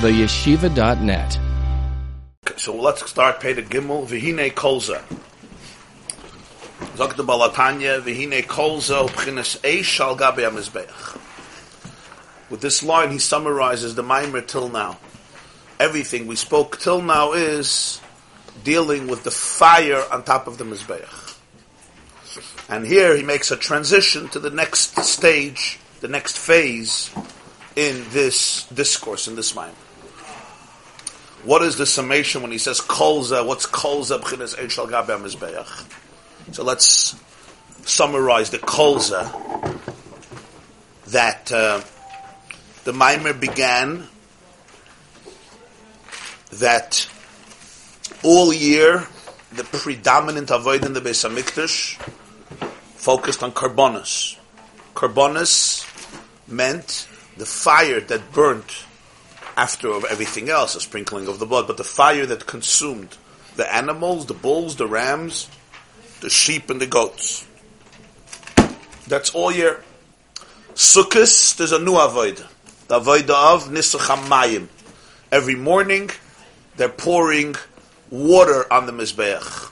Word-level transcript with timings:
theyeshiva.net. 0.00 1.38
So 2.56 2.76
let's 2.76 3.08
start 3.10 3.40
Peter 3.40 3.62
Gimel, 3.62 4.06
Vihine 4.06 4.52
Kolza. 4.52 5.02
Zok 6.96 7.14
Balatanya, 7.14 8.00
Vihine 8.00 8.44
Kolza, 8.44 9.08
Upchinas 9.08 9.58
Eish 9.60 9.98
al 9.98 10.16
Gabi 10.16 10.48
HaMizbeach. 10.48 11.18
With 12.48 12.60
this 12.60 12.82
line, 12.84 13.10
he 13.10 13.18
summarizes 13.18 13.96
the 13.96 14.04
Maimer 14.04 14.46
till 14.46 14.68
now. 14.68 14.98
Everything 15.80 16.28
we 16.28 16.36
spoke 16.36 16.78
till 16.78 17.02
now 17.02 17.32
is 17.32 18.00
dealing 18.62 19.08
with 19.08 19.24
the 19.24 19.30
fire 19.32 20.04
on 20.12 20.22
top 20.22 20.46
of 20.46 20.58
the 20.58 20.64
Mizbeach. 20.64 21.36
And 22.68 22.86
here 22.86 23.16
he 23.16 23.22
makes 23.22 23.50
a 23.50 23.56
transition 23.56 24.28
to 24.28 24.38
the 24.38 24.50
next 24.50 24.96
stage, 25.00 25.80
the 26.00 26.08
next 26.08 26.38
phase 26.38 27.10
in 27.74 28.04
this 28.10 28.64
discourse, 28.68 29.26
in 29.26 29.34
this 29.34 29.52
Maimer. 29.52 29.87
What 31.44 31.62
is 31.62 31.76
the 31.76 31.86
summation 31.86 32.42
when 32.42 32.50
he 32.50 32.58
says 32.58 32.80
kolza? 32.80 33.46
What's 33.46 33.66
kolza 33.66 34.20
b'chinas 34.20 34.56
eichal 34.56 34.88
gabe 34.88 35.18
mizbeach? 35.20 35.84
So 36.52 36.64
let's 36.64 37.16
summarize 37.84 38.50
the 38.50 38.58
kolza 38.58 39.78
that 41.06 41.50
uh, 41.52 41.80
the 42.84 42.92
mimer 42.92 43.32
began 43.32 44.08
that 46.52 47.08
all 48.22 48.52
year 48.52 49.06
the 49.52 49.64
predominant 49.64 50.48
avoida 50.48 50.86
in 50.86 50.92
the 50.92 51.00
Beis 51.00 51.26
Hamikdash 51.26 51.96
focused 52.96 53.42
on 53.42 53.52
carbonus. 53.52 54.36
Carbonus 54.94 55.86
meant 56.48 57.06
the 57.36 57.46
fire 57.46 58.00
that 58.00 58.32
burnt 58.32 58.84
after 59.58 59.88
of 59.88 60.04
everything 60.04 60.48
else, 60.48 60.76
a 60.76 60.80
sprinkling 60.80 61.26
of 61.26 61.40
the 61.40 61.46
blood, 61.46 61.66
but 61.66 61.76
the 61.76 61.84
fire 61.84 62.24
that 62.24 62.46
consumed 62.46 63.16
the 63.56 63.74
animals, 63.74 64.26
the 64.26 64.34
bulls, 64.34 64.76
the 64.76 64.86
rams, 64.86 65.50
the 66.20 66.30
sheep, 66.30 66.70
and 66.70 66.80
the 66.80 66.86
goats. 66.86 67.44
That's 69.08 69.34
all 69.34 69.50
year. 69.50 69.82
Sukkot, 70.74 71.56
there's 71.56 71.72
a 71.72 71.80
new 71.80 71.94
avoida. 71.94 72.46
The 72.86 73.00
avoida 73.00 73.54
of 73.54 73.68
Nisach 73.68 74.06
HaMayim. 74.06 74.68
Every 75.32 75.56
morning, 75.56 76.10
they're 76.76 76.88
pouring 76.88 77.56
water 78.10 78.72
on 78.72 78.86
the 78.86 78.92
Mizbeach. 78.92 79.70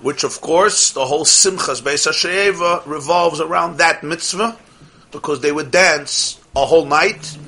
Which, 0.00 0.24
of 0.24 0.40
course, 0.40 0.90
the 0.90 1.06
whole 1.06 1.24
Simchas 1.24 1.80
Beis 1.80 2.08
HaShe'eva 2.10 2.84
revolves 2.86 3.40
around 3.40 3.78
that 3.78 4.02
mitzvah, 4.02 4.58
because 5.12 5.40
they 5.42 5.52
would 5.52 5.70
dance 5.70 6.40
a 6.56 6.66
whole 6.66 6.86
night, 6.86 7.38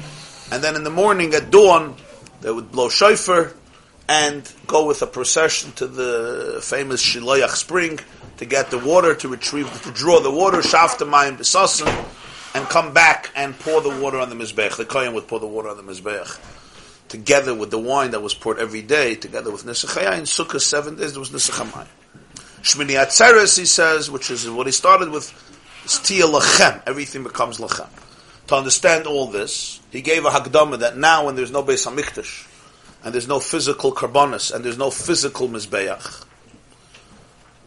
and 0.55 0.63
then 0.63 0.77
in 0.77 0.85
the 0.85 0.91
morning 0.91 1.35
at 1.35 1.51
dawn, 1.51 1.97
they 2.41 2.49
would 2.49 2.71
blow 2.71 2.89
shofar 2.89 3.53
and 4.09 4.49
go 4.69 4.87
with 4.87 5.03
a 5.03 5.07
procession 5.07 5.73
to 5.73 5.89
the 5.89 6.61
famous 6.63 7.05
Shiloyach 7.05 7.57
spring 7.57 7.99
to 8.37 8.45
get 8.45 8.71
the 8.71 8.79
water, 8.79 9.17
to 9.17 9.27
retrieve, 9.27 9.83
to 9.83 9.91
draw 9.91 10.21
the 10.21 10.31
water, 10.31 10.59
shaftamayim 10.59 11.39
besasim, 11.39 11.89
and 12.55 12.69
come 12.69 12.93
back 12.93 13.31
and 13.35 13.59
pour 13.59 13.81
the 13.81 14.01
water 14.01 14.21
on 14.21 14.29
the 14.29 14.37
mizbech. 14.37 14.77
The 14.77 14.85
kohen 14.85 15.13
would 15.15 15.27
pour 15.27 15.41
the 15.41 15.47
water 15.49 15.71
on 15.71 15.77
the 15.77 15.83
mizbech, 15.83 16.39
together 17.09 17.53
with 17.53 17.73
the 17.73 17.79
wine 17.81 18.13
that 18.13 18.21
was 18.21 18.33
poured 18.33 18.61
every 18.61 18.83
day, 18.83 19.17
together 19.17 19.51
with 19.51 19.65
nisachaya. 19.65 20.17
In 20.17 20.23
Sukkah 20.23 20.61
seven 20.61 20.95
days 20.95 21.15
there 21.15 21.21
was 21.21 21.31
nisachamay. 21.31 21.89
Shmini 22.63 22.95
Atzeres, 22.95 23.59
he 23.59 23.67
says, 23.67 24.09
which 24.09 24.31
is 24.31 24.49
what 24.49 24.67
he 24.67 24.73
started 24.73 25.11
with, 25.11 25.35
is 25.85 25.99
tia 25.99 26.27
lachem. 26.27 26.81
Everything 26.87 27.25
becomes 27.25 27.59
lachem. 27.59 27.89
To 28.49 28.57
understand 28.57 29.07
all 29.07 29.27
this, 29.27 29.81
he 29.91 30.03
gave 30.03 30.25
a 30.25 30.31
hagdama 30.31 30.81
that 30.81 30.97
now 30.97 31.27
when 31.27 31.37
there's 31.37 31.51
no 31.51 31.63
Beis 31.63 31.87
Hamikdash, 31.87 32.47
and 33.03 33.15
there's 33.15 33.29
no 33.29 33.41
physical 33.41 33.93
carbonus, 33.93 34.55
and 34.55 34.65
there's 34.65 34.79
no 34.79 34.91
physical 34.91 35.49
mizbeach, 35.49 36.25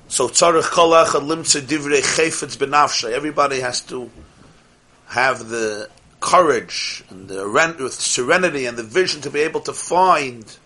so 0.09 0.30
tzarech 0.30 0.61
kolach 0.61 1.20
limtze 1.21 1.61
divrei 1.61 2.02
chayfetz 2.02 2.55
benafshay. 2.55 3.11
Everybody 3.11 3.60
has 3.60 3.82
to 3.82 4.10
have 5.08 5.49
the 5.49 5.89
courage 6.21 7.04
and 7.10 7.27
the 7.27 7.89
serenity 7.92 8.66
and 8.66 8.77
the 8.77 8.83
vision 8.83 9.21
to 9.21 9.30
be 9.30 9.42
able 9.42 9.60
to 9.61 9.73
find 9.73 10.58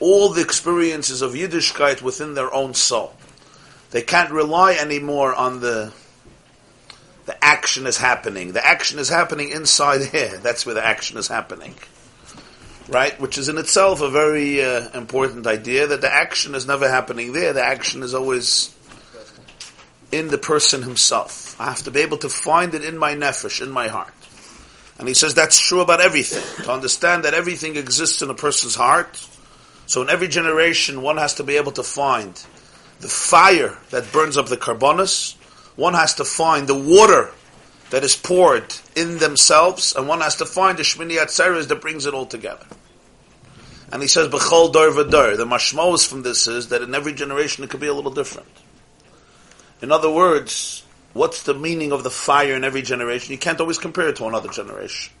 all 0.00 0.30
the 0.30 0.40
experiences 0.40 1.20
of 1.20 1.32
Yiddishkeit 1.32 2.00
within 2.00 2.34
their 2.34 2.52
own 2.54 2.72
soul. 2.72 3.14
They 3.90 4.02
can't 4.02 4.30
rely 4.30 4.74
anymore 4.74 5.34
on 5.34 5.60
the 5.60 5.92
the 7.28 7.44
action 7.44 7.86
is 7.86 7.98
happening. 7.98 8.52
The 8.52 8.66
action 8.66 8.98
is 8.98 9.10
happening 9.10 9.50
inside 9.50 10.00
here. 10.00 10.38
That's 10.38 10.64
where 10.64 10.74
the 10.74 10.84
action 10.84 11.18
is 11.18 11.28
happening. 11.28 11.74
Right? 12.88 13.20
Which 13.20 13.36
is 13.36 13.50
in 13.50 13.58
itself 13.58 14.00
a 14.00 14.08
very 14.08 14.64
uh, 14.64 14.88
important 14.98 15.46
idea 15.46 15.88
that 15.88 16.00
the 16.00 16.10
action 16.10 16.54
is 16.54 16.66
never 16.66 16.88
happening 16.88 17.34
there. 17.34 17.52
The 17.52 17.62
action 17.62 18.02
is 18.02 18.14
always 18.14 18.74
in 20.10 20.28
the 20.28 20.38
person 20.38 20.80
himself. 20.82 21.54
I 21.60 21.66
have 21.66 21.82
to 21.82 21.90
be 21.90 22.00
able 22.00 22.16
to 22.16 22.30
find 22.30 22.72
it 22.72 22.82
in 22.82 22.96
my 22.96 23.14
nefesh, 23.14 23.60
in 23.60 23.70
my 23.70 23.88
heart. 23.88 24.14
And 24.98 25.06
he 25.06 25.12
says 25.12 25.34
that's 25.34 25.60
true 25.60 25.82
about 25.82 26.00
everything. 26.00 26.64
To 26.64 26.72
understand 26.72 27.24
that 27.24 27.34
everything 27.34 27.76
exists 27.76 28.22
in 28.22 28.30
a 28.30 28.34
person's 28.34 28.74
heart. 28.74 29.22
So 29.84 30.00
in 30.00 30.08
every 30.08 30.28
generation, 30.28 31.02
one 31.02 31.18
has 31.18 31.34
to 31.34 31.44
be 31.44 31.58
able 31.58 31.72
to 31.72 31.82
find 31.82 32.42
the 33.00 33.08
fire 33.08 33.76
that 33.90 34.12
burns 34.12 34.38
up 34.38 34.46
the 34.46 34.56
carbonus, 34.56 35.37
one 35.78 35.94
has 35.94 36.14
to 36.14 36.24
find 36.24 36.66
the 36.66 36.74
water 36.74 37.30
that 37.90 38.02
is 38.02 38.16
poured 38.16 38.74
in 38.96 39.18
themselves, 39.18 39.94
and 39.94 40.08
one 40.08 40.20
has 40.20 40.34
to 40.34 40.44
find 40.44 40.76
the 40.76 40.82
Shmini 40.82 41.18
Atzeres 41.18 41.68
that 41.68 41.80
brings 41.80 42.04
it 42.04 42.14
all 42.14 42.26
together. 42.26 42.66
And 43.92 44.02
he 44.02 44.08
says, 44.08 44.26
B'chol 44.26 44.72
dor 44.72 44.90
v'dor. 44.90 45.36
The 45.36 45.46
mashmos 45.46 46.04
from 46.04 46.22
this 46.22 46.48
is 46.48 46.70
that 46.70 46.82
in 46.82 46.96
every 46.96 47.12
generation 47.12 47.62
it 47.62 47.70
could 47.70 47.78
be 47.78 47.86
a 47.86 47.94
little 47.94 48.10
different. 48.10 48.48
In 49.80 49.92
other 49.92 50.10
words, 50.10 50.82
what's 51.12 51.44
the 51.44 51.54
meaning 51.54 51.92
of 51.92 52.02
the 52.02 52.10
fire 52.10 52.56
in 52.56 52.64
every 52.64 52.82
generation? 52.82 53.30
You 53.30 53.38
can't 53.38 53.60
always 53.60 53.78
compare 53.78 54.08
it 54.08 54.16
to 54.16 54.26
another 54.26 54.48
generation. 54.48 55.12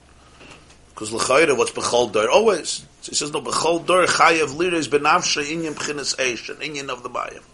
Because 0.88 1.12
l'chayre, 1.12 1.56
what's 1.56 1.70
b'chol 1.70 2.10
dor? 2.10 2.28
Always. 2.28 2.84
So 3.02 3.10
he 3.10 3.14
says, 3.14 3.32
no, 3.32 3.40
b'chol 3.42 3.86
dor 3.86 4.06
chayev 4.06 4.56
liris 4.56 4.88
benavshe 4.88 5.44
inyan 5.44 5.74
p'chinas 5.74 6.16
eish, 6.16 6.50
an 6.50 6.56
inyan 6.56 6.88
of 6.88 7.04
the 7.04 7.10
bayim. 7.10 7.44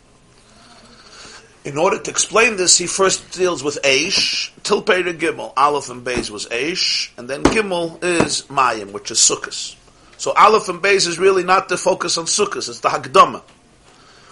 In 1.65 1.79
order 1.79 1.99
to 1.99 2.11
explain 2.11 2.57
this, 2.57 2.77
he 2.77 2.87
first 2.87 3.33
deals 3.33 3.65
with 3.65 3.81
Aish, 3.85 4.53
Tilpere 4.61 5.19
Gimel. 5.19 5.55
Aleph 5.57 5.89
and 5.89 6.05
Beis 6.05 6.29
was 6.29 6.45
Aish, 6.49 7.11
and 7.17 7.29
then 7.29 7.43
Gimel 7.43 8.05
is 8.05 8.43
Mayim, 8.43 8.93
which 8.93 9.11
is 9.11 9.19
Sukkot. 9.19 9.75
So 10.19 10.33
Aleph 10.33 10.69
and 10.69 10.83
Beis 10.83 11.07
is 11.09 11.19
really 11.19 11.43
not 11.43 11.71
the 11.71 11.79
focus 11.79 12.19
on 12.19 12.27
Sukkot, 12.27 12.69
it's 12.69 12.81
the 12.81 12.91
Hagdama. 12.91 13.41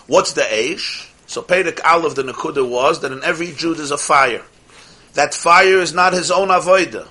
What's 0.06 0.34
the 0.34 0.42
Aish? 0.42 1.08
So 1.26 1.40
Perek 1.40 1.80
Aleph, 1.82 2.16
the 2.16 2.22
Nakuda 2.22 2.68
was 2.68 3.00
that 3.00 3.12
in 3.12 3.24
every 3.24 3.52
Jew 3.52 3.72
there's 3.74 3.92
a 3.92 3.96
fire. 3.96 4.42
That 5.14 5.32
fire 5.32 5.78
is 5.78 5.94
not 5.94 6.12
his 6.12 6.30
own 6.30 6.48
avoida. 6.48 7.08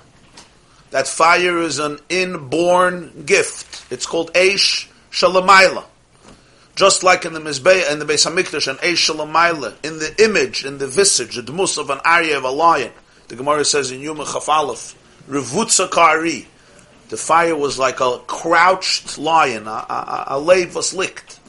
That 0.90 1.08
fire 1.08 1.58
is 1.58 1.80
an 1.80 1.98
inborn 2.08 3.24
gift. 3.26 3.90
It's 3.90 4.06
called 4.06 4.32
Aish 4.34 4.88
Shalamayla. 5.10 5.84
Just 6.74 7.02
like 7.02 7.24
in 7.24 7.34
the 7.34 7.40
Mizbeah, 7.40 7.92
in 7.92 7.98
the 7.98 8.06
Beis 8.06 8.26
Hamikdash, 8.26 8.66
and 8.66 8.78
Eish 8.78 9.84
in 9.84 9.98
the 9.98 10.24
image, 10.24 10.64
in 10.64 10.78
the 10.78 10.86
visage, 10.86 11.36
the 11.36 11.42
dmus 11.42 11.76
of 11.76 11.90
an 11.90 12.00
arya 12.04 12.38
of 12.38 12.44
a 12.44 12.50
lion. 12.50 12.92
The 13.28 13.36
Gemara 13.36 13.64
says 13.64 13.90
in 13.90 14.00
Yuma 14.00 14.24
Chafalef, 14.24 14.94
Revutza 15.28 15.90
Kari. 15.90 16.46
The 17.10 17.16
fire 17.18 17.54
was 17.54 17.78
like 17.78 18.00
a 18.00 18.18
crouched 18.26 19.18
lion, 19.18 19.66
a, 19.66 19.70
a, 19.70 20.24
a 20.28 20.38
lave 20.38 20.74
was 20.74 20.94
licked. 20.94 21.40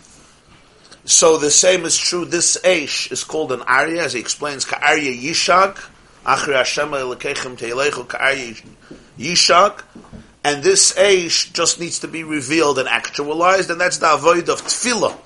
So 1.06 1.38
the 1.38 1.52
same 1.52 1.86
is 1.86 1.98
true. 1.98 2.26
This 2.26 2.58
Eish 2.64 3.12
is 3.12 3.24
called 3.24 3.54
an 3.54 3.62
Arya, 3.62 4.04
as 4.04 4.14
he 4.14 4.20
explains, 4.20 4.66
Ka'arya 4.66 5.22
Yishag, 5.22 5.76
Achri 6.26 6.54
Hashem 6.54 6.90
Elekechem 6.90 7.58
Ka'arya 8.08 8.62
Yishag, 9.18 9.84
and 10.44 10.62
this 10.62 10.94
Eish 10.94 11.54
just 11.54 11.80
needs 11.80 12.00
to 12.00 12.08
be 12.08 12.24
revealed 12.24 12.78
and 12.78 12.90
actualized, 12.90 13.70
and 13.70 13.80
that's 13.80 13.98
the 13.98 14.08
avoida 14.08 14.50
of 14.50 14.62
tefillah. 14.62 15.18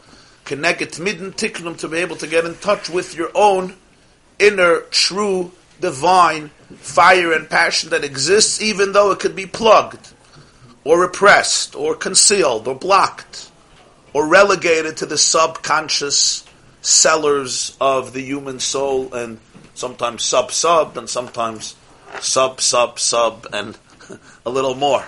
Connect 0.46 0.82
it 0.82 1.00
midden 1.00 1.34
tiknum 1.34 1.76
to 1.76 1.88
be 1.88 1.98
able 1.98 2.16
to 2.18 2.28
get 2.28 2.46
in 2.46 2.56
touch 2.56 2.90
with 2.90 3.16
your 3.16 3.32
own 3.34 3.76
inner, 4.40 4.82
true, 4.92 5.52
divine 5.82 6.50
fire 6.78 7.34
and 7.34 7.50
passion 7.50 7.90
that 7.90 8.04
exists, 8.04 8.62
even 8.62 8.92
though 8.92 9.12
it 9.12 9.20
could 9.20 9.36
be 9.36 9.46
plugged, 9.46 10.14
or 10.84 11.02
repressed, 11.02 11.76
or 11.76 11.96
concealed, 11.96 12.68
or 12.68 12.76
blocked, 12.76 13.52
or 14.14 14.28
relegated 14.28 14.98
to 14.98 15.06
the 15.06 15.18
subconscious 15.18 16.46
cellars 16.82 17.76
of 17.82 18.14
the 18.14 18.22
human 18.22 18.60
soul, 18.60 19.14
and 19.14 19.40
sometimes 19.74 20.24
sub 20.24 20.52
sub, 20.52 20.96
and 20.98 21.10
sometimes 21.10 21.76
sub 22.22 22.62
sub 22.62 23.00
sub, 23.00 23.48
and 23.52 23.78
a 24.46 24.50
little 24.50 24.76
more. 24.76 25.06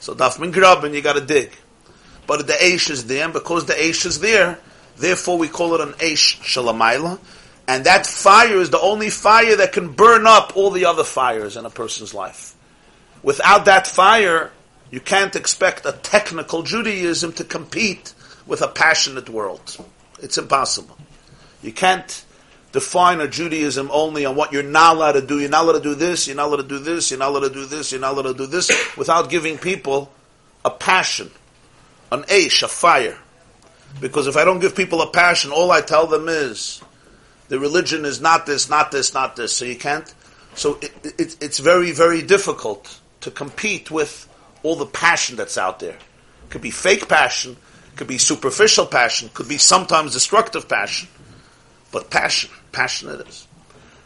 So 0.00 0.14
daf 0.14 0.38
min 0.38 0.54
and 0.54 0.94
you 0.94 1.02
got 1.02 1.14
to 1.14 1.24
dig. 1.24 1.50
But 2.26 2.46
the 2.46 2.54
Aish 2.54 2.90
is 2.90 3.06
there, 3.06 3.24
and 3.24 3.32
because 3.32 3.66
the 3.66 3.74
Aish 3.74 4.04
is 4.04 4.20
there, 4.20 4.58
therefore 4.96 5.38
we 5.38 5.48
call 5.48 5.74
it 5.74 5.80
an 5.80 5.92
Aish 5.94 6.40
Shalamayla. 6.40 7.18
And 7.68 7.84
that 7.84 8.06
fire 8.06 8.56
is 8.56 8.70
the 8.70 8.80
only 8.80 9.10
fire 9.10 9.56
that 9.56 9.72
can 9.72 9.92
burn 9.92 10.26
up 10.26 10.56
all 10.56 10.70
the 10.70 10.84
other 10.84 11.04
fires 11.04 11.56
in 11.56 11.64
a 11.64 11.70
person's 11.70 12.14
life. 12.14 12.54
Without 13.22 13.64
that 13.64 13.86
fire, 13.86 14.52
You 14.90 15.00
can't 15.00 15.34
expect 15.34 15.84
a 15.84 15.92
technical 15.92 16.62
Judaism 16.62 17.32
to 17.34 17.44
compete 17.44 18.14
with 18.46 18.62
a 18.62 18.68
passionate 18.68 19.28
world. 19.28 19.76
It's 20.22 20.38
impossible. 20.38 20.96
You 21.62 21.72
can't 21.72 22.24
define 22.76 23.22
a 23.22 23.26
Judaism 23.26 23.88
only 23.90 24.26
on 24.26 24.36
what 24.36 24.52
you're 24.52 24.62
not 24.62 24.96
allowed 24.96 25.12
to 25.12 25.22
do. 25.22 25.40
You're 25.40 25.48
not 25.48 25.64
allowed 25.64 25.78
to 25.78 25.80
do 25.80 25.94
this, 25.94 26.26
you're 26.26 26.36
not 26.36 26.48
allowed 26.48 26.68
to 26.68 26.68
do 26.68 26.78
this, 26.78 27.10
you're 27.10 27.18
not 27.18 27.30
allowed 27.30 27.48
to 27.48 27.54
do 27.54 27.64
this, 27.64 27.90
you're 27.90 28.02
not 28.02 28.12
allowed 28.12 28.32
to 28.32 28.34
do 28.34 28.46
this, 28.46 28.70
without 28.98 29.30
giving 29.30 29.56
people 29.56 30.12
a 30.62 30.70
passion, 30.70 31.30
an 32.12 32.26
ash, 32.30 32.62
a 32.62 32.68
fire. 32.68 33.16
Because 33.98 34.26
if 34.26 34.36
I 34.36 34.44
don't 34.44 34.58
give 34.58 34.76
people 34.76 35.00
a 35.00 35.10
passion, 35.10 35.52
all 35.52 35.70
I 35.70 35.80
tell 35.80 36.06
them 36.06 36.28
is, 36.28 36.82
the 37.48 37.58
religion 37.58 38.04
is 38.04 38.20
not 38.20 38.44
this, 38.44 38.68
not 38.68 38.90
this, 38.90 39.14
not 39.14 39.36
this. 39.36 39.56
So 39.56 39.64
you 39.64 39.76
can't. 39.76 40.14
So 40.54 40.78
it, 40.82 40.92
it, 41.18 41.36
it's 41.40 41.58
very, 41.58 41.92
very 41.92 42.20
difficult 42.20 43.00
to 43.22 43.30
compete 43.30 43.90
with 43.90 44.28
all 44.62 44.76
the 44.76 44.84
passion 44.84 45.36
that's 45.36 45.56
out 45.56 45.78
there. 45.78 45.96
It 45.96 46.50
could 46.50 46.60
be 46.60 46.70
fake 46.70 47.08
passion, 47.08 47.56
could 47.96 48.06
be 48.06 48.18
superficial 48.18 48.84
passion, 48.84 49.30
could 49.32 49.48
be 49.48 49.56
sometimes 49.56 50.12
destructive 50.12 50.68
passion, 50.68 51.08
but 51.96 52.10
passion, 52.10 52.50
passion 52.72 53.08
it 53.08 53.26
is. 53.26 53.48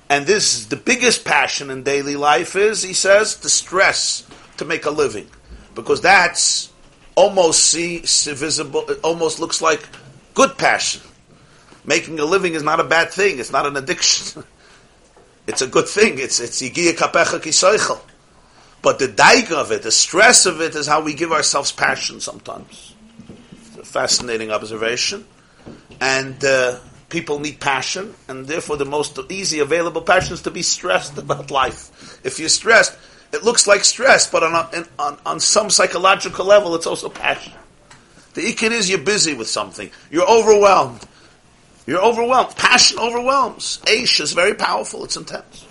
And 0.08 0.24
this 0.24 0.54
is 0.54 0.68
the 0.68 0.76
biggest 0.76 1.24
passion 1.24 1.70
in 1.70 1.82
daily 1.82 2.14
life 2.14 2.54
is, 2.54 2.84
he 2.84 2.92
says, 2.92 3.38
the 3.38 3.50
stress 3.50 4.24
to 4.58 4.64
make 4.64 4.86
a 4.86 4.92
living. 4.92 5.28
Because 5.74 6.00
that's 6.00 6.72
almost 7.16 7.66
see, 7.66 8.06
see 8.06 8.32
visible, 8.32 8.88
it 8.88 9.00
almost 9.02 9.40
looks 9.40 9.60
like 9.60 9.88
good 10.34 10.56
passion. 10.56 11.02
Making 11.84 12.20
a 12.20 12.24
living 12.24 12.54
is 12.54 12.62
not 12.62 12.78
a 12.78 12.84
bad 12.84 13.10
thing, 13.10 13.40
it's 13.40 13.50
not 13.50 13.66
an 13.66 13.76
addiction. 13.76 14.44
it's 15.48 15.62
a 15.62 15.66
good 15.66 15.88
thing. 15.88 16.20
It's 16.20 16.38
it's 16.38 16.62
kapecha. 16.62 18.00
But 18.82 19.00
the 19.00 19.08
daig 19.08 19.50
of 19.50 19.72
it, 19.72 19.82
the 19.82 19.90
stress 19.90 20.46
of 20.46 20.60
it, 20.60 20.76
is 20.76 20.86
how 20.86 21.02
we 21.02 21.14
give 21.14 21.32
ourselves 21.32 21.72
passion 21.72 22.20
sometimes. 22.20 22.94
It's 23.66 23.78
a 23.78 23.84
fascinating 23.84 24.52
observation. 24.52 25.24
And 26.00 26.44
uh, 26.44 26.78
people 27.10 27.40
need 27.40 27.60
passion, 27.60 28.14
and 28.28 28.46
therefore 28.46 28.76
the 28.76 28.84
most 28.84 29.18
easy 29.28 29.58
available 29.58 30.00
passion 30.00 30.34
is 30.34 30.42
to 30.42 30.50
be 30.50 30.62
stressed 30.62 31.18
about 31.18 31.50
life. 31.50 32.20
If 32.24 32.38
you're 32.38 32.48
stressed, 32.48 32.96
it 33.32 33.44
looks 33.44 33.66
like 33.66 33.84
stress, 33.84 34.28
but 34.28 34.42
on, 34.42 34.54
a, 34.54 34.86
on, 34.98 35.18
on 35.26 35.40
some 35.40 35.70
psychological 35.70 36.46
level, 36.46 36.74
it's 36.74 36.86
also 36.86 37.08
passion. 37.08 37.52
The 38.34 38.42
ikid 38.42 38.70
is 38.70 38.88
you're 38.88 38.98
busy 38.98 39.34
with 39.34 39.48
something. 39.48 39.90
You're 40.10 40.28
overwhelmed. 40.28 41.00
You're 41.86 42.02
overwhelmed. 42.02 42.56
Passion 42.56 42.98
overwhelms. 42.98 43.80
Aish 43.84 44.20
is 44.20 44.32
very 44.32 44.54
powerful. 44.54 45.04
It's 45.04 45.16
intense. 45.16 45.66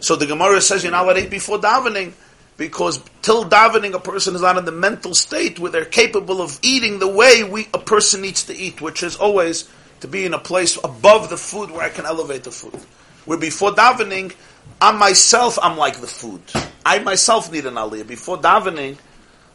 So 0.00 0.16
the 0.16 0.26
Gemara 0.26 0.60
says 0.60 0.82
you're 0.82 0.92
not 0.92 1.04
allowed 1.04 1.14
to 1.14 1.24
eat 1.24 1.30
before 1.30 1.58
davening 1.58 2.12
because 2.56 3.00
till 3.22 3.44
davening 3.44 3.94
a 3.94 4.00
person 4.00 4.34
is 4.34 4.42
not 4.42 4.56
in 4.56 4.64
the 4.64 4.72
mental 4.72 5.14
state 5.14 5.58
where 5.58 5.70
they're 5.70 5.84
capable 5.84 6.40
of 6.40 6.58
eating 6.62 6.98
the 6.98 7.08
way 7.08 7.42
we 7.42 7.68
a 7.74 7.78
person 7.78 8.22
needs 8.22 8.44
to 8.44 8.56
eat, 8.56 8.80
which 8.80 9.02
is 9.02 9.16
always 9.16 9.68
to 10.04 10.08
be 10.08 10.26
in 10.26 10.34
a 10.34 10.38
place 10.38 10.76
above 10.84 11.30
the 11.30 11.36
food 11.38 11.70
where 11.70 11.80
I 11.80 11.88
can 11.88 12.04
elevate 12.04 12.44
the 12.44 12.50
food. 12.50 12.78
Where 13.24 13.38
before 13.38 13.70
davening, 13.70 14.34
I 14.78 14.92
myself 14.92 15.58
I'm 15.62 15.78
like 15.78 15.96
the 15.96 16.06
food. 16.06 16.42
I 16.84 16.98
myself 16.98 17.50
need 17.50 17.64
an 17.64 17.76
aliyah. 17.76 18.06
Before 18.06 18.36
davening, 18.36 18.98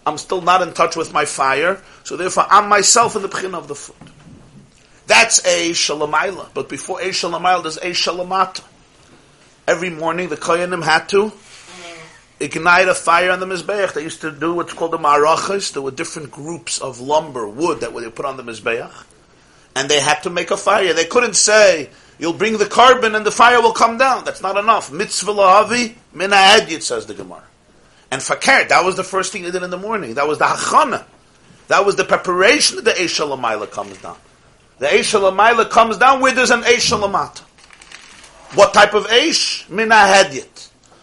I'm 0.08 0.18
still 0.18 0.42
not 0.42 0.64
in 0.64 0.74
touch 0.74 0.96
with 0.96 1.14
my 1.14 1.26
fire, 1.26 1.80
so 2.04 2.18
therefore 2.18 2.48
I'm 2.50 2.68
myself 2.68 3.16
in 3.16 3.22
the 3.22 3.30
pchin 3.30 3.54
of 3.54 3.68
the 3.68 3.76
food. 3.76 4.10
That's 5.06 5.38
a 5.46 5.70
shalamayla. 5.70 6.50
But 6.56 6.68
before 6.68 7.00
a 7.00 7.10
shalamayla, 7.10 7.62
there's 7.62 7.78
a 7.78 7.92
shalamata. 7.92 8.64
Every 9.68 9.92
morning 9.92 10.30
the 10.30 10.38
koyanim 10.38 10.84
had 10.84 11.10
to 11.10 11.32
ignite 12.40 12.88
a 12.88 12.96
fire 12.96 13.30
on 13.30 13.40
the 13.40 13.46
mizbeach. 13.46 13.94
They 13.94 14.02
used 14.02 14.22
to 14.22 14.32
do 14.32 14.56
what's 14.56 14.74
called 14.74 14.94
the 14.94 14.98
marachas. 14.98 15.74
There 15.74 15.84
were 15.84 15.92
different 15.92 16.32
groups 16.32 16.82
of 16.82 17.00
lumber, 17.00 17.48
wood 17.48 17.82
that 17.82 17.94
they 17.94 18.10
put 18.10 18.26
on 18.26 18.38
the 18.38 18.44
mizbeach, 18.44 18.92
and 19.80 19.88
they 19.88 20.02
had 20.02 20.22
to 20.24 20.30
make 20.30 20.52
a 20.52 20.58
fire. 20.58 20.94
They 20.94 21.06
couldn't 21.06 21.36
say 21.36 21.90
you'll 22.20 22.34
bring 22.34 22.58
the 22.58 22.66
carbon 22.66 23.16
and 23.16 23.26
the 23.26 23.32
fire 23.32 23.62
will 23.62 23.72
come 23.72 23.98
down. 23.98 24.26
That's 24.26 24.42
not 24.42 24.58
enough. 24.58 24.92
Mitzvah 24.92 25.32
lahavi 25.32 25.96
min 26.14 26.82
says 26.82 27.06
the 27.06 27.14
Gemara. 27.14 27.44
And 28.12 28.22
fakir, 28.22 28.66
that 28.68 28.84
was 28.84 28.98
the 28.98 29.06
first 29.06 29.32
thing 29.32 29.44
they 29.44 29.52
did 29.52 29.64
in 29.64 29.70
the 29.70 29.78
morning. 29.78 30.16
That 30.16 30.28
was 30.28 30.38
the 30.38 30.46
hachana. 30.46 31.06
That 31.70 31.86
was 31.86 31.96
the 31.96 32.04
preparation 32.04 32.76
that 32.76 32.84
the 32.84 32.92
Eishalamayla 32.92 33.72
comes 33.72 33.98
down. 34.00 34.18
The 34.80 34.88
Eishalamayla 34.88 35.70
comes 35.70 35.98
down 35.98 36.20
where 36.20 36.34
there's 36.34 36.52
an 36.52 36.64
Eishalamata. 36.64 37.40
What 38.56 38.74
type 38.74 38.94
of 38.94 39.08
Eish? 39.08 39.70
Min 39.70 39.92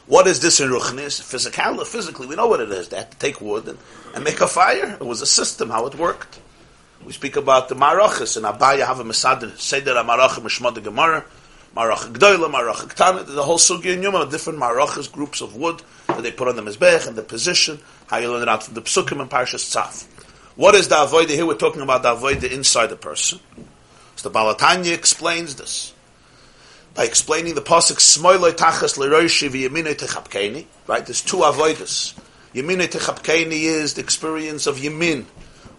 what 0.06 0.26
is 0.26 0.40
this 0.40 0.60
in 0.60 0.68
Ruchnis? 0.68 1.22
Physical, 1.22 1.82
physically, 1.84 2.26
we 2.26 2.36
know 2.36 2.46
what 2.46 2.60
it 2.60 2.70
is. 2.70 2.88
They 2.88 2.98
had 2.98 3.10
to 3.10 3.18
take 3.18 3.40
wood 3.40 3.66
and, 3.68 3.78
and 4.14 4.22
make 4.22 4.40
a 4.40 4.46
fire. 4.46 4.96
It 5.00 5.06
was 5.06 5.22
a 5.22 5.26
system, 5.26 5.70
how 5.70 5.86
it 5.86 5.94
worked. 5.94 6.40
We 7.04 7.12
speak 7.12 7.36
about 7.36 7.68
the 7.68 7.76
Marachas, 7.76 8.36
and 8.36 8.46
Abaya 8.46 8.86
have 8.86 9.00
a 9.00 9.04
Mesader, 9.04 9.56
Seder 9.58 9.94
HaMarachim, 9.94 10.42
Mishmad 10.42 10.82
Gemara, 10.82 11.24
Marach 11.76 12.12
Gdoila, 12.12 12.50
Marach 12.50 12.88
Ktana, 12.88 13.26
the 13.26 13.42
whole 13.42 13.58
Sugi 13.58 13.92
and 13.92 14.02
Yuma, 14.02 14.28
different 14.28 14.58
Marachas, 14.58 15.10
groups 15.10 15.40
of 15.40 15.54
wood 15.56 15.82
that 16.08 16.22
they 16.22 16.32
put 16.32 16.48
on 16.48 16.56
the 16.56 16.62
Mizbech 16.62 17.06
and 17.06 17.16
the 17.16 17.22
position, 17.22 17.78
how 18.08 18.18
you 18.18 18.30
learn 18.30 18.42
it 18.42 18.48
out 18.48 18.62
from 18.64 18.74
the 18.74 18.82
Psukim 18.82 19.20
and 19.20 19.30
Parshas 19.30 19.74
Tzav. 19.74 20.06
What 20.56 20.74
is 20.74 20.88
the 20.88 20.96
Avodah? 20.96 21.28
Here 21.28 21.46
we're 21.46 21.54
talking 21.54 21.82
about 21.82 22.02
the 22.02 22.14
Avodah 22.14 22.50
inside 22.50 22.86
the 22.86 22.96
person. 22.96 23.40
So 24.16 24.28
the 24.28 24.36
Balatanya 24.36 24.94
explains 24.94 25.56
this 25.56 25.92
by 26.94 27.04
explaining 27.04 27.54
the 27.54 27.60
pasuk 27.60 27.98
Smoiloi 27.98 28.52
Tachas 28.52 28.96
Leroishi 28.96 29.50
v'Yemine 29.50 29.94
Techapkeni. 29.94 30.64
Right, 30.86 31.04
there's 31.04 31.20
two 31.20 31.38
avodas. 31.38 32.14
Yemine 32.54 32.88
Techapkeni 32.88 33.64
is 33.64 33.94
the 33.94 34.00
experience 34.00 34.66
of 34.66 34.78
Yemin, 34.78 35.26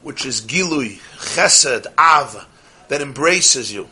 which 0.02 0.26
is 0.26 0.42
Gilui, 0.42 1.00
Chesed, 1.18 1.86
Av, 1.98 2.48
that 2.88 3.02
embraces 3.02 3.74
you. 3.74 3.90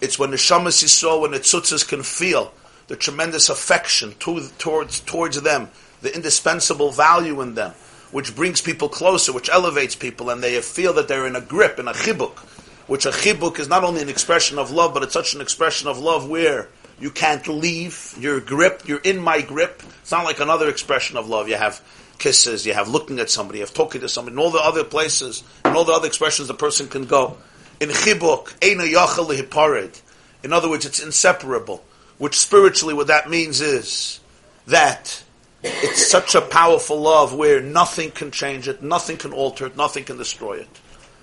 It's 0.00 0.18
when 0.18 0.30
the 0.30 0.36
Shamas 0.36 0.82
Yisrael, 0.82 1.20
when 1.20 1.30
the 1.30 1.40
Tzutzas 1.40 1.86
can 1.86 2.02
feel 2.02 2.52
the 2.88 2.96
tremendous 2.96 3.48
affection 3.48 4.14
to, 4.20 4.48
towards 4.58 5.00
towards 5.00 5.40
them, 5.40 5.70
the 6.02 6.14
indispensable 6.14 6.90
value 6.90 7.40
in 7.40 7.54
them, 7.54 7.72
which 8.10 8.36
brings 8.36 8.60
people 8.60 8.88
closer, 8.88 9.32
which 9.32 9.48
elevates 9.48 9.94
people, 9.94 10.30
and 10.30 10.42
they 10.42 10.60
feel 10.60 10.92
that 10.94 11.08
they're 11.08 11.26
in 11.26 11.36
a 11.36 11.40
grip, 11.40 11.78
in 11.78 11.88
a 11.88 11.92
chibuk, 11.92 12.36
which 12.86 13.06
a 13.06 13.10
chibuk 13.10 13.58
is 13.58 13.68
not 13.68 13.84
only 13.84 14.02
an 14.02 14.08
expression 14.08 14.58
of 14.58 14.70
love, 14.70 14.92
but 14.92 15.02
it's 15.02 15.14
such 15.14 15.34
an 15.34 15.40
expression 15.40 15.88
of 15.88 15.98
love 15.98 16.28
where 16.28 16.68
you 17.00 17.10
can't 17.10 17.46
leave, 17.48 18.14
you're 18.18 18.40
gripped, 18.40 18.88
you're 18.88 18.98
in 18.98 19.18
my 19.18 19.40
grip. 19.40 19.82
It's 20.02 20.12
not 20.12 20.24
like 20.24 20.40
another 20.40 20.68
expression 20.68 21.16
of 21.16 21.28
love. 21.28 21.48
You 21.48 21.56
have 21.56 21.80
kisses, 22.18 22.66
you 22.66 22.74
have 22.74 22.88
looking 22.88 23.18
at 23.18 23.30
somebody, 23.30 23.58
you 23.58 23.64
have 23.64 23.74
talking 23.74 24.00
to 24.00 24.08
somebody, 24.08 24.32
and 24.34 24.40
all 24.40 24.50
the 24.50 24.58
other 24.58 24.84
places, 24.84 25.42
and 25.64 25.76
all 25.76 25.84
the 25.84 25.92
other 25.92 26.06
expressions 26.06 26.48
the 26.48 26.54
person 26.54 26.88
can 26.88 27.04
go. 27.04 27.36
In 27.80 27.88
chibuk, 27.88 28.58
yachal. 28.60 30.00
In 30.42 30.52
other 30.52 30.68
words, 30.68 30.86
it's 30.86 31.02
inseparable. 31.02 31.84
Which 32.18 32.38
spiritually, 32.38 32.94
what 32.94 33.08
that 33.08 33.28
means 33.28 33.60
is 33.60 34.20
that 34.66 35.22
it's 35.62 36.10
such 36.10 36.34
a 36.34 36.40
powerful 36.40 37.00
love 37.00 37.34
where 37.34 37.60
nothing 37.60 38.10
can 38.10 38.30
change 38.30 38.68
it, 38.68 38.82
nothing 38.82 39.16
can 39.16 39.32
alter 39.32 39.66
it, 39.66 39.76
nothing 39.76 40.04
can 40.04 40.18
destroy 40.18 40.58
it. 40.58 40.68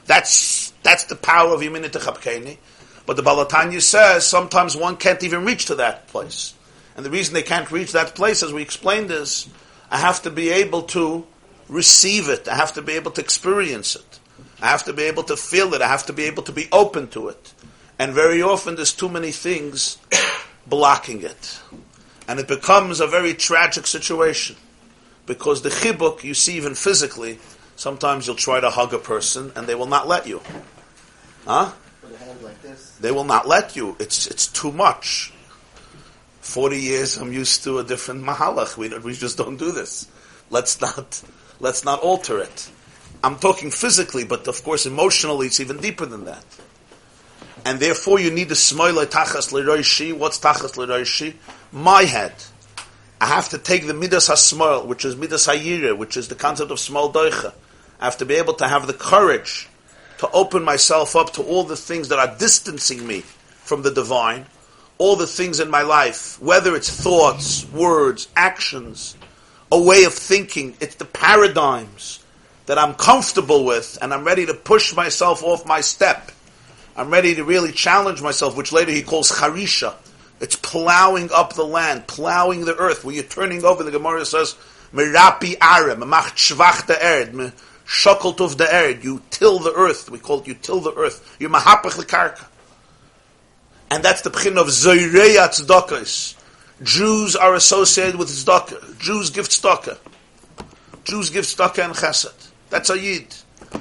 That's 0.05 0.71
that's 0.83 1.05
the 1.05 1.15
power 1.15 1.53
of 1.53 1.61
Yemin 1.61 1.85
Techapkeni. 1.85 2.57
But 3.05 3.15
the 3.15 3.23
Balatanya 3.23 3.81
says 3.81 4.25
sometimes 4.25 4.75
one 4.75 4.97
can't 4.97 5.23
even 5.23 5.45
reach 5.45 5.65
to 5.65 5.75
that 5.75 6.07
place. 6.07 6.53
And 6.95 7.05
the 7.05 7.09
reason 7.09 7.33
they 7.33 7.43
can't 7.43 7.71
reach 7.71 7.93
that 7.93 8.15
place, 8.15 8.43
as 8.43 8.51
we 8.51 8.61
explained, 8.61 9.11
is 9.11 9.47
I 9.91 9.97
have 9.97 10.21
to 10.23 10.31
be 10.31 10.49
able 10.49 10.83
to 10.83 11.27
receive 11.69 12.29
it. 12.29 12.47
I 12.47 12.55
have 12.55 12.73
to 12.73 12.81
be 12.81 12.93
able 12.93 13.11
to 13.11 13.21
experience 13.21 13.95
it. 13.95 14.19
I 14.61 14.67
have 14.67 14.83
to 14.85 14.93
be 14.93 15.03
able 15.03 15.23
to 15.23 15.37
feel 15.37 15.73
it. 15.73 15.81
I 15.81 15.87
have 15.87 16.05
to 16.07 16.13
be 16.13 16.23
able 16.23 16.43
to 16.43 16.51
be 16.51 16.67
open 16.71 17.07
to 17.09 17.27
it. 17.27 17.53
And 17.99 18.13
very 18.13 18.41
often 18.41 18.75
there's 18.75 18.93
too 18.93 19.09
many 19.09 19.31
things 19.31 19.97
blocking 20.67 21.21
it. 21.21 21.59
And 22.27 22.39
it 22.39 22.47
becomes 22.47 22.99
a 22.99 23.07
very 23.07 23.33
tragic 23.33 23.85
situation. 23.85 24.55
Because 25.25 25.61
the 25.61 25.69
chibuk, 25.69 26.23
you 26.23 26.33
see 26.33 26.55
even 26.57 26.73
physically, 26.73 27.39
Sometimes 27.81 28.27
you'll 28.27 28.35
try 28.35 28.59
to 28.59 28.69
hug 28.69 28.93
a 28.93 28.99
person 28.99 29.51
and 29.55 29.65
they 29.65 29.73
will 29.73 29.87
not 29.87 30.07
let 30.07 30.27
you. 30.27 30.39
Huh? 31.47 31.71
Like 32.43 32.61
they 32.99 33.11
will 33.11 33.23
not 33.23 33.47
let 33.47 33.75
you. 33.75 33.95
It's 33.97 34.27
it's 34.27 34.45
too 34.45 34.71
much. 34.71 35.33
Forty 36.41 36.79
years, 36.79 37.17
I'm 37.17 37.31
used 37.31 37.63
to 37.63 37.79
a 37.79 37.83
different 37.83 38.23
mahalach. 38.23 38.75
We 38.75 38.89
we 38.99 39.13
just 39.13 39.37
don't 39.37 39.57
do 39.57 39.71
this. 39.71 40.07
Let's 40.49 40.81
not 40.81 41.21
let's 41.59 41.85
not 41.85 42.01
alter 42.01 42.39
it. 42.39 42.69
I'm 43.23 43.37
talking 43.37 43.69
physically, 43.69 44.25
but 44.25 44.47
of 44.47 44.63
course 44.63 44.85
emotionally, 44.85 45.47
it's 45.47 45.59
even 45.59 45.77
deeper 45.77 46.05
than 46.05 46.25
that. 46.25 46.43
And 47.63 47.79
therefore, 47.79 48.19
you 48.19 48.31
need 48.31 48.49
the 48.49 48.55
smoile 48.55 49.05
tachas 49.05 49.51
leroishi. 49.51 50.13
What's 50.17 50.39
tachas 50.39 50.73
leroishi? 50.73 51.35
My 51.71 52.03
head. 52.03 52.33
I 53.19 53.27
have 53.27 53.49
to 53.49 53.59
take 53.59 53.85
the 53.85 53.93
midas 53.93 54.29
hasmoil, 54.29 54.87
which 54.87 55.05
is 55.05 55.15
midas 55.15 55.45
hayira, 55.45 55.95
which 55.95 56.17
is 56.17 56.27
the 56.27 56.35
concept 56.35 56.71
of 56.71 56.79
small 56.79 57.13
doicha. 57.13 57.53
I 57.99 58.05
have 58.05 58.17
to 58.17 58.25
be 58.25 58.33
able 58.33 58.55
to 58.55 58.67
have 58.67 58.87
the 58.87 58.93
courage 58.93 59.69
to 60.17 60.29
open 60.31 60.63
myself 60.63 61.15
up 61.15 61.33
to 61.33 61.43
all 61.43 61.63
the 61.63 61.75
things 61.75 62.09
that 62.09 62.17
are 62.17 62.35
distancing 62.35 63.05
me 63.05 63.19
from 63.19 63.83
the 63.83 63.91
divine, 63.91 64.47
all 65.01 65.15
the 65.15 65.25
things 65.25 65.59
in 65.59 65.67
my 65.71 65.81
life, 65.81 66.39
whether 66.39 66.75
it's 66.75 66.87
thoughts, 66.91 67.65
words, 67.71 68.27
actions, 68.35 69.17
a 69.71 69.81
way 69.81 70.03
of 70.03 70.13
thinking. 70.13 70.75
It's 70.79 70.93
the 70.93 71.05
paradigms 71.05 72.23
that 72.67 72.77
I'm 72.77 72.93
comfortable 72.93 73.65
with 73.65 73.97
and 73.99 74.13
I'm 74.13 74.23
ready 74.23 74.45
to 74.45 74.53
push 74.53 74.95
myself 74.95 75.43
off 75.43 75.65
my 75.65 75.81
step. 75.81 76.31
I'm 76.95 77.09
ready 77.09 77.33
to 77.33 77.43
really 77.43 77.71
challenge 77.71 78.21
myself, 78.21 78.55
which 78.55 78.71
later 78.71 78.91
he 78.91 79.01
calls 79.01 79.31
charisha. 79.31 79.95
It's 80.39 80.55
plowing 80.55 81.31
up 81.33 81.53
the 81.53 81.65
land, 81.65 82.05
plowing 82.05 82.65
the 82.65 82.75
earth. 82.75 83.03
When 83.03 83.15
you're 83.15 83.23
turning 83.23 83.65
over, 83.65 83.81
the 83.81 83.89
Gemara 83.89 84.23
says, 84.23 84.55
Merapi 84.93 85.55
arem, 85.59 86.07
mach 86.07 86.35
shvach 86.35 86.85
the 86.85 87.03
erd, 87.03 87.53
shakalt 87.87 88.39
of 88.39 88.59
the 88.59 88.71
erd. 88.71 89.03
You 89.03 89.23
till 89.31 89.57
the 89.57 89.73
earth. 89.73 90.11
We 90.11 90.19
call 90.19 90.41
it 90.41 90.47
you 90.47 90.53
till 90.53 90.79
the 90.79 90.93
earth. 90.93 91.37
You 91.39 91.49
mahapach 91.49 91.97
the 91.97 92.05
karka. 92.05 92.45
And 93.91 94.01
that's 94.01 94.21
the 94.21 94.29
pchin 94.31 94.57
of 94.57 94.67
zoireya 94.67 95.49
tzedakahs. 95.49 96.35
Jews 96.81 97.35
are 97.35 97.53
associated 97.55 98.15
with 98.15 98.29
tzedakah. 98.29 98.97
Jews 98.97 99.29
give 99.29 99.49
tzedakah. 99.49 99.97
Jews 101.03 101.29
give 101.29 101.43
tzedakah 101.43 101.85
and 101.85 101.93
chesed. 101.93 102.47
That's 102.69 102.89
a 102.89 102.97
yid. 102.97 103.35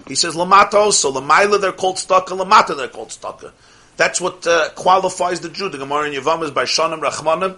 He 0.08 0.16
says 0.16 0.34
lamata 0.34 0.74
also. 0.74 1.12
Lamaila 1.12 1.60
they're 1.60 1.70
called 1.70 1.96
tzedakah. 1.96 2.36
Lamata 2.36 2.76
they're 2.76 2.88
called 2.88 3.10
tzedakah. 3.10 3.52
That's 3.96 4.20
what 4.20 4.44
uh, 4.48 4.70
qualifies 4.70 5.38
the 5.40 5.48
Jew. 5.48 5.68
The 5.68 5.78
Gemara 5.78 6.10
in 6.10 6.20
Yavam 6.20 6.42
is 6.42 6.50
by 6.50 6.64
Shanim 6.64 7.00
Rachmanim, 7.00 7.56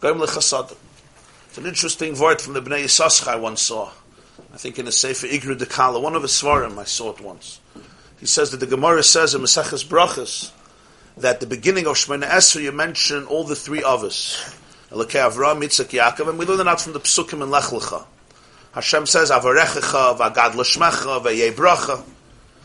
Goyim 0.00 0.18
Lechasadim. 0.18 0.76
It's 1.48 1.58
an 1.58 1.66
interesting 1.66 2.18
word 2.18 2.40
from 2.40 2.54
the 2.54 2.62
Bnei 2.62 2.84
Yissaschar 2.84 3.28
I 3.28 3.36
once 3.36 3.62
saw. 3.62 3.92
I 4.52 4.56
think 4.56 4.80
in 4.80 4.86
the 4.86 4.92
Sefer 4.92 5.28
Igru 5.28 5.56
Dekala, 5.56 6.02
one 6.02 6.16
of 6.16 6.22
his 6.22 6.32
svarim, 6.32 6.78
I 6.78 6.84
saw 6.84 7.12
it 7.12 7.20
once. 7.20 7.60
He 8.18 8.26
says 8.26 8.50
that 8.50 8.56
the 8.56 8.66
Gemara 8.66 9.04
says 9.04 9.36
in 9.36 9.42
Maseches 9.42 9.86
Brachas 9.86 10.50
that 11.18 11.40
the 11.40 11.46
beginning 11.46 11.86
of 11.86 11.96
Shemona 11.96 12.28
Esra 12.28 12.62
you 12.62 12.72
mention 12.72 13.24
all 13.24 13.44
the 13.44 13.56
three 13.56 13.82
us. 13.82 14.54
Elokei 14.90 15.30
Avram, 15.30 15.62
Yitzchak, 15.62 15.88
Yaakov, 15.88 16.28
and 16.28 16.38
we 16.38 16.44
learn 16.44 16.64
that 16.66 16.80
from 16.80 16.92
the 16.92 17.00
Psukim 17.00 17.42
in 17.42 17.50
Lech 17.50 17.64
Lecha. 17.64 18.04
Hashem 18.72 19.06
says, 19.06 19.30
Avarechecha, 19.30 20.18
Vagad 20.18 20.52
Lashmecha, 20.52 21.22
Vayei 21.22 21.52
Bracha. 21.52 22.04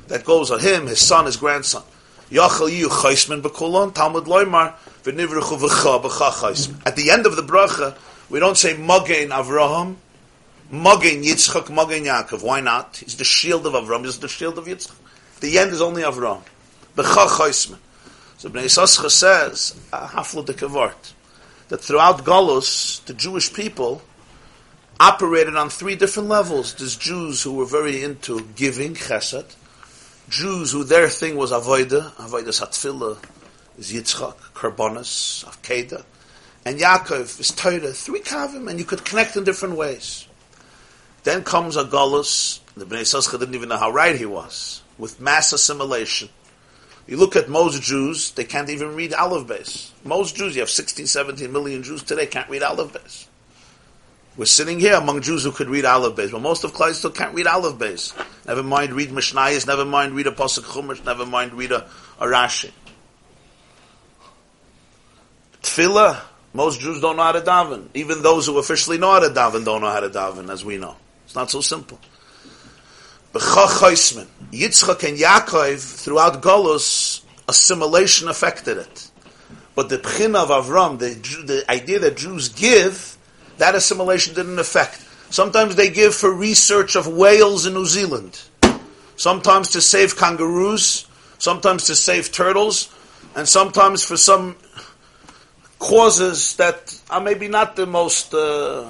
That 0.07 0.25
goes 0.25 0.51
on 0.51 0.59
him, 0.59 0.87
his 0.87 0.99
son, 0.99 1.25
his 1.25 1.37
grandson. 1.37 1.83
Yachal 2.29 2.69
yu 2.71 2.89
chaisman 2.89 3.41
b'kulon, 3.41 3.93
Talmud 3.93 4.25
loymar, 4.25 4.73
v'nivruchu 5.03 5.57
v'cha 5.57 6.03
b'cha 6.03 6.31
chaisman. 6.41 6.81
At 6.85 6.97
the 6.97 7.09
end 7.09 7.25
of 7.25 7.37
the 7.37 7.41
bracha, 7.41 7.95
we 8.29 8.39
don't 8.39 8.57
say 8.57 8.75
Magen 8.75 9.29
Avraham, 9.29 9.95
Magen 10.69 11.23
Yitzchak, 11.23 11.73
Magen 11.73 12.03
Yaakov. 12.03 12.43
Why 12.43 12.59
not? 12.59 12.97
He's 12.97 13.15
the 13.15 13.23
shield 13.23 13.65
of 13.65 13.73
Avraham, 13.73 14.03
he's 14.03 14.19
the 14.19 14.27
shield 14.27 14.57
of 14.57 14.65
Yitzchak. 14.65 14.95
The 15.39 15.57
end 15.57 15.71
is 15.71 15.81
only 15.81 16.03
Avraham. 16.03 16.43
B'cha 16.97 17.37
chaisman. 17.37 17.79
So 18.41 18.49
Bnei 18.49 18.63
Yissaschar 18.63 19.11
says, 19.11 19.79
haflo 19.91 20.43
de 20.43 20.53
kavart, 20.53 21.13
that 21.69 21.79
throughout 21.79 22.25
Galus, 22.25 23.05
the 23.05 23.13
Jewish 23.13 23.53
people 23.53 24.01
operated 24.99 25.55
on 25.55 25.69
three 25.69 25.95
different 25.95 26.27
levels. 26.27 26.73
There's 26.73 26.95
Jews 26.95 27.43
who 27.43 27.53
were 27.53 27.67
very 27.67 28.01
into 28.01 28.41
giving, 28.55 28.95
chesed, 28.95 29.55
Jews 30.27 30.71
who 30.71 30.83
their 30.83 31.07
thing 31.07 31.35
was 31.35 31.51
Avoida, 31.51 32.13
Avoida 32.13 32.47
Satfila 32.47 33.23
is 33.77 33.93
Yitzchak, 33.93 34.37
Karbonis, 34.55 35.45
Avkeda, 35.45 36.03
and 36.65 36.79
Yaakov 36.79 37.39
is 37.39 37.51
Torah, 37.51 37.93
three 37.93 38.21
kavim, 38.21 38.67
and 38.71 38.79
you 38.79 38.85
could 38.85 39.05
connect 39.05 39.35
in 39.35 39.43
different 39.43 39.75
ways. 39.75 40.27
Then 41.25 41.43
comes 41.43 41.75
a 41.75 41.83
Golos, 41.83 42.59
the 42.75 42.85
Bnei 42.85 43.01
Yissaschar 43.01 43.37
didn't 43.37 43.53
even 43.53 43.69
know 43.69 43.77
how 43.77 43.91
right 43.91 44.15
he 44.15 44.25
was, 44.25 44.81
with 44.97 45.21
mass 45.21 45.53
assimilation. 45.53 46.29
You 47.07 47.17
look 47.17 47.35
at 47.35 47.49
most 47.49 47.81
Jews, 47.81 48.31
they 48.31 48.43
can't 48.43 48.69
even 48.69 48.95
read 48.95 49.13
Aleph 49.13 49.47
Beis. 49.47 49.89
Most 50.03 50.35
Jews, 50.35 50.55
you 50.55 50.61
have 50.61 50.69
16, 50.69 51.07
17 51.07 51.51
million 51.51 51.83
Jews 51.83 52.03
today, 52.03 52.25
can't 52.25 52.49
read 52.49 52.63
Aleph 52.63 52.93
Beis. 52.93 53.25
We're 54.37 54.45
sitting 54.45 54.79
here 54.79 54.95
among 54.95 55.21
Jews 55.21 55.43
who 55.43 55.51
could 55.51 55.67
read 55.67 55.83
Aleph 55.83 56.15
Beis, 56.15 56.31
but 56.31 56.41
most 56.41 56.63
of 56.63 56.73
Klai 56.73 56.93
still 56.93 57.11
can't 57.11 57.33
read 57.35 57.47
Aleph 57.47 57.75
Beis. 57.75 58.13
Never 58.45 58.63
mind 58.63 58.93
read 58.93 59.09
Mishnayos, 59.09 59.67
never 59.67 59.83
mind 59.83 60.13
read 60.13 60.27
a 60.27 60.31
Chumash, 60.31 61.03
never 61.03 61.25
mind 61.25 61.53
read 61.53 61.71
a, 61.71 61.85
a 62.19 62.25
Rashi. 62.25 62.71
Tefillah, 65.61 66.21
most 66.53 66.79
Jews 66.79 67.01
don't 67.01 67.17
know 67.17 67.23
how 67.23 67.33
to 67.33 67.41
daven. 67.41 67.87
Even 67.93 68.21
those 68.21 68.45
who 68.45 68.57
officially 68.57 68.97
know 68.97 69.11
how 69.11 69.19
to 69.19 69.29
daven 69.29 69.65
don't 69.65 69.81
know 69.81 69.91
how 69.91 69.99
to 69.99 70.09
daven, 70.09 70.49
as 70.49 70.63
we 70.63 70.77
know. 70.77 70.95
It's 71.25 71.35
not 71.35 71.51
so 71.51 71.61
simple. 71.61 71.99
Yitzchak 74.51 75.07
and 75.07 75.17
Yaakov, 75.17 76.03
throughout 76.03 76.41
Golos, 76.41 77.21
assimilation 77.47 78.27
affected 78.27 78.77
it. 78.77 79.09
But 79.75 79.89
the 79.89 79.97
Pchin 79.97 80.35
of 80.35 80.49
Avram, 80.49 80.99
the, 80.99 81.09
the 81.45 81.71
idea 81.71 81.99
that 81.99 82.17
Jews 82.17 82.49
give, 82.49 83.17
that 83.57 83.75
assimilation 83.75 84.33
didn't 84.33 84.59
affect. 84.59 85.05
Sometimes 85.29 85.75
they 85.75 85.89
give 85.89 86.13
for 86.13 86.33
research 86.33 86.95
of 86.95 87.07
whales 87.07 87.65
in 87.65 87.73
New 87.73 87.85
Zealand. 87.85 88.41
Sometimes 89.15 89.69
to 89.71 89.81
save 89.81 90.17
kangaroos, 90.17 91.07
sometimes 91.37 91.85
to 91.85 91.95
save 91.95 92.31
turtles, 92.31 92.93
and 93.35 93.47
sometimes 93.47 94.03
for 94.03 94.17
some 94.17 94.57
causes 95.79 96.55
that 96.55 96.99
are 97.09 97.21
maybe 97.21 97.47
not 97.47 97.75
the 97.75 97.85
most 97.85 98.33
uh, 98.33 98.89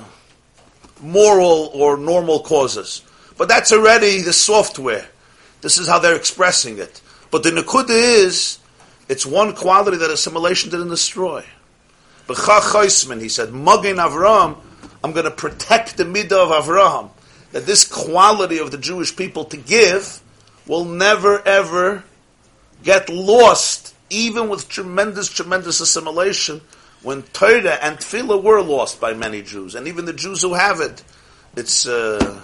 moral 1.02 1.70
or 1.74 1.98
normal 1.98 2.40
causes. 2.40 3.04
But 3.38 3.48
that's 3.48 3.72
already 3.72 4.22
the 4.22 4.34
software. 4.34 5.08
This 5.62 5.78
is 5.78 5.88
how 5.88 6.00
they're 6.00 6.16
expressing 6.16 6.80
it. 6.80 7.02
But 7.30 7.44
the 7.44 7.52
Nakuda 7.52 7.90
is, 7.90 8.60
it's 9.08 9.26
one 9.26 9.56
quality 9.56 9.98
that 9.98 10.10
assimilation 10.10 10.70
didn't 10.70 10.90
destroy. 10.90 11.46
B'cha 12.28 13.22
he 13.22 13.30
said, 13.30 13.54
Magin 13.54 13.98
Avram, 13.98 14.58
I'm 15.04 15.12
going 15.12 15.26
to 15.26 15.32
protect 15.32 15.98
the 15.98 16.04
midah 16.04 16.32
of 16.32 16.66
Avraham. 16.66 17.10
That 17.52 17.66
this 17.66 17.88
quality 17.88 18.60
of 18.60 18.72
the 18.72 18.78
Jewish 18.78 19.16
people 19.16 19.46
to 19.46 19.58
give 19.58 20.22
will 20.68 20.86
never 20.86 21.46
ever 21.46 22.04
get 22.84 23.10
lost, 23.10 23.94
even 24.10 24.48
with 24.50 24.70
tremendous, 24.70 25.30
tremendous 25.30 25.82
assimilation, 25.82 26.62
when 27.04 27.24
Torah 27.24 27.78
and 27.82 27.98
Tefillah 27.98 28.42
were 28.42 28.62
lost 28.62 29.02
by 29.02 29.14
many 29.14 29.42
Jews, 29.42 29.76
and 29.76 29.88
even 29.88 30.06
the 30.06 30.14
Jews 30.14 30.42
who 30.42 30.54
have 30.54 30.80
it, 30.80 31.04
it's 31.56 31.88
uh, 31.88 32.42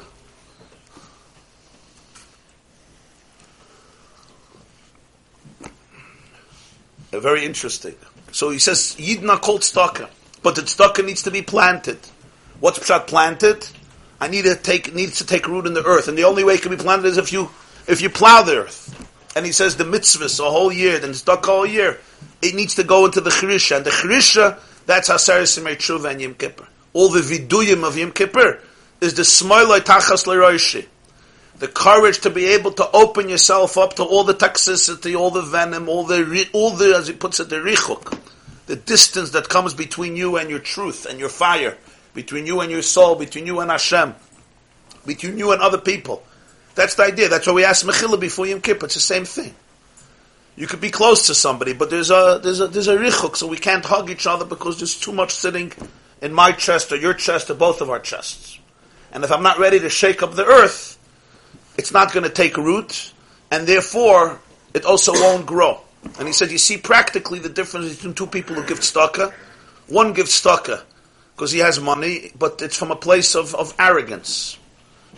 very 7.19 7.45
interesting. 7.45 7.95
So 8.31 8.49
he 8.49 8.59
says, 8.59 8.95
Yidna 8.97 9.41
called 9.41 9.61
tzedakah, 9.61 10.09
but 10.43 10.55
the 10.55 10.61
tzedakah 10.61 11.05
needs 11.05 11.23
to 11.23 11.31
be 11.31 11.41
planted. 11.41 11.99
What's 12.59 12.79
pshat 12.79 13.07
planted? 13.07 13.67
I 14.19 14.27
need 14.27 14.45
to 14.45 14.55
take 14.55 14.93
needs 14.93 15.19
to 15.19 15.25
take 15.25 15.47
root 15.47 15.67
in 15.67 15.73
the 15.73 15.83
earth, 15.83 16.07
and 16.07 16.17
the 16.17 16.23
only 16.23 16.43
way 16.43 16.55
it 16.55 16.61
can 16.61 16.71
be 16.71 16.77
planted 16.77 17.07
is 17.07 17.17
if 17.17 17.31
you 17.31 17.49
if 17.87 18.01
you 18.01 18.09
plow 18.09 18.41
the 18.41 18.63
earth. 18.63 18.93
And 19.35 19.45
he 19.45 19.51
says 19.51 19.75
the 19.75 19.83
mitzvahs 19.83 20.39
a 20.39 20.49
whole 20.49 20.71
year, 20.71 20.97
then 20.99 21.11
tzedakah 21.11 21.47
all 21.47 21.65
year. 21.65 21.99
It 22.41 22.55
needs 22.55 22.75
to 22.75 22.83
go 22.83 23.05
into 23.05 23.21
the 23.21 23.29
chrisha, 23.29 23.77
and 23.77 23.85
the 23.85 23.91
chrisha 23.91 24.59
that's 24.87 25.09
Haseres 25.09 25.59
Tshuva 25.59 26.11
and 26.11 26.21
Yom 26.21 26.33
Kippur. 26.33 26.65
All 26.93 27.09
the 27.09 27.19
viduyim 27.19 27.85
of 27.85 27.97
Yom 27.97 28.13
Kippur 28.13 28.59
is 29.01 29.13
the 29.13 29.23
smoiloi 29.23 29.79
tachas 29.79 30.25
leroishi 30.25 30.87
the 31.59 31.67
courage 31.67 32.19
to 32.19 32.29
be 32.29 32.45
able 32.47 32.71
to 32.73 32.89
open 32.91 33.29
yourself 33.29 33.77
up 33.77 33.95
to 33.95 34.03
all 34.03 34.23
the 34.23 34.33
toxicity, 34.33 35.17
all 35.17 35.31
the 35.31 35.41
venom, 35.41 35.89
all 35.89 36.03
the, 36.03 36.47
all 36.53 36.71
the, 36.71 36.95
as 36.95 37.07
he 37.07 37.13
puts 37.13 37.39
it, 37.39 37.49
the 37.49 37.55
richuk, 37.55 38.19
the 38.67 38.75
distance 38.75 39.31
that 39.31 39.49
comes 39.49 39.73
between 39.73 40.15
you 40.15 40.37
and 40.37 40.49
your 40.49 40.59
truth 40.59 41.05
and 41.05 41.19
your 41.19 41.29
fire, 41.29 41.77
between 42.13 42.45
you 42.45 42.61
and 42.61 42.71
your 42.71 42.81
soul, 42.81 43.15
between 43.15 43.45
you 43.45 43.59
and 43.59 43.71
Hashem, 43.71 44.13
between 45.05 45.37
you 45.37 45.51
and 45.51 45.61
other 45.61 45.79
people. 45.79 46.23
That's 46.75 46.93
the 46.95 47.03
idea. 47.03 47.27
That's 47.27 47.47
why 47.47 47.53
we 47.53 47.65
ask 47.65 47.85
Mechila 47.85 48.19
before 48.19 48.45
Yom 48.45 48.61
Kippur. 48.61 48.85
It's 48.85 48.93
the 48.93 48.99
same 48.99 49.25
thing. 49.25 49.55
You 50.55 50.67
could 50.67 50.81
be 50.81 50.89
close 50.89 51.27
to 51.27 51.35
somebody, 51.35 51.73
but 51.73 51.89
there's 51.89 52.09
a 52.09 52.39
there's 52.41 52.59
a 52.59 52.67
there's 52.67 52.87
a 52.87 52.97
richuk, 52.97 53.35
so 53.35 53.47
we 53.47 53.57
can't 53.57 53.85
hug 53.85 54.09
each 54.09 54.25
other 54.25 54.45
because 54.45 54.77
there's 54.77 54.99
too 54.99 55.11
much 55.11 55.31
sitting 55.31 55.71
in 56.21 56.33
my 56.33 56.51
chest 56.51 56.91
or 56.91 56.97
your 56.97 57.13
chest 57.13 57.49
or 57.49 57.53
both 57.53 57.81
of 57.81 57.89
our 57.89 57.99
chests. 57.99 58.59
And 59.11 59.23
if 59.23 59.31
I'm 59.31 59.43
not 59.43 59.59
ready 59.59 59.79
to 59.79 59.89
shake 59.89 60.21
up 60.21 60.33
the 60.33 60.45
earth, 60.45 60.96
it's 61.77 61.91
not 61.91 62.11
going 62.11 62.23
to 62.23 62.29
take 62.29 62.57
root, 62.57 63.13
and 63.51 63.67
therefore 63.67 64.39
it 64.73 64.85
also 64.85 65.13
won't 65.13 65.45
grow. 65.45 65.79
And 66.19 66.27
he 66.27 66.33
said, 66.33 66.51
you 66.51 66.57
see 66.57 66.77
practically 66.77 67.39
the 67.39 67.49
difference 67.49 67.95
between 67.95 68.13
two 68.13 68.27
people 68.27 68.55
who 68.55 68.65
give 68.65 68.79
tzedakah. 68.79 69.31
One 69.87 70.13
gives 70.13 70.41
tzedakah 70.41 70.83
because 71.35 71.51
he 71.51 71.59
has 71.59 71.79
money, 71.79 72.31
but 72.37 72.61
it's 72.61 72.75
from 72.75 72.91
a 72.91 72.95
place 72.95 73.35
of, 73.35 73.53
of 73.55 73.73
arrogance. 73.77 74.57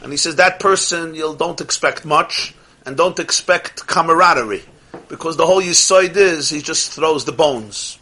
And 0.02 0.12
he 0.12 0.18
says 0.18 0.36
that 0.36 0.60
person, 0.60 1.16
you 1.16 1.36
don't 1.38 1.62
expect 1.62 2.06
much, 2.06 2.54
and 2.86 2.98
don't 2.98 3.20
expect 3.20 3.88
camaraderie, 3.88 4.64
because 5.08 5.38
the 5.38 5.46
whole 5.46 5.62
yisoid 5.62 6.16
is 6.16 6.50
he 6.50 6.62
just 6.62 6.92
throws 6.92 7.26
the 7.26 7.32
bones. 7.32 8.00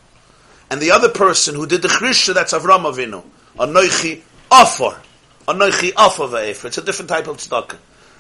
And 0.70 0.82
the 0.82 0.92
other 0.92 1.10
person 1.10 1.56
who 1.56 1.66
did 1.66 1.82
the 1.82 1.88
chrisha, 1.88 2.34
that's 2.34 2.54
Avram 2.54 2.92
Avinu, 2.92 3.24
anoichi 3.56 4.22
offer, 4.52 5.00
anoichi 5.48 5.94
offer 5.96 6.38
It's 6.68 6.78
a 6.78 6.82
different 6.82 7.10
type 7.10 7.28
of 7.28 7.38
tzedakah. 7.38 7.78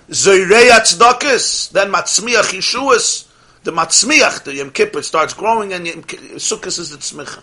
Zoireya 0.09 0.79
tzedakis, 0.79 1.71
then 1.71 1.91
matzmiach 1.91 2.53
yeshuas, 2.53 3.27
the 3.63 3.71
matzmiach, 3.71 4.43
the 4.43 4.55
Yom 4.55 4.71
Kippur 4.71 5.01
starts 5.01 5.33
growing, 5.33 5.73
and 5.73 5.85
Sukkot 5.85 6.79
is 6.79 6.89
the 6.91 6.97
tzmicha. 6.97 7.41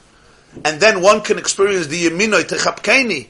And 0.64 0.80
then 0.80 1.02
one 1.02 1.20
can 1.20 1.38
experience 1.38 1.88
the 1.88 2.06
yeminoi 2.06 2.44
techapkeni, 2.44 3.28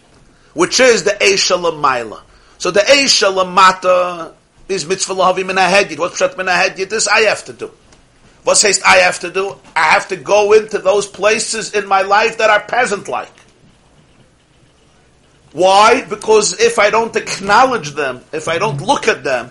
which 0.52 0.78
is 0.78 1.04
the 1.04 1.12
Eisha 1.12 1.58
Lamaila. 1.58 2.20
So 2.58 2.70
the 2.70 2.80
Eisha 2.80 3.32
Lamata 3.34 4.34
is 4.68 4.86
mitzvah 4.86 5.12
a 5.12 5.16
hedyet. 5.16 5.98
What's 5.98 6.20
pshat 6.20 6.34
hedyet? 6.34 6.88
This 6.88 7.08
I 7.08 7.20
have 7.22 7.44
to 7.46 7.52
do. 7.52 7.70
What 8.44 8.56
says 8.56 8.80
I 8.86 8.96
have 8.98 9.20
to 9.20 9.30
do? 9.30 9.56
I 9.74 9.84
have 9.84 10.08
to 10.08 10.16
go 10.16 10.52
into 10.52 10.78
those 10.78 11.06
places 11.06 11.74
in 11.74 11.88
my 11.88 12.02
life 12.02 12.38
that 12.38 12.50
are 12.50 12.60
peasant-like. 12.60 13.32
Why? 15.54 16.04
Because 16.04 16.61
if 16.61 16.78
I 16.80 16.90
don't 16.90 17.14
acknowledge 17.14 17.92
them, 17.92 18.23
if 18.32 18.49
I 18.49 18.58
don't 18.58 18.82
look 18.82 19.06
at 19.06 19.23
them, 19.23 19.50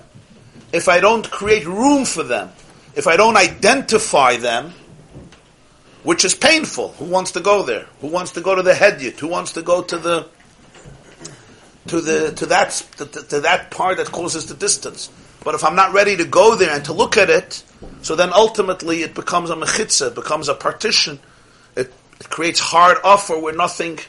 if 0.74 0.90
I 0.90 1.00
don't 1.00 1.30
create 1.32 1.66
room 1.66 2.04
for 2.04 2.24
them, 2.24 2.52
if 2.94 3.08
I 3.08 3.16
don't 3.16 3.38
identify 3.38 4.36
them, 4.36 4.74
which 6.04 6.26
is 6.26 6.36
painful. 6.36 6.90
Who 7.00 7.06
wants 7.06 7.32
to 7.32 7.40
go 7.40 7.64
there? 7.64 7.88
Who 8.02 8.08
wants 8.08 8.32
to 8.32 8.42
go 8.42 8.54
to 8.54 8.62
the 8.62 8.74
hedyet? 8.74 9.18
Who 9.20 9.28
wants 9.28 9.54
to 9.54 9.62
go 9.62 9.82
to 9.82 9.98
the 9.98 10.28
to 11.88 12.02
the 12.02 12.34
to 12.34 12.46
that 12.48 12.72
to, 12.98 13.06
to, 13.06 13.40
that 13.40 13.72
part 13.72 13.98
that 13.98 14.12
causes 14.12 14.48
the 14.48 14.56
distance? 14.56 15.10
But 15.44 15.56
if 15.56 15.64
I'm 15.64 15.76
not 15.76 15.94
ready 15.94 16.18
to 16.18 16.26
go 16.26 16.56
there 16.56 16.76
and 16.76 16.84
to 16.86 16.94
look 16.94 17.16
at 17.16 17.30
it, 17.30 17.64
so 18.02 18.16
then 18.16 18.32
ultimately 18.34 19.04
it 19.04 19.14
becomes 19.16 19.50
a 19.50 19.56
mechitza, 19.56 20.10
it 20.10 20.16
becomes 20.16 20.50
a 20.50 20.54
partition. 20.54 21.20
It, 21.78 21.94
it 22.20 22.30
creates 22.30 22.60
hard 22.60 22.98
offer 23.04 23.38
where 23.38 23.54
nothing, 23.54 24.00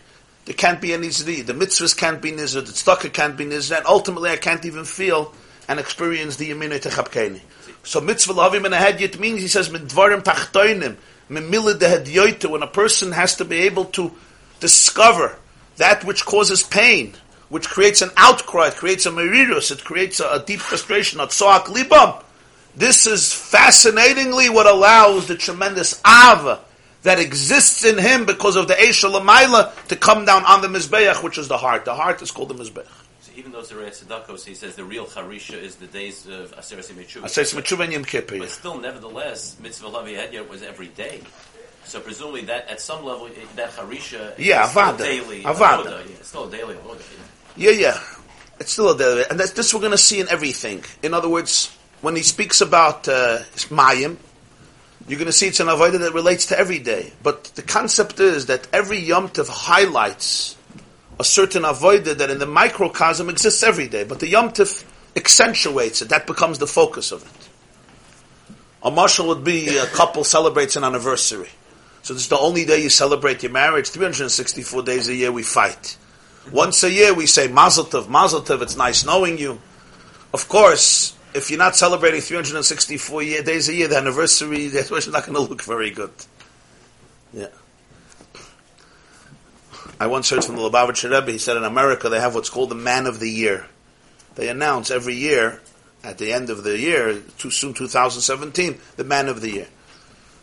there 0.44 0.54
can't 0.54 0.80
be 0.80 0.92
any 0.92 1.08
zri. 1.08 1.44
The 1.44 1.54
mitzvahs 1.54 1.96
can't 1.96 2.20
be 2.20 2.32
nizr, 2.32 2.64
the 2.64 2.72
tzedakah 2.72 3.12
can't 3.12 3.36
be 3.36 3.44
nizr, 3.44 3.78
and 3.78 3.86
ultimately 3.86 4.30
I 4.30 4.36
can't 4.36 4.64
even 4.64 4.84
feel 4.84 5.34
and 5.68 5.80
experience 5.80 6.36
the 6.36 6.50
yemine 6.50 6.80
techapkeni. 6.80 7.40
So 7.82 8.00
mitzvah 8.00 8.34
lavim 8.34 8.66
in 8.66 8.72
a 8.72 8.76
head 8.76 9.00
yet 9.00 9.18
means 9.18 9.40
he 9.40 9.48
says 9.48 9.68
midvarim 9.68 10.22
tachtoinim 10.22 10.96
when 11.28 12.62
a 12.62 12.66
person 12.66 13.12
has 13.12 13.36
to 13.36 13.44
be 13.44 13.56
able 13.60 13.86
to 13.86 14.12
discover 14.60 15.36
that 15.76 16.04
which 16.04 16.24
causes 16.26 16.62
pain, 16.62 17.14
which 17.48 17.68
creates 17.68 18.02
an 18.02 18.10
outcry, 18.16 18.68
it 18.68 18.76
creates 18.76 19.06
a 19.06 19.10
merirus, 19.10 19.72
it 19.72 19.84
creates 19.84 20.20
a, 20.20 20.28
a 20.32 20.44
deep 20.44 20.60
frustration, 20.60 21.20
a 21.20 21.26
tzoak 21.26 21.64
libam. 21.64 22.22
This 22.76 23.06
is 23.06 23.32
fascinatingly 23.32 24.50
what 24.50 24.66
allows 24.66 25.28
the 25.28 25.36
tremendous 25.36 26.00
ava 26.06 26.60
that 27.04 27.20
exists 27.20 27.84
in 27.84 27.98
him 27.98 28.24
because 28.24 28.56
of 28.56 28.66
the 28.66 28.74
Eisha 28.74 29.12
Lamaila 29.12 29.86
to 29.88 29.96
come 29.96 30.24
down 30.24 30.44
on 30.44 30.62
the 30.62 30.68
Mizbeach, 30.68 31.22
which 31.22 31.38
is 31.38 31.48
the 31.48 31.58
heart. 31.58 31.84
The 31.84 31.94
heart 31.94 32.20
is 32.22 32.30
called 32.30 32.48
the 32.48 32.54
Mizbeach 32.54 32.86
So 33.20 33.32
even 33.36 33.52
though 33.52 33.60
Zerei 33.60 33.90
Tzedakos, 33.90 34.44
he 34.44 34.54
says 34.54 34.74
the 34.74 34.84
real 34.84 35.04
Charisha 35.06 35.62
is 35.62 35.76
the 35.76 35.86
days 35.86 36.26
of 36.26 36.56
Aseres 36.56 36.94
Mitzvah. 36.96 37.20
Aseres 37.20 37.54
Mitzvah 37.54 37.82
and 37.82 37.92
Yom 37.92 38.04
Kippur. 38.04 38.38
But 38.38 38.50
still, 38.50 38.78
nevertheless, 38.78 39.56
Mitzvah 39.62 39.88
Lavi 39.88 40.16
Hedyot 40.16 40.48
was 40.48 40.62
every 40.62 40.88
day. 40.88 41.20
So 41.84 42.00
presumably 42.00 42.42
that 42.42 42.68
at 42.70 42.80
some 42.80 43.04
level 43.04 43.28
that 43.56 43.70
Harisha 43.72 44.34
yeah, 44.38 44.64
is 44.64 44.70
avada. 44.70 44.98
daily 44.98 45.42
avada. 45.42 45.84
Yeah, 45.84 46.14
it's 46.18 46.28
still 46.28 46.48
a 46.48 46.50
daily 46.50 46.74
avoda. 46.74 47.02
Yeah. 47.56 47.70
yeah, 47.70 47.78
yeah. 47.78 48.00
It's 48.58 48.72
still 48.72 48.90
a 48.90 48.96
daily, 48.96 49.24
and 49.28 49.38
that's 49.38 49.52
this 49.52 49.74
we're 49.74 49.80
going 49.80 49.92
to 49.92 49.98
see 49.98 50.20
in 50.20 50.28
everything. 50.30 50.82
In 51.02 51.12
other 51.12 51.28
words, 51.28 51.76
when 52.00 52.16
he 52.16 52.22
speaks 52.22 52.62
about 52.62 53.06
uh, 53.08 53.40
Mayim, 53.68 54.16
you're 55.06 55.18
going 55.18 55.26
to 55.26 55.32
see 55.32 55.48
it's 55.48 55.60
an 55.60 55.66
avodah 55.66 56.00
that 56.00 56.14
relates 56.14 56.46
to 56.46 56.58
every 56.58 56.78
day. 56.78 57.12
But 57.22 57.44
the 57.56 57.62
concept 57.62 58.20
is 58.20 58.46
that 58.46 58.66
every 58.72 58.98
Yom 58.98 59.28
Tov 59.28 59.48
highlights 59.48 60.56
a 61.20 61.24
certain 61.24 61.62
avodah 61.62 62.16
that 62.16 62.30
in 62.30 62.38
the 62.38 62.46
microcosm 62.46 63.28
exists 63.28 63.62
every 63.62 63.86
day, 63.86 64.04
but 64.04 64.20
the 64.20 64.28
Yom 64.28 64.50
Tif 64.50 64.84
accentuates 65.14 66.02
it. 66.02 66.08
That 66.08 66.26
becomes 66.26 66.58
the 66.58 66.66
focus 66.66 67.12
of 67.12 67.22
it. 67.22 67.48
A 68.82 68.90
marshal 68.90 69.28
would 69.28 69.44
be 69.44 69.76
a 69.78 69.86
couple 69.86 70.24
celebrates 70.24 70.76
an 70.76 70.84
anniversary. 70.84 71.48
So 72.02 72.12
this 72.12 72.24
is 72.24 72.28
the 72.28 72.38
only 72.38 72.66
day 72.66 72.82
you 72.82 72.90
celebrate 72.90 73.42
your 73.42 73.52
marriage. 73.52 73.88
364 73.88 74.82
days 74.82 75.08
a 75.08 75.14
year 75.14 75.32
we 75.32 75.42
fight. 75.42 75.96
Once 76.52 76.82
a 76.82 76.90
year 76.90 77.14
we 77.14 77.26
say 77.26 77.48
Mazel 77.48 77.84
Tov, 77.84 78.08
Mazel 78.08 78.42
Tov, 78.42 78.60
it's 78.60 78.76
nice 78.76 79.04
knowing 79.04 79.38
you. 79.38 79.60
Of 80.34 80.48
course, 80.48 81.16
if 81.34 81.50
you're 81.50 81.58
not 81.58 81.76
celebrating 81.76 82.20
364 82.20 83.22
year, 83.22 83.42
days 83.42 83.68
a 83.68 83.74
year, 83.74 83.88
the 83.88 83.96
anniversary, 83.96 84.68
the 84.68 85.10
not 85.12 85.26
going 85.26 85.34
to 85.34 85.40
look 85.40 85.62
very 85.62 85.90
good. 85.90 86.12
Yeah. 87.32 87.48
I 89.98 90.06
once 90.06 90.30
heard 90.30 90.44
from 90.44 90.56
the 90.56 90.62
Lubavitcher 90.62 91.10
Rebbe, 91.10 91.32
he 91.32 91.38
said 91.38 91.56
in 91.56 91.64
America 91.64 92.08
they 92.08 92.20
have 92.20 92.34
what's 92.34 92.50
called 92.50 92.70
the 92.70 92.74
Man 92.74 93.06
of 93.06 93.20
the 93.20 93.30
Year. 93.30 93.66
They 94.34 94.48
announce 94.48 94.90
every 94.90 95.14
year, 95.14 95.60
at 96.02 96.18
the 96.18 96.32
end 96.32 96.50
of 96.50 96.64
the 96.64 96.78
year, 96.78 97.20
too 97.38 97.50
soon 97.50 97.74
2017, 97.74 98.78
the 98.96 99.04
Man 99.04 99.28
of 99.28 99.40
the 99.40 99.50
Year. 99.50 99.68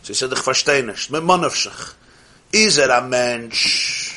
So 0.04 0.08
he 0.08 0.14
said, 0.14 0.32
Ich 0.32 0.40
verstehe 0.40 0.86
nicht. 0.86 1.12
Mit 1.12 1.24
Monofschach. 1.24 1.94
Is 2.52 2.78
er 2.78 2.90
a 2.92 3.08
Mensch? 3.08 4.11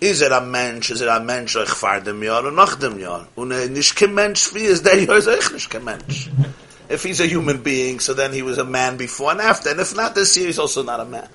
Is 0.00 0.20
er 0.22 0.32
a 0.32 0.40
Mensch? 0.40 0.90
Is 0.90 1.00
er 1.00 1.10
a 1.10 1.20
Mensch 1.20 1.56
euch 1.56 1.68
vor 1.70 2.00
dem 2.00 2.22
Jahr 2.22 2.44
und 2.44 2.54
nach 2.54 2.76
dem 2.76 2.98
Jahr? 2.98 3.26
Und 3.34 3.50
er 3.50 3.68
nicht 3.68 3.96
kein 3.96 4.14
Mensch 4.14 4.54
wie 4.54 4.64
ist 4.64 4.86
der 4.86 5.02
Jahr, 5.02 5.16
ist 5.16 5.26
er 5.26 5.52
nicht 5.52 5.70
kein 5.70 5.84
Mensch. 5.84 6.30
If 6.88 7.02
he's 7.02 7.20
a 7.20 7.26
human 7.26 7.62
being, 7.62 8.00
so 8.00 8.14
then 8.14 8.32
he 8.32 8.42
was 8.42 8.58
a 8.58 8.64
man 8.64 8.96
before 8.96 9.32
and 9.32 9.40
after. 9.40 9.70
And 9.70 9.80
if 9.80 9.94
not 9.94 10.14
this 10.14 10.36
year, 10.36 10.46
he's 10.46 10.58
also 10.58 10.82
not 10.82 11.00
a 11.00 11.04
man. 11.04 11.28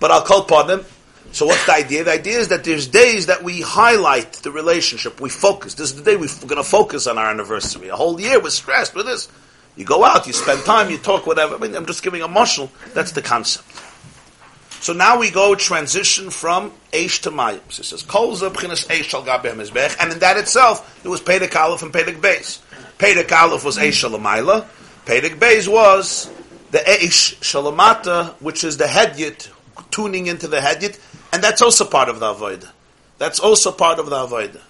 But 0.00 0.10
I'll 0.10 0.22
call 0.22 0.40
upon 0.40 0.70
him. 0.70 0.84
So 1.32 1.46
what's 1.46 1.64
the 1.66 1.74
idea? 1.74 2.04
The 2.04 2.12
idea 2.12 2.38
is 2.38 2.48
that 2.48 2.64
there's 2.64 2.88
days 2.88 3.26
that 3.26 3.42
we 3.42 3.60
highlight 3.60 4.32
the 4.42 4.50
relationship, 4.50 5.20
we 5.20 5.30
focus. 5.30 5.74
This 5.74 5.90
is 5.90 5.96
the 5.96 6.02
day 6.02 6.16
we're 6.16 6.28
going 6.46 6.56
to 6.56 6.64
focus 6.64 7.06
on 7.06 7.16
our 7.16 7.30
anniversary. 7.30 7.88
A 7.88 7.96
whole 7.96 8.20
year 8.20 8.40
we're 8.40 8.50
stressed 8.50 8.94
with 8.94 9.06
this. 9.06 9.28
You 9.76 9.86
go 9.86 10.04
out, 10.04 10.26
you 10.26 10.34
spend 10.34 10.64
time, 10.64 10.90
you 10.90 10.98
talk, 10.98 11.26
whatever. 11.26 11.54
I 11.54 11.58
mean, 11.58 11.74
I'm 11.74 11.86
just 11.86 12.02
giving 12.02 12.20
a 12.20 12.28
mushal. 12.28 12.68
That's 12.92 13.12
the 13.12 13.22
concept. 13.22 13.66
So 14.82 14.92
now 14.92 15.16
we 15.20 15.30
go 15.30 15.54
transition 15.54 16.30
from 16.30 16.72
Eish 16.92 17.22
to 17.22 17.30
Mayim. 17.30 17.60
So 17.68 17.82
it 17.82 17.84
says, 17.84 18.02
Kol 18.02 18.36
Zebchinas 18.36 18.88
Eish 18.88 19.04
Shal 19.04 19.22
Gabeh 19.22 19.96
And 20.00 20.12
in 20.12 20.18
that 20.18 20.36
itself, 20.36 21.00
there 21.04 21.10
was 21.10 21.20
Perek 21.20 21.54
Aleph 21.54 21.82
and 21.82 21.92
Perek 21.92 22.20
Beis. 22.20 22.58
Perek 22.98 23.30
Aleph 23.30 23.64
was 23.64 23.78
Eish 23.78 24.04
Shalamayla. 24.04 24.66
Pedek 25.06 25.38
Beis 25.38 25.68
was 25.68 26.28
the 26.72 26.78
Eish 26.78 27.36
Shalamata, 27.36 28.32
which 28.40 28.64
is 28.64 28.76
the 28.76 28.86
Hedyet, 28.86 29.50
tuning 29.92 30.26
into 30.26 30.48
the 30.48 30.58
Hedyet. 30.58 30.98
And 31.32 31.44
that's 31.44 31.62
also 31.62 31.84
part 31.84 32.08
of 32.08 32.18
the 32.18 32.34
Avodah. 32.34 32.70
That's 33.18 33.38
also 33.38 33.70
part 33.70 34.00
of 34.00 34.10
the 34.10 34.16
Avodah. 34.16 34.62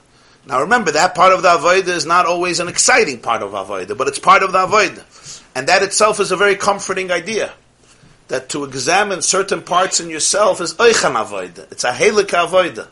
Now 0.44 0.60
remember, 0.60 0.90
that 0.90 1.14
part 1.14 1.32
of 1.32 1.40
the 1.40 1.48
Avodah 1.48 1.88
is 1.88 2.04
not 2.04 2.26
always 2.26 2.60
an 2.60 2.68
exciting 2.68 3.20
part 3.20 3.42
of 3.42 3.52
Avodah, 3.52 3.96
but 3.96 4.08
it's 4.08 4.18
part 4.18 4.42
of 4.42 4.52
the 4.52 4.58
Avodah. 4.58 5.42
And 5.54 5.68
that 5.68 5.82
itself 5.82 6.20
is 6.20 6.32
a 6.32 6.36
very 6.36 6.56
comforting 6.56 7.10
idea. 7.10 7.54
That 8.32 8.48
to 8.48 8.64
examine 8.64 9.20
certain 9.20 9.60
parts 9.60 10.00
in 10.00 10.08
yourself 10.08 10.62
is 10.62 10.72
Oichan 10.76 11.22
Avodah. 11.22 11.70
It's 11.70 11.84
a 11.84 11.92
Helik 11.92 12.28
Avodah. 12.28 12.88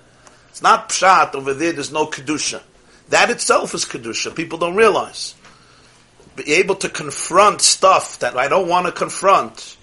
It's 0.50 0.60
not 0.60 0.90
Pshat, 0.90 1.34
over 1.34 1.54
there 1.54 1.72
there's 1.72 1.90
no 1.90 2.08
Kedusha. 2.08 2.60
That 3.08 3.30
itself 3.30 3.72
is 3.72 3.86
Kedusha. 3.86 4.36
People 4.36 4.58
don't 4.58 4.76
realize. 4.76 5.34
Be 6.36 6.52
able 6.52 6.74
to 6.74 6.90
confront 6.90 7.62
stuff 7.62 8.18
that 8.18 8.36
I 8.36 8.48
don't 8.48 8.68
want 8.68 8.84
to 8.84 8.92
confront, 8.92 9.78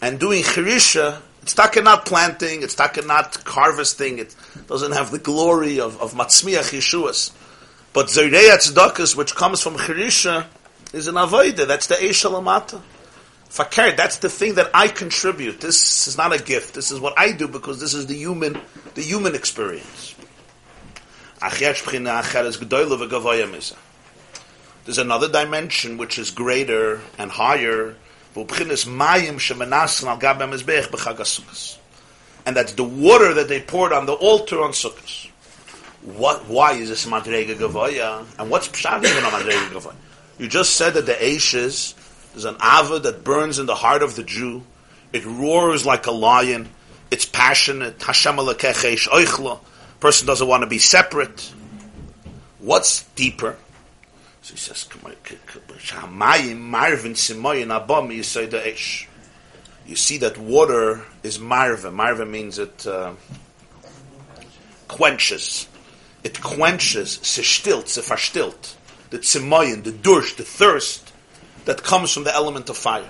and 0.00 0.20
doing 0.20 0.44
Chirisha 0.44 1.20
it's 1.42 1.54
taka 1.54 1.82
not 1.82 2.06
planting, 2.06 2.62
it's 2.62 2.76
taka 2.76 3.02
not 3.02 3.36
harvesting, 3.44 4.20
it 4.20 4.36
doesn't 4.68 4.92
have 4.92 5.10
the 5.10 5.18
glory 5.18 5.80
of, 5.80 6.00
of 6.00 6.14
Matzmiach 6.14 6.72
Yeshuas. 6.72 7.32
But 7.92 8.06
Zerei 8.06 8.56
Tzedakah, 8.56 9.16
which 9.16 9.34
comes 9.34 9.60
from 9.62 9.74
Chirisha, 9.74 10.46
is 10.92 11.08
an 11.08 11.16
Avodah, 11.16 11.66
that's 11.66 11.88
the 11.88 11.96
Eish 11.96 12.24
Alamata. 12.24 12.80
Fakir, 13.52 13.92
that's 13.92 14.16
the 14.16 14.30
thing 14.30 14.54
that 14.54 14.70
I 14.72 14.88
contribute. 14.88 15.60
This 15.60 16.08
is 16.08 16.16
not 16.16 16.34
a 16.34 16.42
gift. 16.42 16.72
This 16.72 16.90
is 16.90 16.98
what 16.98 17.12
I 17.18 17.32
do 17.32 17.46
because 17.46 17.78
this 17.78 17.92
is 17.92 18.06
the 18.06 18.14
human, 18.14 18.58
the 18.94 19.02
human 19.02 19.34
experience. 19.34 20.14
There's 24.84 24.98
another 24.98 25.28
dimension 25.28 25.98
which 25.98 26.18
is 26.18 26.30
greater 26.30 27.02
and 27.18 27.30
higher 27.30 27.94
and 28.34 28.48
that's 32.56 32.72
the 32.72 32.84
water 32.84 33.34
that 33.34 33.48
they 33.48 33.60
poured 33.60 33.92
on 33.92 34.06
the 34.06 34.14
altar 34.14 34.62
on 34.62 34.70
Sukkot. 34.70 35.28
What? 36.00 36.48
Why 36.48 36.72
is 36.72 36.88
this 36.88 37.04
madrega 37.04 37.56
gavoya? 37.56 38.24
And 38.38 38.48
what's 38.48 38.68
pshat 38.68 39.04
even 39.04 39.24
on 39.24 39.32
madrega 39.32 39.68
gavoya? 39.68 39.94
You 40.38 40.48
just 40.48 40.76
said 40.76 40.94
that 40.94 41.04
the 41.04 41.22
ashes 41.22 41.94
is 42.34 42.44
an 42.44 42.56
ava 42.56 42.98
that 43.00 43.24
burns 43.24 43.58
in 43.58 43.66
the 43.66 43.74
heart 43.74 44.02
of 44.02 44.16
the 44.16 44.22
Jew. 44.22 44.62
It 45.12 45.24
roars 45.26 45.84
like 45.84 46.06
a 46.06 46.12
lion. 46.12 46.68
It's 47.10 47.26
passionate. 47.26 48.02
Hashem 48.02 48.36
oichla. 48.36 49.60
Person 50.00 50.26
doesn't 50.26 50.48
want 50.48 50.62
to 50.62 50.66
be 50.66 50.78
separate. 50.78 51.52
What's 52.58 53.02
deeper? 53.14 53.56
So 54.42 54.54
he 54.54 54.58
says, 54.58 54.88
You 59.86 59.96
see 59.96 60.18
that 60.18 60.38
water 60.38 61.02
is 61.22 61.38
marva. 61.38 61.90
Marva 61.92 62.26
means 62.26 62.58
it 62.58 62.86
uh, 62.86 63.12
quenches. 64.88 65.68
It 66.24 66.40
quenches, 66.40 67.18
se 67.22 67.42
stilt, 67.42 67.88
se 67.88 68.00
verstilt, 68.00 68.74
the 69.10 69.18
tzimoyin, 69.18 69.82
the 69.82 69.90
dursh, 69.90 70.34
the 70.34 70.44
thirst 70.44 71.11
that 71.64 71.82
comes 71.82 72.12
from 72.12 72.24
the 72.24 72.34
element 72.34 72.68
of 72.68 72.76
fire. 72.76 73.08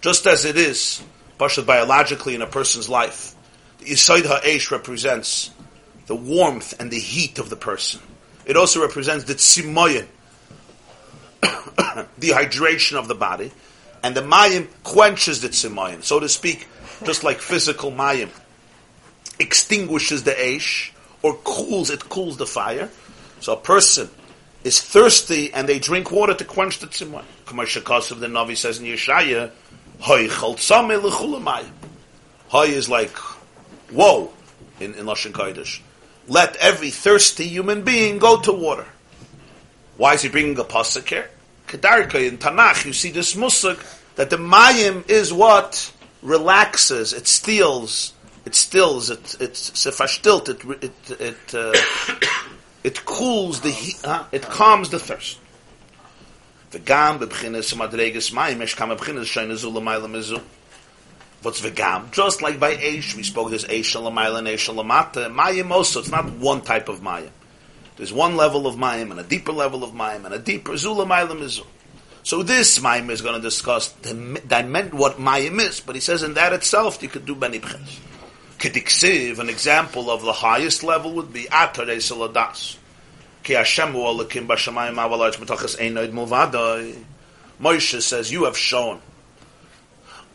Just 0.00 0.26
as 0.26 0.44
it 0.44 0.56
is, 0.56 1.02
partially 1.38 1.66
biologically 1.66 2.34
in 2.34 2.42
a 2.42 2.46
person's 2.46 2.88
life, 2.88 3.34
the 3.78 3.86
Yisoid 3.86 4.26
Ha'esh 4.26 4.70
represents 4.70 5.50
the 6.06 6.16
warmth 6.16 6.78
and 6.80 6.90
the 6.90 6.98
heat 6.98 7.38
of 7.38 7.50
the 7.50 7.56
person. 7.56 8.00
It 8.44 8.56
also 8.56 8.80
represents 8.80 9.24
the 9.24 9.34
tzimoyin, 9.34 10.06
dehydration 12.18 12.96
of 12.98 13.08
the 13.08 13.14
body, 13.14 13.52
and 14.02 14.14
the 14.14 14.22
mayim 14.22 14.68
quenches 14.82 15.40
the 15.40 15.48
tzimoyin, 15.48 16.02
so 16.02 16.20
to 16.20 16.28
speak, 16.28 16.66
just 17.04 17.22
like 17.24 17.38
physical 17.38 17.92
mayim 17.92 18.30
extinguishes 19.40 20.22
the 20.22 20.54
ash 20.54 20.92
or 21.22 21.34
cools 21.34 21.90
it 21.90 22.08
cools 22.08 22.36
the 22.36 22.46
fire. 22.46 22.90
So 23.40 23.54
a 23.54 23.56
person 23.56 24.10
is 24.64 24.80
thirsty 24.80 25.52
and 25.52 25.68
they 25.68 25.78
drink 25.78 26.10
water 26.10 26.34
to 26.34 26.44
quench 26.44 26.78
the. 26.78 26.86
Kamar 27.46 27.64
of 27.64 28.20
the 28.20 28.26
Navi 28.26 28.56
says 28.56 28.78
in 28.78 28.86
Yeshaya, 28.86 29.50
Hoy 30.00 30.28
chal 30.28 30.56
Hoy 32.48 32.64
is 32.66 32.88
like, 32.88 33.16
whoa, 33.90 34.32
in, 34.80 34.94
in 34.94 35.06
Lashon 35.06 35.32
Kodesh. 35.32 35.80
Let 36.26 36.56
every 36.56 36.90
thirsty 36.90 37.46
human 37.46 37.82
being 37.82 38.18
go 38.18 38.40
to 38.40 38.52
water. 38.52 38.86
Why 39.96 40.14
is 40.14 40.22
he 40.22 40.28
bringing 40.28 40.58
a 40.58 40.64
pasuk 40.64 41.08
here? 41.08 41.28
Kedarka 41.66 42.26
in 42.26 42.38
Tanakh, 42.38 42.84
you 42.84 42.92
see 42.92 43.10
this 43.10 43.34
musuk 43.34 43.84
that 44.16 44.30
the 44.30 44.36
mayim 44.36 45.08
is 45.08 45.32
what 45.32 45.92
relaxes, 46.22 47.12
it 47.12 47.26
steals, 47.26 48.12
it 48.44 48.54
stills, 48.54 49.10
it 49.10 49.36
it's 49.40 49.70
sefashtilt, 49.70 50.48
it 50.48 50.84
it 50.84 51.20
it 51.20 51.54
uh, 51.54 51.72
it 52.82 53.04
cools 53.04 53.60
the 53.60 53.70
heat, 53.70 54.04
uh, 54.04 54.24
it 54.32 54.42
calms 54.42 54.90
the 54.90 54.98
thirst. 54.98 55.38
Mayim 56.72 57.16
zula 59.56 59.80
mayla 59.80 60.06
mizu. 60.06 60.42
What's? 61.42 61.60
Just 62.10 62.42
like 62.42 62.60
by 62.60 62.76
Eish, 62.76 63.16
we 63.16 63.22
spoke 63.22 63.48
there's 63.48 63.64
Eish 63.64 63.96
Shalamayla 63.96 64.38
and 64.38 64.46
Eish 64.46 64.68
Shalamata. 64.68 65.34
Mayim 65.34 65.70
also, 65.70 66.00
it's 66.00 66.10
not 66.10 66.30
one 66.32 66.60
type 66.60 66.90
of 66.90 67.00
Mayim. 67.00 67.30
There's 67.96 68.12
one 68.12 68.36
level 68.36 68.66
of 68.66 68.76
Mayim 68.76 69.10
and 69.10 69.18
a 69.20 69.22
deeper 69.22 69.52
level 69.52 69.82
of 69.82 69.92
Mayim 69.92 70.26
and 70.26 70.34
a 70.34 70.38
deeper 70.38 70.76
Zula 70.76 71.06
Mayla 71.06 71.30
Mizu. 71.30 71.66
So 72.22 72.42
this 72.42 72.78
Mayim 72.78 73.10
is 73.10 73.22
going 73.22 73.36
to 73.36 73.40
discuss 73.40 73.88
the, 73.88 74.14
what 74.92 75.16
Mayim 75.16 75.60
is, 75.60 75.80
but 75.80 75.94
he 75.94 76.00
says 76.00 76.22
in 76.22 76.34
that 76.34 76.52
itself 76.52 77.02
you 77.02 77.08
could 77.08 77.24
do 77.24 77.34
many 77.34 77.58
B'ches. 77.58 77.98
Kediksiv, 78.60 79.38
an 79.38 79.48
example 79.48 80.10
of 80.10 80.22
the 80.22 80.32
highest 80.32 80.84
level 80.84 81.14
would 81.14 81.32
be 81.32 81.44
Atarei 81.44 81.96
Saladas. 81.96 82.76
Ki 83.42 83.54
Hashem 83.54 83.92
hu 83.92 83.98
alakim 83.98 84.46
b'shamayim 84.46 84.96
avalach 84.96 85.36
b'tachas 85.36 85.78
einoid 85.78 86.12
mulvadoi. 86.12 86.94
Moshe 87.60 88.00
says, 88.02 88.30
you 88.30 88.44
have 88.44 88.56
shown 88.56 89.00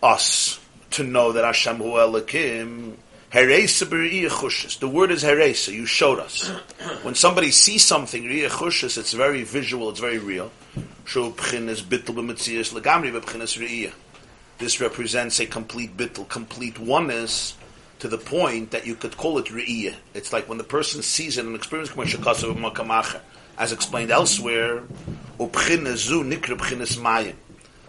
us 0.01 0.59
to 0.89 1.03
know 1.03 1.31
that 1.33 1.45
Hashem 1.45 1.77
hu 1.77 1.83
Elokim. 1.83 2.95
The 3.31 4.87
word 4.91 5.11
is 5.11 5.21
heresa. 5.23 5.73
You 5.73 5.85
showed 5.85 6.19
us. 6.19 6.47
When 7.01 7.15
somebody 7.15 7.51
sees 7.51 7.83
something, 7.83 8.23
it's 8.25 9.13
very 9.13 9.43
visual. 9.43 9.89
It's 9.89 9.99
very 9.99 10.19
real. 10.19 10.51
This 14.57 14.79
represents 14.79 15.39
a 15.41 15.45
complete 15.47 15.97
bittul, 15.97 16.29
complete 16.29 16.79
oneness, 16.79 17.55
to 17.99 18.07
the 18.07 18.17
point 18.17 18.71
that 18.71 18.85
you 18.85 18.95
could 18.95 19.15
call 19.17 19.37
it 19.37 19.45
re'iyah. 19.45 19.95
It's 20.13 20.33
like 20.33 20.49
when 20.49 20.57
the 20.57 20.63
person 20.63 21.01
sees 21.01 21.37
it 21.37 21.45
and 21.45 21.55
experiences 21.55 21.95
as 23.57 23.71
explained 23.71 24.11
elsewhere, 24.11 24.83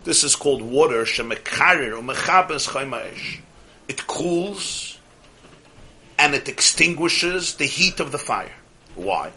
this 0.04 0.22
is 0.22 0.36
called 0.36 0.62
water. 0.62 1.04
It 3.88 4.06
cools 4.06 4.98
and 6.18 6.34
it 6.34 6.48
extinguishes 6.48 7.54
the 7.54 7.66
heat 7.66 8.00
of 8.00 8.12
the 8.12 8.18
fire. 8.18 8.52
Why? 8.94 9.32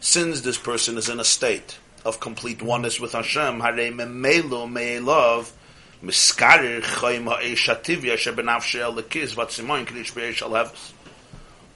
Since 0.00 0.40
this 0.42 0.58
person 0.58 0.98
is 0.98 1.08
in 1.08 1.20
a 1.20 1.24
state 1.24 1.78
of 2.04 2.20
complete 2.20 2.60
oneness 2.60 3.00
with 3.00 3.12
Hashem, 3.12 3.60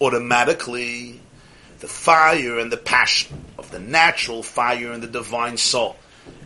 automatically 0.00 1.20
the 1.78 1.88
fire 1.88 2.58
and 2.58 2.72
the 2.72 2.76
passion 2.76 3.44
of 3.58 3.70
the 3.70 3.78
natural 3.78 4.42
fire 4.42 4.92
and 4.92 5.02
the 5.02 5.06
divine 5.06 5.56
soul, 5.56 5.96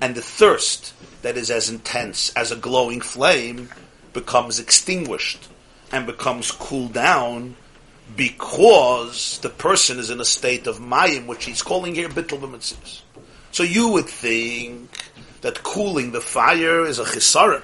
and 0.00 0.14
the 0.14 0.22
thirst 0.22 0.92
that 1.22 1.36
is 1.36 1.50
as 1.50 1.70
intense 1.70 2.32
as 2.34 2.52
a 2.52 2.56
glowing 2.56 3.00
flame 3.00 3.68
becomes 4.12 4.58
extinguished 4.58 5.48
and 5.92 6.06
becomes 6.06 6.50
cooled 6.50 6.92
down 6.92 7.56
because 8.16 9.38
the 9.38 9.48
person 9.48 9.98
is 9.98 10.10
in 10.10 10.20
a 10.20 10.24
state 10.24 10.66
of 10.66 10.78
mayim, 10.78 11.26
which 11.26 11.44
he's 11.44 11.62
calling 11.62 11.94
here 11.94 12.08
bittul 12.08 12.40
b'mitzvahs. 12.40 13.02
So 13.52 13.62
you 13.62 13.88
would 13.92 14.06
think 14.06 14.90
that 15.40 15.62
cooling 15.62 16.12
the 16.12 16.20
fire 16.20 16.84
is 16.84 16.98
a 16.98 17.04
chisaron. 17.04 17.62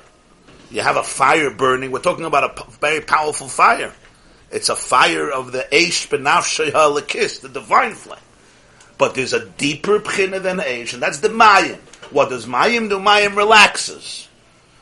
You 0.70 0.81
have 0.83 0.96
a 0.96 1.02
fire 1.02 1.50
burning. 1.50 1.92
We're 1.92 2.00
talking 2.00 2.24
about 2.24 2.59
a 2.59 2.70
very 2.81 3.00
powerful 3.00 3.48
fire. 3.48 3.92
It's 4.50 4.68
a 4.68 4.76
fire 4.76 5.31
of 5.31 5.52
the 5.52 5.66
Eish 5.70 6.09
Benafshay 6.09 6.70
Halakis, 6.70 7.40
the 7.40 7.48
divine 7.48 7.92
flame. 7.92 8.20
But 8.98 9.14
there's 9.14 9.33
a 9.33 9.46
deeper 9.46 10.00
pchina 10.00 10.42
than 10.42 10.59
Eish, 10.59 10.94
and 10.94 11.02
that's 11.02 11.20
the 11.20 11.29
Mayim. 11.29 11.76
What 12.11 12.31
does 12.31 12.46
Mayim 12.46 12.88
do? 12.88 12.98
Mayim 12.98 13.37
relaxes. 13.37 14.29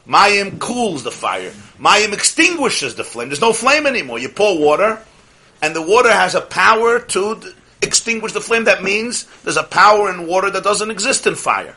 Mayim 0.06 0.58
cools 0.58 1.02
the 1.02 1.10
fire. 1.10 1.52
Mayim 1.78 2.12
extinguishes 2.12 2.94
the 2.94 3.04
flame. 3.04 3.28
There's 3.28 3.40
no 3.40 3.52
flame 3.52 3.86
anymore. 3.86 4.18
You 4.18 4.28
pour 4.28 4.58
water, 4.58 5.00
and 5.62 5.74
the 5.74 5.82
water 5.82 6.12
has 6.12 6.34
a 6.34 6.40
power 6.42 7.00
to 7.00 7.42
extinguish 7.82 8.32
the 8.32 8.40
flame. 8.40 8.64
That 8.64 8.82
means 8.82 9.24
there's 9.42 9.56
a 9.56 9.62
power 9.62 10.10
in 10.10 10.26
water 10.26 10.50
that 10.50 10.62
doesn't 10.62 10.90
exist 10.90 11.26
in 11.26 11.34
fire. 11.34 11.74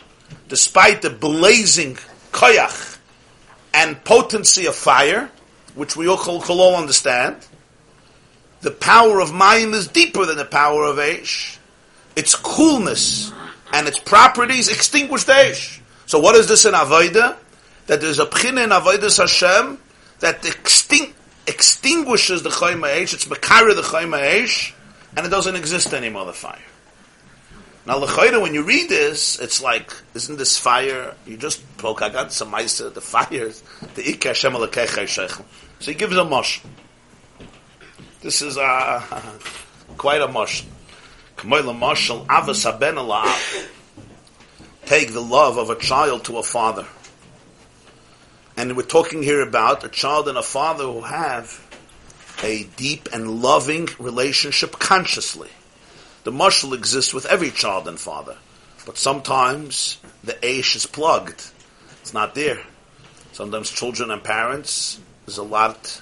Despite 0.50 1.02
the 1.02 1.10
blazing 1.10 1.96
koyach 2.32 2.97
and 3.78 4.04
potency 4.04 4.66
of 4.66 4.76
fire, 4.76 5.30
which 5.76 5.96
we 5.96 6.08
all, 6.08 6.18
call 6.18 6.62
all 6.62 6.76
understand, 6.76 7.38
the 8.62 8.72
power 8.72 9.22
of 9.22 9.30
Mayim 9.30 9.74
is 9.76 9.88
deeper 9.88 10.26
than 10.26 10.38
the 10.38 10.46
power 10.46 10.84
of 10.84 10.98
Aish. 10.98 11.60
Its 12.16 12.34
coolness 12.34 13.32
and 13.72 13.88
its 13.88 14.00
properties 14.00 14.68
extinguish 14.70 15.26
the 15.26 15.34
Aish. 15.34 15.80
So 16.08 16.18
what 16.18 16.36
is 16.36 16.48
this 16.48 16.66
in 16.66 16.74
Avodah? 16.74 17.38
That 17.86 18.02
there's 18.02 18.18
a 18.18 18.26
pchina 18.26 18.64
in 18.64 18.72
Avodah 18.72 19.16
Hashem 19.16 19.78
that 20.22 20.42
extin- 20.42 21.14
extinguishes 21.46 22.42
the 22.42 22.50
Chayma 22.50 22.88
Aish, 22.96 23.14
it's 23.14 23.26
Makara 23.26 23.76
the 23.76 23.84
Chayma 23.84 24.20
Aish, 24.20 24.74
and 25.16 25.24
it 25.24 25.30
doesn't 25.30 25.56
exist 25.56 25.94
anymore, 25.94 26.26
the 26.26 26.34
fire. 26.34 26.58
Now, 27.88 28.00
L'chayra, 28.00 28.42
when 28.42 28.54
you 28.54 28.64
read 28.64 28.90
this, 28.90 29.40
it's 29.40 29.64
like, 29.64 29.94
isn't 30.14 30.38
this 30.38 30.58
fire, 30.58 31.16
you 31.26 31.38
just, 31.38 31.62
poke 31.78 32.02
Pokagat, 32.02 32.32
some 32.32 32.52
the 32.52 33.00
fire, 33.00 33.48
the 33.96 34.04
Ikka 34.04 34.26
Hashem 34.26 34.54
So 35.80 35.92
he 35.92 35.94
gives 35.94 36.18
a 36.18 36.26
mush. 36.26 36.62
This 38.20 38.42
is 38.42 38.58
quite 39.98 40.22
a 40.22 40.28
mush. 40.28 40.66
Take 44.86 45.14
the 45.14 45.22
love 45.22 45.58
of 45.58 45.70
a 45.70 45.76
child 45.80 46.26
to 46.26 46.40
a 46.40 46.44
father. 46.44 46.86
And 48.58 48.76
we're 48.76 48.84
talking 48.84 49.24
here 49.24 49.40
about 49.42 49.86
a 49.86 49.90
child 49.90 50.28
and 50.28 50.38
a 50.38 50.44
father 50.44 50.84
who 50.84 51.04
have 51.04 51.66
a 52.44 52.66
deep 52.76 53.08
and 53.14 53.42
loving 53.42 53.88
relationship 53.98 54.74
consciously. 54.74 55.48
The 56.28 56.34
mushal 56.34 56.74
exists 56.74 57.14
with 57.14 57.26
every 57.26 57.52
child 57.52 57.88
and 57.88 57.98
father. 57.98 58.36
But 58.86 58.98
sometimes 58.98 59.98
the 60.26 60.34
aish 60.34 60.76
is 60.76 60.86
plugged. 60.86 61.42
It's 62.02 62.14
not 62.14 62.36
there. 62.36 62.62
Sometimes 63.32 63.72
children 63.72 64.12
and 64.12 64.22
parents, 64.22 65.00
there's 65.26 65.38
a 65.38 65.44
lot 65.44 66.02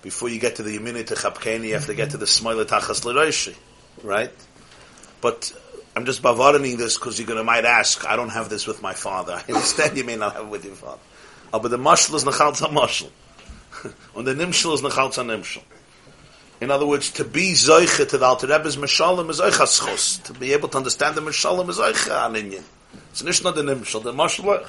before 0.00 0.30
you 0.30 0.40
get 0.40 0.56
to 0.56 0.62
the 0.62 0.76
immunity 0.76 1.14
chapkeni, 1.14 1.66
you 1.66 1.74
have 1.74 1.84
to 1.84 1.94
get 1.94 2.12
to 2.12 2.16
the 2.16 2.24
smoile 2.24 2.64
tachas 2.64 3.04
l'roishi, 3.04 3.54
right? 4.02 4.32
But 5.20 5.52
I'm 5.94 6.06
just 6.06 6.22
bavaroning 6.22 6.78
this 6.78 6.96
because 6.96 7.18
you're 7.18 7.28
going 7.28 7.36
to 7.36 7.44
might 7.44 7.66
ask, 7.66 8.06
I 8.06 8.16
don't 8.16 8.30
have 8.30 8.48
this 8.48 8.66
with 8.66 8.80
my 8.80 8.94
father. 8.94 9.34
I 9.34 9.52
understand 9.52 9.98
you 9.98 10.04
may 10.04 10.16
not 10.16 10.32
have 10.32 10.46
it 10.46 10.48
with 10.48 10.64
your 10.64 10.76
father. 10.76 11.02
Oh, 11.52 11.58
but 11.58 11.70
the 11.70 11.76
mashal 11.76 12.14
is 12.14 12.24
nechalza 12.24 12.72
mashal. 12.72 13.10
and 14.16 14.26
the 14.26 14.34
nimshal 14.34 14.72
is 14.72 14.80
nechalza 14.80 15.26
nimshal. 15.26 15.62
In 16.60 16.70
other 16.70 16.86
words, 16.86 17.10
to 17.12 17.24
be 17.24 17.52
zoiche 17.52 18.08
to 18.08 18.18
the 18.18 18.24
Alter 18.24 18.48
Rebbe's 18.48 18.76
Meshalim 18.76 19.30
is 19.30 19.40
oichaschos. 19.40 20.22
To 20.24 20.32
be 20.32 20.52
able 20.52 20.68
to 20.70 20.78
understand 20.78 21.14
the 21.14 21.20
Meshalim 21.20 21.68
is 21.68 21.78
oicha 21.78 22.10
aninyin. 22.10 22.64
It's 23.12 23.42
not 23.42 23.54
the 23.54 23.62
nimshal, 23.62 24.02
the 24.02 24.12
mashal, 24.12 24.68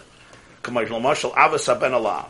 kamar 0.62 0.86
mashal 0.86 1.34
avas 1.34 1.80
ben 1.80 1.92
alav. 1.92 2.28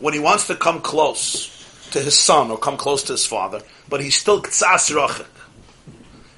When 0.00 0.12
he 0.14 0.20
wants 0.20 0.46
to 0.46 0.54
come 0.56 0.80
close 0.80 1.90
to 1.90 2.00
his 2.00 2.18
son 2.18 2.50
or 2.50 2.58
come 2.58 2.76
close 2.76 3.02
to 3.04 3.12
his 3.12 3.26
father, 3.26 3.60
but 3.88 4.00
he's 4.00 4.16
still 4.16 4.40
ktsas 4.42 4.94
rachik. 4.94 5.26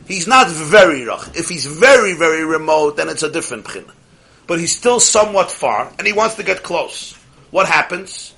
He's 0.06 0.26
not 0.26 0.48
very 0.48 1.00
rach. 1.00 1.36
If 1.36 1.48
he's 1.48 1.66
very, 1.66 2.14
very 2.14 2.44
remote, 2.44 2.96
then 2.96 3.08
it's 3.08 3.22
a 3.22 3.30
different 3.30 3.64
pchina. 3.64 3.92
but 4.46 4.60
he's 4.60 4.76
still 4.76 5.00
somewhat 5.00 5.50
far, 5.50 5.92
and 5.98 6.06
he 6.06 6.12
wants 6.12 6.36
to 6.36 6.42
get 6.42 6.62
close. 6.62 7.14
What 7.50 7.66
happens? 7.66 8.32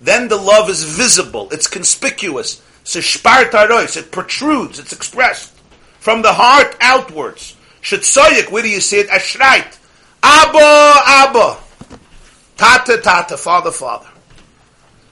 Then 0.00 0.28
the 0.28 0.36
love 0.36 0.68
is 0.68 0.82
visible, 0.82 1.48
it's 1.52 1.66
conspicuous, 1.66 2.60
it 2.94 4.10
protrudes, 4.10 4.78
it's 4.78 4.92
expressed 4.92 5.54
from 6.00 6.20
the 6.20 6.32
heart 6.34 6.76
outwards. 6.82 7.56
Shetzoyik, 7.80 8.50
where 8.50 8.62
do 8.62 8.68
you 8.68 8.80
see 8.80 8.98
it? 8.98 9.08
Ashreit. 9.08 9.78
Abba, 10.22 11.00
Abba. 11.06 11.58
Tata, 12.56 12.98
Tata, 12.98 13.36
Father, 13.36 13.70
Father. 13.70 14.08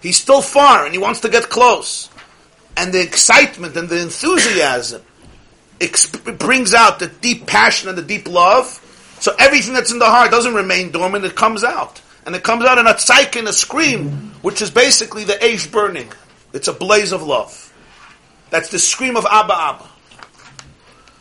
He's 0.02 0.18
still 0.18 0.42
far 0.42 0.84
and 0.84 0.92
he 0.92 0.98
wants 0.98 1.20
to 1.20 1.28
get 1.28 1.48
close. 1.48 2.10
And 2.76 2.92
the 2.92 3.00
excitement 3.00 3.76
and 3.76 3.88
the 3.88 4.00
enthusiasm 4.00 5.02
brings 6.38 6.74
out 6.74 6.98
the 6.98 7.06
deep 7.06 7.46
passion 7.46 7.88
and 7.88 7.96
the 7.96 8.02
deep 8.02 8.28
love. 8.28 8.80
So 9.22 9.32
everything 9.38 9.72
that's 9.72 9.92
in 9.92 10.00
the 10.00 10.06
heart 10.06 10.32
doesn't 10.32 10.52
remain 10.52 10.90
dormant, 10.90 11.24
it 11.24 11.36
comes 11.36 11.62
out. 11.62 12.02
And 12.26 12.34
it 12.34 12.42
comes 12.42 12.64
out 12.64 12.78
in 12.78 12.88
a 12.88 12.94
tzike 12.94 13.38
and 13.38 13.46
a 13.46 13.52
scream, 13.52 14.32
which 14.42 14.60
is 14.60 14.68
basically 14.68 15.22
the 15.22 15.34
Aish 15.34 15.70
burning. 15.70 16.12
It's 16.52 16.66
a 16.66 16.72
blaze 16.72 17.12
of 17.12 17.22
love. 17.22 17.72
That's 18.50 18.70
the 18.70 18.80
scream 18.80 19.16
of 19.16 19.24
Abba 19.24 19.54
Abba. 19.54 19.88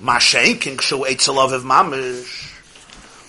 Eitzel 0.01 1.61
Mamish. 1.61 2.47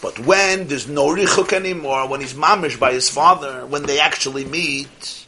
But 0.01 0.19
when 0.21 0.69
there's 0.69 0.89
no 0.89 1.09
richuk 1.09 1.53
anymore, 1.53 2.09
when 2.09 2.23
he's 2.23 2.33
mamish 2.33 2.81
by 2.81 2.95
his 2.95 3.11
father, 3.11 3.67
when 3.67 3.83
they 3.83 4.01
actually 4.01 4.47
meet, 4.47 5.27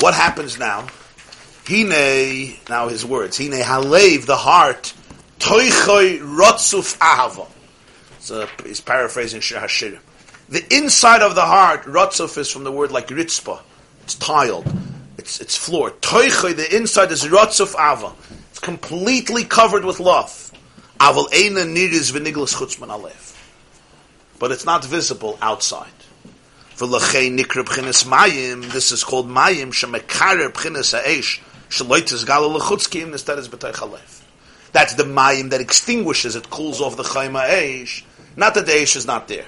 what 0.00 0.12
happens 0.12 0.58
now? 0.58 0.88
Hine, 1.66 2.58
now 2.68 2.88
his 2.88 3.06
words, 3.06 3.38
Hine 3.38 3.62
halev, 3.62 4.26
the 4.26 4.36
heart, 4.36 4.92
toichoi 5.38 6.18
rotzuf 6.18 6.98
ahava. 6.98 7.48
Uh, 8.30 8.46
so 8.46 8.64
he's 8.64 8.80
paraphrasing 8.80 9.40
Shir 9.40 9.60
Hashir. 9.60 9.98
The 10.48 10.64
inside 10.74 11.22
of 11.22 11.34
the 11.34 11.44
heart, 11.44 11.82
rotzuf 11.82 12.38
is 12.38 12.50
from 12.50 12.64
the 12.64 12.72
word 12.72 12.90
like 12.90 13.08
ritzpa. 13.08 13.60
It's 14.02 14.14
tiled. 14.14 14.66
It's, 15.18 15.40
it's 15.40 15.56
floor. 15.56 15.90
Toichoi, 15.90 16.56
the 16.56 16.74
inside 16.74 17.12
is 17.12 17.24
rotzuf 17.24 17.74
ava. 17.74 18.12
It's 18.50 18.58
completely 18.58 19.44
covered 19.44 19.84
with 19.84 20.00
love. 20.00 20.52
Aval 20.98 21.28
eina 21.30 21.64
niris 21.66 22.12
v'niglas 22.12 22.54
chutzman 22.54 22.88
alev 22.88 23.28
but 24.38 24.52
it's 24.52 24.64
not 24.64 24.84
visible 24.84 25.38
outside. 25.42 25.86
V'lechei 26.76 27.36
nikra 27.36 27.64
b'chinas 27.64 28.06
mayim, 28.06 28.70
this 28.72 28.92
is 28.92 29.02
called 29.02 29.28
mayim 29.28 29.72
shemekarer 29.72 30.52
b'chinas 30.52 30.92
ha'esh 30.92 31.40
shaloitis 31.68 32.26
gala 32.26 32.48
lechutzkim 32.58 33.12
instead 33.12 33.38
is 33.38 33.48
b'tay. 33.48 33.72
That's 34.72 34.94
the 34.94 35.02
mayim 35.02 35.50
that 35.50 35.60
extinguishes, 35.60 36.36
it 36.36 36.50
cools 36.50 36.80
off 36.80 36.96
the 36.96 37.02
chayma 37.02 37.48
eish. 37.48 38.04
Not 38.36 38.54
that 38.54 38.66
the 38.66 38.72
eish 38.72 38.96
is 38.96 39.06
not 39.06 39.28
there. 39.28 39.46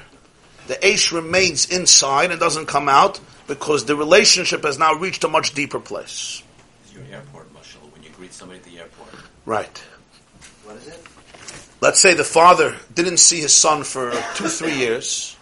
The 0.66 0.74
eish 0.74 1.12
remains 1.12 1.70
inside 1.70 2.30
and 2.30 2.40
doesn't 2.40 2.66
come 2.66 2.88
out 2.88 3.20
because 3.46 3.84
the 3.84 3.96
relationship 3.96 4.64
has 4.64 4.78
now 4.78 4.94
reached 4.94 5.24
a 5.24 5.28
much 5.28 5.54
deeper 5.54 5.80
place. 5.80 6.42
It's 6.84 6.94
your 6.94 7.04
airport, 7.10 7.52
Marshall, 7.52 7.88
when 7.92 8.02
you 8.02 8.10
greet 8.10 8.32
somebody 8.32 8.60
at 8.60 8.64
the 8.64 8.78
airport. 8.78 9.08
Right. 9.44 9.78
What 10.64 10.76
is 10.76 10.88
it? 10.88 11.06
let's 11.80 12.00
say 12.00 12.14
the 12.14 12.24
father 12.24 12.76
didn't 12.94 13.18
see 13.18 13.40
his 13.40 13.54
son 13.54 13.84
for 13.84 14.12
two, 14.34 14.48
three 14.48 14.74
years, 14.74 15.36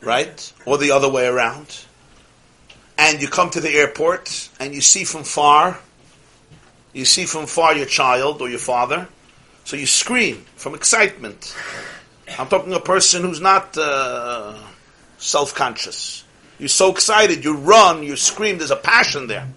right? 0.00 0.52
Or 0.64 0.78
the 0.78 0.92
other 0.92 1.08
way 1.08 1.26
around. 1.26 1.84
And 2.96 3.20
you 3.20 3.28
come 3.28 3.50
to 3.50 3.60
the 3.60 3.70
airport 3.70 4.50
and 4.60 4.74
you 4.74 4.80
see 4.80 5.04
from 5.04 5.24
far, 5.24 5.78
you 6.92 7.04
see 7.04 7.24
from 7.24 7.46
far 7.46 7.74
your 7.74 7.86
child 7.86 8.42
or 8.42 8.48
your 8.48 8.58
father, 8.58 9.08
so 9.64 9.76
you 9.76 9.86
scream 9.86 10.44
from 10.56 10.74
excitement. 10.74 11.56
I'm 12.38 12.48
talking 12.48 12.72
a 12.72 12.80
person 12.80 13.22
who's 13.22 13.40
not 13.40 13.76
uh, 13.76 14.56
self-conscious. 15.18 16.24
You're 16.58 16.68
so 16.68 16.90
excited, 16.90 17.44
you 17.44 17.56
run, 17.56 18.02
you 18.02 18.16
scream, 18.16 18.58
there's 18.58 18.70
a 18.70 18.76
passion 18.76 19.26
there. 19.26 19.48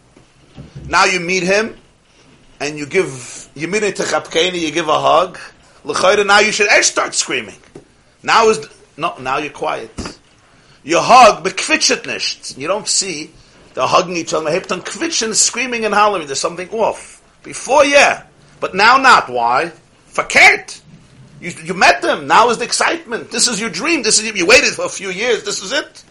Now 0.87 1.05
you 1.05 1.19
meet 1.19 1.43
him, 1.43 1.77
and 2.59 2.77
you 2.77 2.85
give, 2.85 3.49
you 3.55 3.67
meet 3.67 3.83
him 3.83 3.93
to 3.93 4.57
you 4.57 4.71
give 4.71 4.87
a 4.87 4.99
hug, 4.99 5.39
L'chayra, 5.83 6.25
now 6.25 6.39
you 6.39 6.51
should 6.51 6.69
start 6.83 7.13
screaming. 7.13 7.55
Now 8.21 8.49
is, 8.49 8.69
no, 8.95 9.17
now 9.19 9.37
you're 9.37 9.51
quiet. 9.51 9.91
You 10.83 10.99
hug, 10.99 11.43
bekvitchet 11.43 12.05
nicht. 12.05 12.57
You 12.57 12.67
don't 12.67 12.87
see, 12.87 13.31
they're 13.73 13.87
hugging 13.87 14.15
each 14.15 14.33
other, 14.33 14.51
hip 14.51 14.67
kvitchen, 14.67 15.33
screaming 15.33 15.85
and 15.85 15.93
hollering, 15.93 16.27
there's 16.27 16.39
something 16.39 16.69
off. 16.69 17.21
Before, 17.43 17.83
yeah. 17.83 18.23
But 18.59 18.73
now 18.73 18.97
not. 18.97 19.29
Why? 19.29 19.73
Fakert. 20.09 20.79
You, 21.43 21.51
you 21.61 21.73
met 21.73 22.01
them. 22.01 22.25
Now 22.25 22.51
is 22.51 22.57
the 22.57 22.63
excitement. 22.63 23.29
This 23.29 23.49
is 23.49 23.59
your 23.59 23.69
dream. 23.69 24.01
This 24.01 24.17
is, 24.17 24.33
you 24.33 24.45
waited 24.45 24.73
for 24.75 24.85
a 24.85 24.89
few 24.89 25.09
years. 25.09 25.43
This 25.43 25.61
is 25.61 25.73
it. 25.73 26.01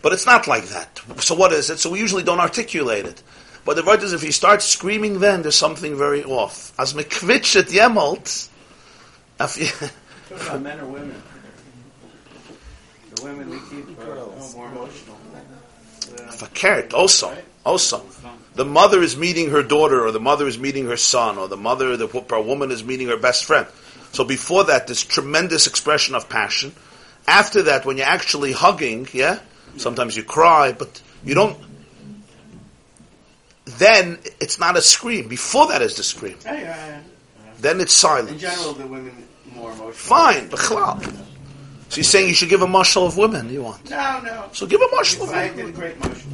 But 0.00 0.14
it's 0.14 0.24
not 0.24 0.46
like 0.46 0.64
that. 0.68 0.98
So 1.18 1.34
what 1.34 1.52
is 1.52 1.68
it? 1.68 1.78
So 1.78 1.90
we 1.90 1.98
usually 1.98 2.22
don't 2.22 2.40
articulate 2.40 3.04
it. 3.04 3.22
But 3.66 3.76
the 3.76 3.84
word 3.84 4.02
is, 4.02 4.14
if 4.14 4.24
you 4.24 4.32
start 4.32 4.62
screaming, 4.62 5.20
then 5.20 5.42
there's 5.42 5.56
something 5.56 5.98
very 5.98 6.24
off. 6.24 6.72
As 6.80 6.94
mekvitchet 6.94 7.70
yemalt. 7.70 8.48
men 10.62 10.80
or 10.80 10.86
women? 10.86 11.22
The 13.14 13.24
women 13.24 13.50
we 13.50 13.58
keep 13.68 13.98
are 14.00 14.16
more 14.54 14.68
emotional. 14.68 15.18
Fakert 16.30 16.94
also, 16.94 17.36
also. 17.66 18.06
The 18.54 18.64
mother 18.64 19.02
is 19.02 19.18
meeting 19.18 19.50
her 19.50 19.62
daughter, 19.62 20.04
or 20.04 20.12
the 20.12 20.20
mother 20.20 20.46
is 20.46 20.58
meeting 20.58 20.86
her 20.86 20.96
son, 20.96 21.36
or 21.36 21.46
the 21.46 21.58
mother, 21.58 21.96
the 21.96 22.06
woman 22.46 22.70
is 22.70 22.82
meeting 22.82 23.08
her 23.08 23.18
best 23.18 23.44
friend. 23.44 23.66
So 24.12 24.24
before 24.24 24.64
that, 24.64 24.86
this 24.86 25.02
tremendous 25.02 25.66
expression 25.66 26.14
of 26.14 26.28
passion. 26.28 26.72
After 27.26 27.62
that, 27.62 27.84
when 27.86 27.96
you're 27.96 28.06
actually 28.06 28.52
hugging, 28.52 29.08
yeah, 29.12 29.40
sometimes 29.76 30.16
you 30.16 30.22
cry, 30.22 30.72
but 30.72 31.00
you 31.24 31.34
don't 31.34 31.58
then 33.78 34.18
it's 34.40 34.58
not 34.58 34.76
a 34.76 34.82
scream. 34.82 35.28
Before 35.28 35.66
that 35.68 35.82
is 35.82 35.96
the 35.96 36.02
scream. 36.02 36.36
Yeah, 36.44 36.54
yeah, 36.54 36.60
yeah. 36.62 37.00
Then 37.60 37.80
it's 37.80 37.92
silence. 37.92 38.30
In 38.32 38.38
general, 38.38 38.72
the 38.74 38.86
women 38.86 39.14
more 39.54 39.72
emotional. 39.72 39.92
Fine, 39.92 40.48
b'chlal. 40.50 41.02
So 41.88 41.96
you're 41.96 42.04
saying 42.04 42.28
you 42.28 42.34
should 42.34 42.48
give 42.48 42.62
a 42.62 42.66
marshal 42.66 43.06
of 43.06 43.16
women, 43.16 43.50
you 43.50 43.62
want? 43.62 43.88
No, 43.90 44.20
no. 44.20 44.48
So 44.52 44.66
give 44.66 44.80
a 44.80 44.88
marshal 44.90 45.24
of 45.24 45.28
women. 45.28 45.44
I 45.44 45.50
women. 45.50 45.66
did 45.66 45.74
a 45.74 45.78
great 45.78 45.98
marshal. 46.00 46.30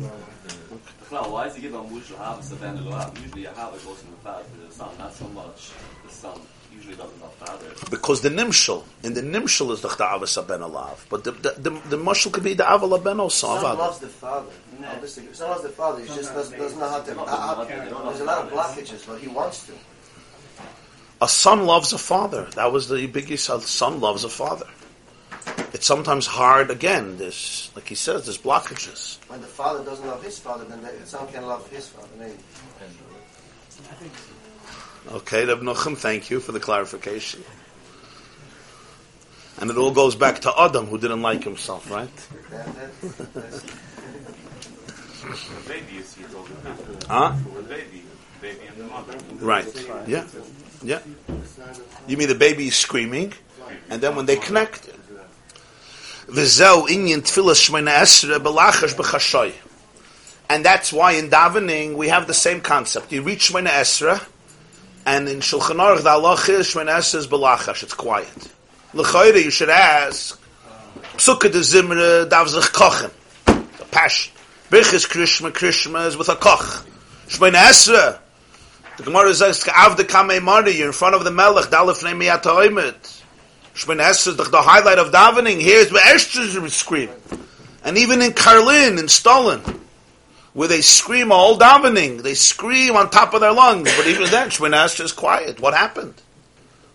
Well, 1.11 1.33
why 1.33 1.47
is 1.47 1.57
he 1.57 1.63
giving 1.63 1.81
mushal 1.81 2.17
havas 2.19 2.53
of 2.53 2.61
then 2.61 2.77
Usually 2.77 3.47
a 3.47 3.55
have 3.55 3.73
goes 3.73 4.03
in 4.05 4.11
the 4.11 4.17
father 4.23 4.45
to 4.45 4.67
the 4.67 4.73
son, 4.73 4.91
not 4.99 5.15
so 5.15 5.27
much 5.29 5.71
the 6.07 6.13
son 6.13 6.41
usually 6.89 6.97
doesn't 6.97 7.21
love. 7.21 7.91
Because 7.91 8.21
the 8.23 8.29
nimshal, 8.31 8.85
in 9.03 9.15
the 9.15 9.23
nimshal 9.23 9.71
is 9.73 9.81
the 9.81 9.89
avas 9.89 10.47
ben 10.47 10.61
alav, 10.61 10.99
but 11.09 11.25
the 11.25 11.33
the, 11.33 11.51
the, 11.59 11.71
the 11.91 11.97
marshal 11.97 12.31
could 12.31 12.45
be 12.45 12.55
the 12.55 12.65
aval 12.65 13.03
ben 13.03 13.21
also. 13.21 13.47
Son 13.47 13.79
loves 13.79 13.99
the 13.99 14.09
father. 14.09 14.53
Obviously, 14.85 15.33
son 15.33 15.51
loves 15.51 15.63
the 15.63 15.69
father. 15.69 16.01
He 16.03 16.07
just 16.09 16.35
doesn't, 16.35 16.59
doesn't 16.59 16.79
know 16.79 16.89
how 16.89 17.01
to. 17.01 17.15
There's 17.75 18.21
a 18.21 18.25
lot 18.25 18.45
of 18.45 18.53
blockages, 18.53 19.07
but 19.07 19.21
he 19.21 19.29
wants 19.29 19.67
to. 19.67 19.73
A 21.21 21.29
son 21.29 21.67
loves 21.67 21.93
a 21.93 21.99
father. 21.99 22.45
That 22.55 22.73
was 22.73 22.89
the 22.89 23.07
biggest. 23.07 23.49
A 23.49 23.61
son 23.61 24.01
loves 24.01 24.25
a 24.25 24.29
father. 24.29 24.67
It's 25.73 25.87
sometimes 25.87 26.27
hard. 26.27 26.71
Again, 26.71 27.17
this, 27.19 27.71
like 27.75 27.89
he 27.89 27.95
says, 27.95 28.25
there's 28.25 28.39
blockages. 28.39 29.19
When 29.29 29.41
the 29.41 29.47
father 29.47 29.85
doesn't 29.85 30.07
love 30.07 30.23
his 30.23 30.39
father, 30.39 30.65
then 30.65 30.81
the 30.83 31.07
son 31.07 31.27
can 31.29 31.47
love 31.47 31.69
his 31.71 31.89
father. 31.89 32.09
Maybe. 32.19 32.35
Okay, 35.11 35.47
Reb 35.47 35.61
Nochem, 35.61 35.97
thank 35.97 36.29
you 36.29 36.39
for 36.39 36.53
the 36.53 36.61
clarification. 36.61 37.43
And 39.59 39.71
it 39.71 39.77
all 39.79 39.91
goes 39.91 40.15
back 40.15 40.41
to 40.41 40.53
Adam, 40.61 40.87
who 40.87 40.99
didn't 40.99 41.23
like 41.23 41.43
himself, 41.45 41.91
right? 41.91 42.11
Huh? 47.09 47.35
Right. 49.41 49.87
Yeah. 50.07 50.27
Yeah. 50.83 51.01
You 52.07 52.17
mean 52.17 52.29
the 52.29 52.35
baby 52.35 52.69
is 52.69 52.77
screaming, 52.77 53.33
and 53.89 54.01
then 54.03 54.15
when 54.15 54.27
they 54.27 54.37
connect. 54.37 54.91
And 60.51 60.65
that's 60.65 60.93
why 60.93 61.13
in 61.13 61.31
davening 61.31 61.97
we 61.97 62.09
have 62.09 62.27
the 62.27 62.35
same 62.35 62.61
concept. 62.61 63.11
You 63.11 63.23
reach 63.23 63.51
Shemina 63.51 63.69
Esra, 63.69 64.25
and 65.09 65.27
in 65.27 65.39
Shulchan 65.39 65.77
Aruch, 65.77 66.03
the 66.03 66.11
halach 66.11 66.51
is 66.51 66.67
Shemina 66.67 66.99
Esra 66.99 67.15
is 67.15 67.27
belachash, 67.27 67.83
it's 67.83 67.95
quiet. 67.95 68.53
L'chayre, 68.93 69.43
you 69.43 69.51
should 69.51 69.71
ask, 69.71 70.39
Psukkah 71.17 71.51
de 71.51 71.61
Zimre 71.61 72.29
dav 72.29 72.47
zich 72.47 72.71
kochen, 72.73 73.11
the 73.47 73.85
passion. 73.87 74.35
Birchis 74.69 75.09
Krishma, 75.09 75.51
Krishma 75.51 76.07
is 76.09 76.19
with 76.19 76.29
a 76.29 76.37
koch. 76.37 76.85
Shemina 77.27 77.55
Esra, 77.55 78.19
the 78.99 79.03
Gemara 79.03 79.33
says, 79.33 79.67
Av 79.75 79.97
de 79.97 80.05
Kamei 80.05 80.43
Mari, 80.43 80.73
you're 80.73 80.89
in 80.89 80.93
front 80.93 81.15
of 81.15 81.25
the 81.25 81.31
Melech, 81.31 81.71
Dalef 81.71 82.03
Ha'oimet. 82.03 83.23
Shemina 83.75 84.11
Esra 84.11 84.29
is 84.29 84.37
the, 84.37 84.45
the 84.45 84.61
highlight 84.61 84.99
of 84.99 85.11
davening. 85.11 85.59
Here's 85.59 85.91
where 85.91 86.07
Esther 86.15 86.69
scream. 86.69 87.09
And 87.83 87.97
even 87.97 88.21
in 88.21 88.33
Karlin, 88.33 88.99
in 88.99 89.07
Stolin, 89.07 89.81
where 90.59 90.67
they 90.67 90.81
scream 90.81 91.31
all 91.31 91.57
davening, 91.57 92.21
they 92.21 92.35
scream 92.35 92.97
on 92.97 93.09
top 93.11 93.33
of 93.33 93.41
their 93.41 93.53
lungs, 93.53 93.89
but 93.97 94.09
even 94.09 94.29
then, 94.29 94.49
Shemina 94.49 94.87
Esra 94.87 95.05
is 95.05 95.13
quiet. 95.13 95.61
What 95.61 95.73
happened? 95.73 96.15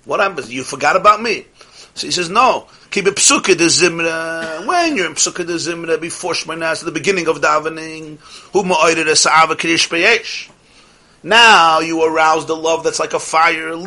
What 0.03 0.19
happens? 0.19 0.51
You 0.51 0.63
forgot 0.63 0.97
about 0.97 1.21
me. 1.21 1.45
So 1.93 2.07
he 2.07 2.11
says, 2.11 2.29
no. 2.29 2.67
Keep 2.91 3.07
it 3.07 3.15
psukkah 3.15 3.57
de 3.57 3.67
zimra. 3.67 4.67
When 4.67 4.97
you're 4.97 5.05
in 5.05 5.13
psukkah 5.13 5.47
de 5.47 5.53
zimra, 5.53 6.01
before 6.01 6.33
Shemanas, 6.33 6.81
at 6.81 6.85
the 6.85 6.91
beginning 6.91 7.29
of 7.29 7.39
davening, 7.39 8.19
hu 8.51 8.63
ma'oided 8.63 9.07
a 9.07 9.15
sa'ava 9.15 9.55
kirish 9.55 9.87
beyesh. 9.87 10.49
Now 11.23 11.79
you 11.79 12.03
arouse 12.03 12.45
the 12.45 12.57
love 12.57 12.83
that's 12.83 12.99
like 12.99 13.13
a 13.13 13.19
fire. 13.19 13.71
And 13.71 13.85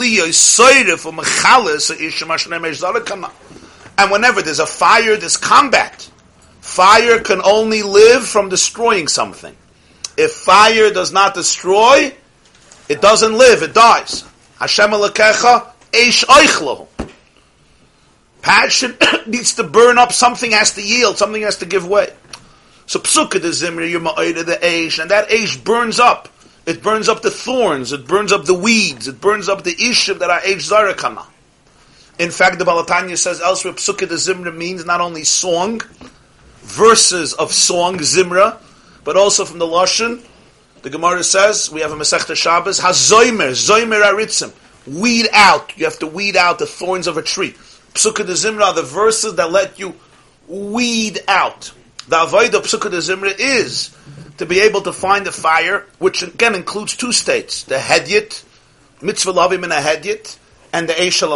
whenever 4.10 4.40
there's 4.40 4.58
a 4.58 4.66
fire, 4.66 5.16
there's 5.16 5.36
combat. 5.36 6.10
Fire 6.62 7.20
can 7.20 7.42
only 7.44 7.82
live 7.82 8.26
from 8.26 8.48
destroying 8.48 9.06
something. 9.06 9.54
If 10.16 10.32
fire 10.32 10.90
does 10.90 11.12
not 11.12 11.34
destroy, 11.34 12.14
it 12.88 13.00
doesn't 13.00 13.36
live, 13.36 13.62
it 13.62 13.74
dies. 13.74 14.24
Hashem 14.58 14.90
alakecha 14.90 15.72
eish 15.92 16.24
oichlo. 16.24 16.86
Passion 18.42 18.96
needs 19.26 19.54
to 19.54 19.64
burn 19.64 19.98
up, 19.98 20.12
something 20.12 20.52
has 20.52 20.74
to 20.74 20.82
yield, 20.82 21.18
something 21.18 21.42
has 21.42 21.58
to 21.58 21.66
give 21.66 21.86
way. 21.86 22.12
So 22.86 23.00
psukkah 23.00 23.42
the 23.42 23.52
zimri, 23.52 23.90
you're 23.90 24.00
the 24.00 24.58
eish, 24.62 25.00
and 25.00 25.10
that 25.10 25.28
eish 25.28 25.62
burns 25.62 25.98
up. 25.98 26.28
It 26.64 26.82
burns 26.82 27.08
up 27.08 27.22
the 27.22 27.30
thorns, 27.30 27.92
it 27.92 28.06
burns 28.06 28.32
up 28.32 28.44
the 28.44 28.54
weeds, 28.54 29.08
it 29.08 29.20
burns 29.20 29.48
up 29.48 29.62
the 29.62 29.74
ishim 29.74 30.18
that 30.20 30.30
are 30.30 30.40
eish 30.40 30.70
zarakana. 30.70 31.26
In 32.18 32.30
fact, 32.30 32.58
the 32.58 32.64
Baal 32.64 32.84
HaTanya 32.84 33.18
says 33.18 33.40
elsewhere, 33.40 33.74
psukkah 33.74 34.08
the 34.08 34.14
zimra 34.14 34.56
means 34.56 34.84
not 34.84 35.00
only 35.00 35.24
song, 35.24 35.80
verses 36.62 37.34
of 37.34 37.52
song, 37.52 37.98
zimra, 37.98 38.58
but 39.06 39.16
also 39.16 39.44
from 39.44 39.60
the 39.60 39.66
Lashon, 39.66 40.22
the 40.82 40.90
Gemara 40.90 41.22
says, 41.22 41.70
we 41.70 41.80
have 41.80 41.92
a 41.92 41.96
Masechta 41.96 42.36
Shabbos, 42.36 42.80
hazoimer, 42.80 43.52
zoimer 43.52 44.02
aritzim, 44.02 44.52
weed 44.86 45.28
out, 45.32 45.78
you 45.78 45.84
have 45.84 45.98
to 46.00 46.08
weed 46.08 46.36
out 46.36 46.58
the 46.58 46.66
thorns 46.66 47.06
of 47.06 47.16
a 47.16 47.22
tree. 47.22 47.52
Psukkah 47.94 48.26
de 48.26 48.32
Zimra, 48.32 48.74
the 48.74 48.82
verses 48.82 49.36
that 49.36 49.52
let 49.52 49.78
you 49.78 49.94
weed 50.48 51.20
out. 51.28 51.72
The 52.08 52.24
avoid 52.24 52.54
of 52.56 52.64
Psukkah 52.64 52.90
de 52.90 52.98
Zimra 52.98 53.32
is 53.38 53.96
to 54.38 54.44
be 54.44 54.60
able 54.60 54.82
to 54.82 54.92
find 54.92 55.24
the 55.24 55.32
fire, 55.32 55.86
which 55.98 56.24
again 56.24 56.56
includes 56.56 56.96
two 56.96 57.12
states, 57.12 57.62
the 57.62 57.76
Hedyet, 57.76 58.44
Mitzvah 59.00 59.32
Lavim 59.32 59.62
and 59.62 59.72
a 59.72 59.76
Hedyet, 59.76 60.36
and 60.72 60.88
the 60.88 60.94
Eishel 60.94 61.32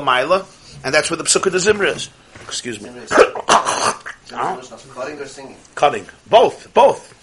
and 0.82 0.94
that's 0.94 1.08
where 1.08 1.16
the 1.16 1.24
Psukkah 1.24 1.52
de 1.52 1.58
Zimra 1.58 1.94
is. 1.94 2.10
Excuse 2.42 2.80
me. 2.80 2.90
Cutting 4.28 5.18
or 5.20 5.26
singing? 5.26 5.56
Cutting. 5.76 6.06
Both, 6.28 6.74
both. 6.74 7.19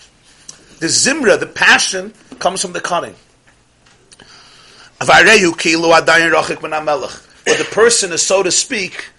The 0.79 0.87
Zimra, 0.87 1.39
the 1.39 1.47
passion, 1.47 2.13
comes 2.39 2.61
from 2.61 2.73
the 2.73 2.81
cutting 2.81 3.15
where 4.99 5.23
the 7.57 7.67
person 7.71 8.11
is, 8.11 8.21
so 8.23 8.43
to 8.43 8.51
speak, 8.51 9.09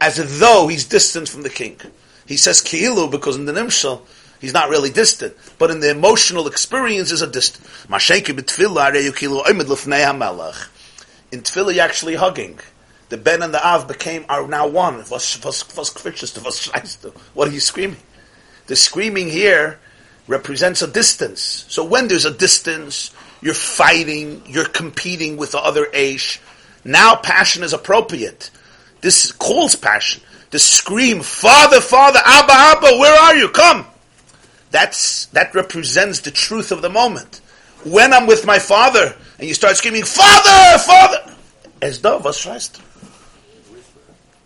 as 0.00 0.40
though 0.40 0.68
he's 0.68 0.84
distant 0.84 1.28
from 1.28 1.42
the 1.42 1.50
king. 1.50 1.80
He 2.26 2.36
says 2.36 2.60
ki'ilu 2.60 3.10
because 3.10 3.36
in 3.36 3.44
the 3.44 3.52
nimshal, 3.52 4.02
he's 4.40 4.52
not 4.52 4.68
really 4.68 4.90
distant, 4.90 5.34
but 5.58 5.70
in 5.70 5.80
the 5.80 5.90
emotional 5.90 6.46
experience 6.48 7.12
is 7.12 7.22
a 7.22 7.26
distant. 7.26 7.66
In 7.88 7.94
tefillah, 11.42 11.74
you're 11.74 11.84
actually 11.84 12.16
hugging. 12.16 12.58
The 13.10 13.16
ben 13.16 13.42
and 13.42 13.54
the 13.54 13.66
av 13.66 13.88
became 13.88 14.26
are 14.28 14.46
now 14.46 14.66
one. 14.66 15.00
What 15.02 15.22
are 17.48 17.50
you 17.50 17.60
screaming? 17.60 17.96
The 18.66 18.76
screaming 18.76 19.28
here 19.28 19.78
represents 20.28 20.82
a 20.82 20.86
distance. 20.86 21.64
So 21.68 21.84
when 21.84 22.06
there's 22.06 22.26
a 22.26 22.30
distance, 22.30 23.10
you're 23.40 23.54
fighting, 23.54 24.42
you're 24.46 24.68
competing 24.68 25.36
with 25.36 25.52
the 25.52 25.58
other 25.58 25.86
Aish. 25.86 26.38
Now 26.84 27.16
passion 27.16 27.64
is 27.64 27.72
appropriate. 27.72 28.50
This 29.00 29.32
calls 29.32 29.74
passion. 29.74 30.22
The 30.50 30.58
scream, 30.58 31.20
Father, 31.22 31.80
Father, 31.80 32.20
Abba, 32.24 32.52
Abba, 32.52 32.98
where 32.98 33.20
are 33.20 33.34
you? 33.34 33.48
Come! 33.48 33.86
That's, 34.70 35.26
that 35.26 35.54
represents 35.54 36.20
the 36.20 36.30
truth 36.30 36.72
of 36.72 36.82
the 36.82 36.90
moment. 36.90 37.40
When 37.84 38.12
I'm 38.12 38.26
with 38.26 38.46
my 38.46 38.58
father, 38.58 39.14
and 39.38 39.48
you 39.48 39.54
start 39.54 39.76
screaming, 39.76 40.04
Father, 40.04 40.78
Father! 40.78 41.34
Es 41.80 41.98
da, 41.98 42.18
was 42.18 42.36
schreist 42.36 42.80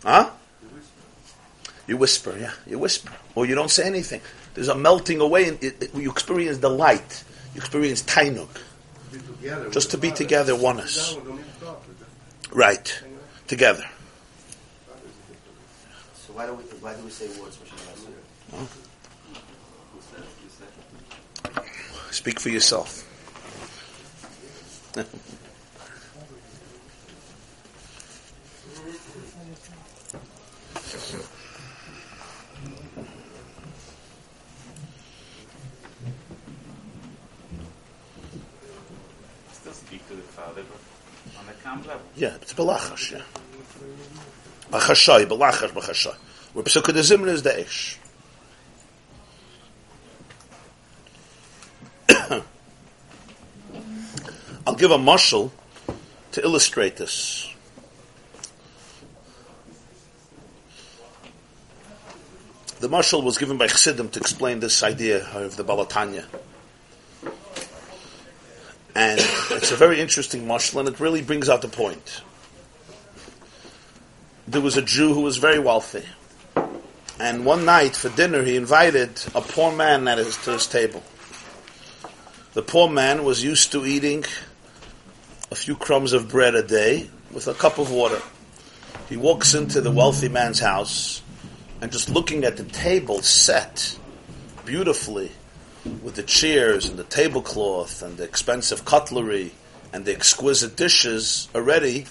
Huh? 0.03 0.29
You 1.87 1.97
whisper, 1.97 2.35
yeah, 2.39 2.51
you 2.67 2.79
whisper. 2.79 3.11
Or 3.35 3.45
you 3.45 3.55
don't 3.55 3.71
say 3.71 3.85
anything. 3.85 4.21
There's 4.53 4.67
a 4.67 4.75
melting 4.75 5.19
away, 5.19 5.47
and 5.47 5.63
it, 5.63 5.81
it, 5.81 5.95
you 5.95 6.11
experience 6.11 6.59
the 6.59 6.69
light. 6.69 7.23
You 7.53 7.59
experience 7.59 8.03
tainuk. 8.03 8.49
Just 9.71 9.91
to 9.91 9.97
be 9.97 10.11
together, 10.11 10.55
oneness. 10.55 11.17
Right. 12.51 13.03
Together. 13.47 13.85
So 16.15 16.33
why 16.33 16.45
do 16.45 16.53
we 16.53 16.63
why 16.63 16.93
do 16.93 17.03
we 17.03 17.09
say 17.09 17.27
words? 17.39 17.59
Huh? 18.51 18.65
Speak 22.11 22.39
for 22.39 22.49
yourself. 22.49 23.09
Yeah, 42.15 42.35
it's 42.35 42.53
belachash, 42.53 43.11
yeah. 43.13 43.21
Bachashay, 44.71 45.25
belachash, 45.25 45.69
bachashay. 45.69 46.15
Where 46.53 46.63
Pesukah 46.63 46.95
is 46.95 47.09
the 47.43 47.59
Ish. 47.61 47.99
I'll 54.67 54.75
give 54.75 54.91
a 54.91 54.97
mushal 54.97 55.51
to 56.33 56.43
illustrate 56.43 56.97
this. 56.97 57.49
The 62.79 62.89
mushal 62.89 63.23
was 63.23 63.37
given 63.37 63.57
by 63.57 63.67
Chassidim 63.67 64.09
to 64.09 64.19
explain 64.19 64.59
this 64.59 64.83
idea 64.83 65.25
of 65.33 65.55
the 65.55 65.63
Baal 65.63 65.85
HaTanya. 65.85 66.25
And 68.95 69.19
it's 69.51 69.71
a 69.71 69.75
very 69.75 69.99
interesting 69.99 70.45
mushal, 70.45 70.79
and 70.79 70.87
it 70.87 70.99
really 70.99 71.21
brings 71.21 71.49
out 71.49 71.61
the 71.61 71.67
point. 71.67 72.21
There 74.47 74.61
was 74.61 74.77
a 74.77 74.81
Jew 74.81 75.13
who 75.13 75.21
was 75.21 75.37
very 75.37 75.59
wealthy. 75.59 76.03
And 77.19 77.45
one 77.45 77.65
night 77.65 77.95
for 77.95 78.09
dinner, 78.09 78.43
he 78.43 78.55
invited 78.55 79.09
a 79.33 79.41
poor 79.41 79.71
man 79.71 80.07
at 80.07 80.17
his, 80.17 80.37
to 80.43 80.53
his 80.53 80.67
table. 80.67 81.01
The 82.53 82.61
poor 82.61 82.89
man 82.89 83.23
was 83.23 83.43
used 83.43 83.71
to 83.71 83.85
eating 83.85 84.25
a 85.49 85.55
few 85.55 85.75
crumbs 85.75 86.13
of 86.13 86.29
bread 86.29 86.53
a 86.55 86.63
day 86.63 87.09
with 87.31 87.47
a 87.47 87.53
cup 87.53 87.79
of 87.79 87.91
water. 87.91 88.21
He 89.09 89.17
walks 89.17 89.55
into 89.55 89.81
the 89.81 89.91
wealthy 89.91 90.29
man's 90.29 90.59
house 90.59 91.21
and 91.81 91.91
just 91.91 92.09
looking 92.09 92.43
at 92.43 92.57
the 92.57 92.63
table 92.63 93.21
set 93.21 93.97
beautifully 94.65 95.31
with 95.85 96.15
the 96.15 96.23
chairs 96.23 96.87
and 96.87 96.97
the 96.97 97.03
tablecloth 97.03 98.01
and 98.01 98.17
the 98.17 98.23
expensive 98.23 98.85
cutlery 98.85 99.51
and 99.91 100.05
the 100.05 100.13
exquisite 100.13 100.75
dishes 100.75 101.47
already 101.53 102.05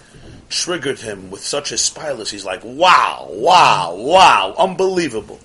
triggered 0.48 1.00
him 1.00 1.30
with 1.30 1.42
such 1.42 1.72
a 1.72 1.76
spilus. 1.76 2.30
He's 2.30 2.44
like, 2.44 2.62
wow, 2.64 3.28
wow, 3.30 3.94
wow, 3.94 4.54
unbelievable. 4.58 5.40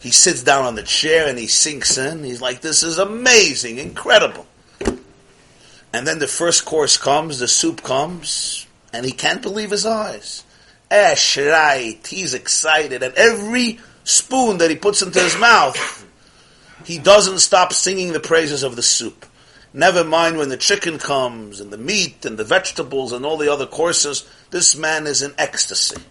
He 0.00 0.10
sits 0.10 0.42
down 0.42 0.64
on 0.64 0.74
the 0.74 0.82
chair 0.82 1.28
and 1.28 1.38
he 1.38 1.46
sinks 1.46 1.96
in. 1.96 2.24
He's 2.24 2.42
like, 2.42 2.60
this 2.60 2.82
is 2.82 2.98
amazing, 2.98 3.78
incredible. 3.78 4.46
And 5.94 6.06
then 6.06 6.18
the 6.18 6.26
first 6.26 6.64
course 6.64 6.96
comes, 6.96 7.38
the 7.38 7.48
soup 7.48 7.82
comes, 7.82 8.66
and 8.92 9.04
he 9.04 9.12
can't 9.12 9.42
believe 9.42 9.70
his 9.70 9.86
eyes. 9.86 10.44
Esh 10.90 11.38
right, 11.38 11.98
he's 12.06 12.34
excited, 12.34 13.02
and 13.02 13.14
every 13.14 13.78
spoon 14.04 14.58
that 14.58 14.70
he 14.70 14.76
puts 14.76 15.02
into 15.02 15.20
his 15.20 15.38
mouth, 15.38 16.01
he 16.86 16.98
doesn't 16.98 17.38
stop 17.38 17.72
singing 17.72 18.12
the 18.12 18.20
praises 18.20 18.62
of 18.62 18.76
the 18.76 18.82
soup. 18.82 19.26
Never 19.74 20.04
mind 20.04 20.36
when 20.36 20.50
the 20.50 20.56
chicken 20.56 20.98
comes 20.98 21.60
and 21.60 21.72
the 21.72 21.78
meat 21.78 22.24
and 22.24 22.38
the 22.38 22.44
vegetables 22.44 23.12
and 23.12 23.24
all 23.24 23.38
the 23.38 23.50
other 23.50 23.66
courses, 23.66 24.28
this 24.50 24.76
man 24.76 25.06
is 25.06 25.22
in 25.22 25.32
ecstasy. 25.38 26.02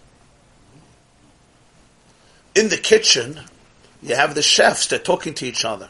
In 2.54 2.68
the 2.68 2.76
kitchen, 2.76 3.40
you 4.02 4.16
have 4.16 4.34
the 4.34 4.42
chefs, 4.42 4.88
they're 4.88 4.98
talking 4.98 5.34
to 5.34 5.46
each 5.46 5.64
other. 5.64 5.88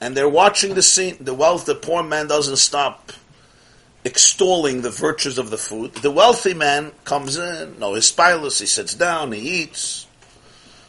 And 0.00 0.16
they're 0.16 0.28
watching 0.28 0.74
the 0.74 0.82
scene. 0.82 1.16
The 1.20 1.34
wealth, 1.34 1.66
the 1.66 1.74
poor 1.74 2.02
man 2.02 2.26
doesn't 2.26 2.56
stop 2.56 3.12
extolling 4.04 4.82
the 4.82 4.90
virtues 4.90 5.36
of 5.36 5.50
the 5.50 5.58
food. 5.58 5.92
The 5.94 6.10
wealthy 6.10 6.54
man 6.54 6.92
comes 7.04 7.36
in, 7.36 7.78
no, 7.78 7.94
his 7.94 8.10
spilus, 8.10 8.60
he 8.60 8.66
sits 8.66 8.94
down, 8.94 9.32
he 9.32 9.62
eats. 9.62 10.05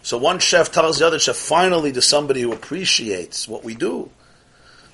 So 0.07 0.17
one 0.17 0.39
chef 0.39 0.71
tells 0.71 0.99
the 0.99 1.05
other 1.05 1.19
chef, 1.19 1.35
finally 1.35 1.91
to 1.91 2.01
somebody 2.01 2.39
who 2.39 2.53
appreciates 2.53 3.45
what 3.45 3.65
we 3.65 3.75
do. 3.75 4.09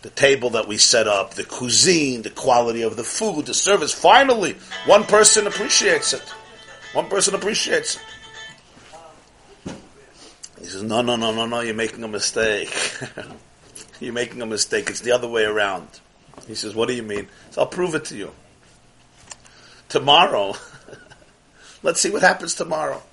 the 0.01 0.09
table 0.09 0.49
that 0.49 0.67
we 0.67 0.77
set 0.77 1.07
up, 1.07 1.35
the 1.35 1.43
cuisine, 1.43 2.23
the 2.23 2.31
quality 2.31 2.81
of 2.81 2.95
the 2.95 3.03
food, 3.03 3.45
the 3.45 3.53
service. 3.53 3.93
Finally, 3.93 4.55
one 4.87 5.03
person 5.03 5.45
appreciates 5.45 6.13
it. 6.13 6.27
One 6.93 7.09
person 7.09 7.35
appreciates 7.35 7.97
it. 9.65 9.73
He 10.59 10.65
says, 10.65 10.81
no, 10.81 11.03
no, 11.03 11.15
no, 11.15 11.31
no, 11.31 11.45
no, 11.45 11.59
you're 11.59 11.75
making 11.75 12.03
a 12.03 12.07
mistake. 12.07 12.75
you're 13.99 14.13
making 14.13 14.41
a 14.41 14.47
mistake. 14.47 14.89
It's 14.89 15.01
the 15.01 15.11
other 15.11 15.27
way 15.27 15.43
around. 15.43 15.87
He 16.47 16.55
says, 16.55 16.73
what 16.73 16.87
do 16.87 16.95
you 16.95 17.03
mean? 17.03 17.27
So 17.51 17.61
I'll 17.61 17.67
prove 17.67 17.93
it 17.93 18.05
to 18.05 18.17
you. 18.17 18.31
Tomorrow, 19.89 20.55
let's 21.83 22.01
see 22.01 22.09
what 22.09 22.23
happens 22.23 22.55
tomorrow. 22.55 23.03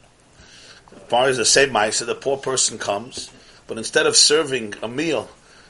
As 1.13 1.37
the 1.37 1.45
same 1.45 1.73
mice, 1.73 1.99
the 1.99 2.15
poor 2.15 2.37
person 2.37 2.79
comes, 2.79 3.31
but 3.67 3.79
instead 3.79 4.07
of 4.07 4.17
serving 4.17 4.75
a 4.83 4.89
meal, 4.89 5.29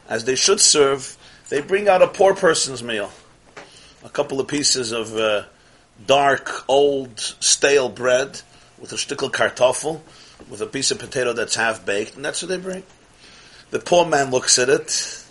as 0.08 0.24
they 0.24 0.34
should 0.34 0.60
serve, 0.60 1.16
they 1.48 1.60
bring 1.60 1.88
out 1.88 2.02
a 2.02 2.08
poor 2.08 2.34
person's 2.34 2.82
meal. 2.82 3.10
A 4.04 4.08
couple 4.08 4.40
of 4.40 4.48
pieces 4.48 4.92
of 4.92 5.16
uh, 5.16 5.44
dark, 6.06 6.64
old, 6.68 7.18
stale 7.18 7.88
bread 7.88 8.40
with 8.78 8.92
a 8.92 8.96
shtickle 8.96 9.30
kartoffel, 9.30 10.00
with 10.48 10.60
a 10.60 10.66
piece 10.66 10.90
of 10.90 10.98
potato 10.98 11.32
that's 11.32 11.54
half 11.54 11.84
baked, 11.84 12.16
and 12.16 12.24
that's 12.24 12.42
what 12.42 12.48
they 12.48 12.56
bring. 12.56 12.82
The 13.70 13.78
poor 13.78 14.06
man 14.06 14.30
looks 14.30 14.58
at 14.58 14.68
it, 14.68 15.24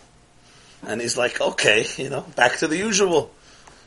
and 0.86 1.02
he's 1.02 1.18
like, 1.18 1.42
okay, 1.42 1.86
you 1.98 2.10
know, 2.10 2.22
back 2.36 2.58
to 2.58 2.68
the 2.68 2.78
usual. 2.78 3.32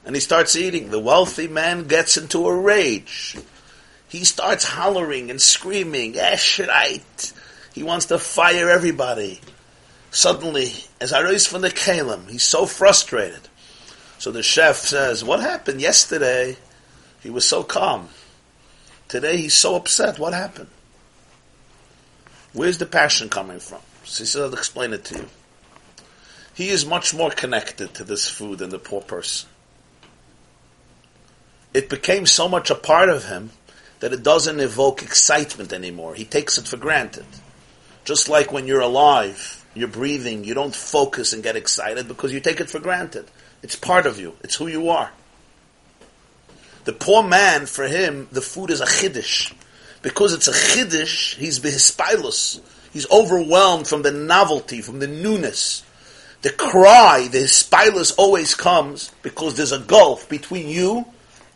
And 0.04 0.16
he 0.16 0.20
starts 0.20 0.56
eating. 0.56 0.90
The 0.90 0.98
wealthy 0.98 1.46
man 1.46 1.86
gets 1.86 2.16
into 2.16 2.46
a 2.48 2.54
rage. 2.54 3.36
He 4.12 4.24
starts 4.24 4.64
hollering 4.64 5.30
and 5.30 5.40
screaming, 5.40 6.18
eh, 6.18 6.34
Eshrite. 6.34 7.32
He 7.72 7.82
wants 7.82 8.04
to 8.06 8.18
fire 8.18 8.68
everybody. 8.68 9.40
Suddenly, 10.10 10.70
as 11.00 11.14
I 11.14 11.22
rise 11.22 11.46
from 11.46 11.62
the 11.62 11.70
kalim, 11.70 12.28
he's 12.28 12.42
so 12.42 12.66
frustrated. 12.66 13.48
So 14.18 14.30
the 14.30 14.42
chef 14.42 14.76
says, 14.76 15.24
What 15.24 15.40
happened 15.40 15.80
yesterday? 15.80 16.58
He 17.22 17.30
was 17.30 17.48
so 17.48 17.62
calm. 17.62 18.10
Today 19.08 19.38
he's 19.38 19.54
so 19.54 19.76
upset. 19.76 20.18
What 20.18 20.34
happened? 20.34 20.68
Where's 22.52 22.76
the 22.76 22.84
passion 22.84 23.30
coming 23.30 23.60
from? 23.60 23.80
So 24.04 24.24
he 24.24 24.26
says, 24.26 24.42
I'll 24.42 24.52
explain 24.52 24.92
it 24.92 25.06
to 25.06 25.20
you. 25.20 25.28
He 26.52 26.68
is 26.68 26.84
much 26.84 27.14
more 27.14 27.30
connected 27.30 27.94
to 27.94 28.04
this 28.04 28.28
food 28.28 28.58
than 28.58 28.68
the 28.68 28.78
poor 28.78 29.00
person. 29.00 29.48
It 31.72 31.88
became 31.88 32.26
so 32.26 32.46
much 32.46 32.68
a 32.68 32.74
part 32.74 33.08
of 33.08 33.24
him 33.24 33.52
that 34.02 34.12
it 34.12 34.24
doesn't 34.24 34.58
evoke 34.58 35.00
excitement 35.00 35.72
anymore. 35.72 36.12
He 36.12 36.24
takes 36.24 36.58
it 36.58 36.66
for 36.66 36.76
granted. 36.76 37.24
Just 38.04 38.28
like 38.28 38.50
when 38.50 38.66
you're 38.66 38.80
alive, 38.80 39.64
you're 39.74 39.86
breathing, 39.86 40.42
you 40.42 40.54
don't 40.54 40.74
focus 40.74 41.32
and 41.32 41.40
get 41.40 41.54
excited 41.54 42.08
because 42.08 42.32
you 42.32 42.40
take 42.40 42.60
it 42.60 42.68
for 42.68 42.80
granted. 42.80 43.26
It's 43.62 43.76
part 43.76 44.06
of 44.06 44.18
you. 44.18 44.34
It's 44.42 44.56
who 44.56 44.66
you 44.66 44.88
are. 44.88 45.12
The 46.82 46.92
poor 46.92 47.22
man, 47.22 47.66
for 47.66 47.86
him, 47.86 48.26
the 48.32 48.40
food 48.40 48.70
is 48.72 48.80
a 48.80 48.86
chiddush. 48.86 49.54
Because 50.02 50.32
it's 50.32 50.48
a 50.48 50.52
chiddush, 50.52 51.36
he's 51.36 51.60
behispilus. 51.60 52.60
He's 52.92 53.08
overwhelmed 53.08 53.86
from 53.86 54.02
the 54.02 54.10
novelty, 54.10 54.82
from 54.82 54.98
the 54.98 55.06
newness. 55.06 55.84
The 56.42 56.50
cry, 56.50 57.28
the 57.30 57.38
hispilus 57.38 58.12
always 58.18 58.56
comes 58.56 59.12
because 59.22 59.56
there's 59.56 59.70
a 59.70 59.78
gulf 59.78 60.28
between 60.28 60.68
you 60.68 61.06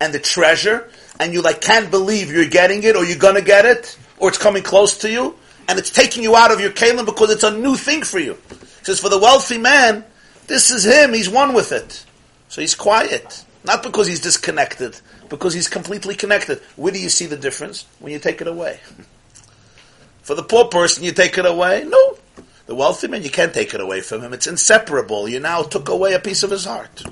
and 0.00 0.14
the 0.14 0.20
treasure, 0.20 0.88
and 1.20 1.32
you 1.32 1.42
like 1.42 1.60
can't 1.60 1.90
believe 1.90 2.30
you're 2.30 2.48
getting 2.48 2.82
it, 2.82 2.96
or 2.96 3.04
you're 3.04 3.18
gonna 3.18 3.42
get 3.42 3.64
it, 3.64 3.98
or 4.18 4.28
it's 4.28 4.38
coming 4.38 4.62
close 4.62 4.98
to 4.98 5.10
you, 5.10 5.36
and 5.68 5.78
it's 5.78 5.90
taking 5.90 6.22
you 6.22 6.36
out 6.36 6.52
of 6.52 6.60
your 6.60 6.70
kalim 6.70 7.04
because 7.04 7.30
it's 7.30 7.44
a 7.44 7.56
new 7.56 7.74
thing 7.74 8.02
for 8.02 8.18
you. 8.18 8.36
He 8.50 8.84
says, 8.84 9.00
for 9.00 9.08
the 9.08 9.18
wealthy 9.18 9.58
man, 9.58 10.04
this 10.46 10.70
is 10.70 10.84
him, 10.84 11.12
he's 11.12 11.28
one 11.28 11.54
with 11.54 11.72
it. 11.72 12.04
So 12.48 12.60
he's 12.60 12.74
quiet. 12.74 13.44
Not 13.64 13.82
because 13.82 14.06
he's 14.06 14.20
disconnected, 14.20 15.00
because 15.28 15.52
he's 15.52 15.68
completely 15.68 16.14
connected. 16.14 16.60
Where 16.76 16.92
do 16.92 17.00
you 17.00 17.08
see 17.08 17.26
the 17.26 17.36
difference? 17.36 17.84
When 17.98 18.12
you 18.12 18.20
take 18.20 18.40
it 18.40 18.46
away. 18.46 18.80
For 20.22 20.34
the 20.34 20.42
poor 20.42 20.66
person, 20.66 21.04
you 21.04 21.12
take 21.12 21.36
it 21.38 21.46
away? 21.46 21.84
No. 21.84 22.18
The 22.66 22.74
wealthy 22.74 23.06
man, 23.06 23.22
you 23.22 23.30
can't 23.30 23.54
take 23.54 23.74
it 23.74 23.80
away 23.80 24.00
from 24.00 24.22
him. 24.22 24.32
It's 24.32 24.48
inseparable. 24.48 25.28
You 25.28 25.38
now 25.38 25.62
took 25.62 25.88
away 25.88 26.14
a 26.14 26.18
piece 26.18 26.42
of 26.42 26.50
his 26.50 26.64
heart. 26.64 27.04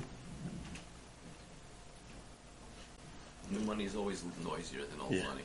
New 3.55 3.61
money 3.67 3.85
is 3.85 3.95
always 3.95 4.23
noisier 4.45 4.81
than 4.91 5.01
old 5.01 5.13
Yeah. 5.13 5.29
money. 5.29 5.43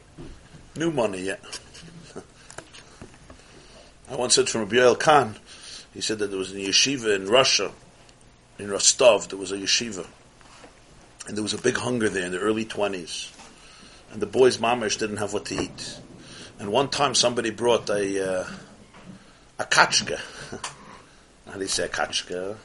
New 0.75 0.91
money, 0.91 1.21
yeah. 1.21 1.35
I 4.11 4.15
once 4.15 4.35
heard 4.35 4.49
from 4.49 4.61
Rabbi 4.61 4.77
Yoel 4.77 4.99
Kahn, 4.99 5.35
he 5.93 6.01
said 6.01 6.17
that 6.19 6.27
there 6.27 6.39
was 6.39 6.51
a 6.51 6.55
yeshiva 6.55 7.15
in 7.15 7.27
Russia, 7.29 7.71
in 8.57 8.69
Rostov, 8.71 9.29
there 9.29 9.37
was 9.37 9.51
a 9.51 9.57
yeshiva. 9.57 10.07
And 11.27 11.37
there 11.37 11.43
was 11.43 11.53
a 11.53 11.59
big 11.59 11.77
hunger 11.77 12.09
there 12.09 12.25
in 12.25 12.31
the 12.31 12.39
early 12.39 12.65
20s. 12.65 13.29
And 14.11 14.19
the 14.21 14.25
boys' 14.25 14.57
mamish 14.57 14.97
didn't 14.97 15.17
have 15.17 15.33
what 15.33 15.45
to 15.45 15.61
eat. 15.61 15.99
And 16.57 16.71
one 16.71 16.89
time 16.89 17.13
somebody 17.13 17.51
brought 17.51 17.87
a, 17.89 18.41
uh, 18.41 18.47
a 19.59 19.63
kachka. 19.65 20.19
How 21.45 21.53
do 21.53 21.59
you 21.61 21.67
say 21.67 21.85
a 21.85 21.89
kachka? 21.89 22.57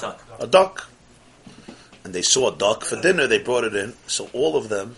Duck. 0.00 0.20
a 0.38 0.46
duck. 0.46 0.88
And 2.04 2.14
they 2.14 2.22
saw 2.22 2.52
a 2.52 2.56
duck 2.56 2.84
for 2.84 3.00
dinner, 3.00 3.26
they 3.26 3.38
brought 3.38 3.64
it 3.64 3.74
in. 3.74 3.94
So 4.06 4.28
all 4.32 4.56
of 4.56 4.68
them, 4.68 4.96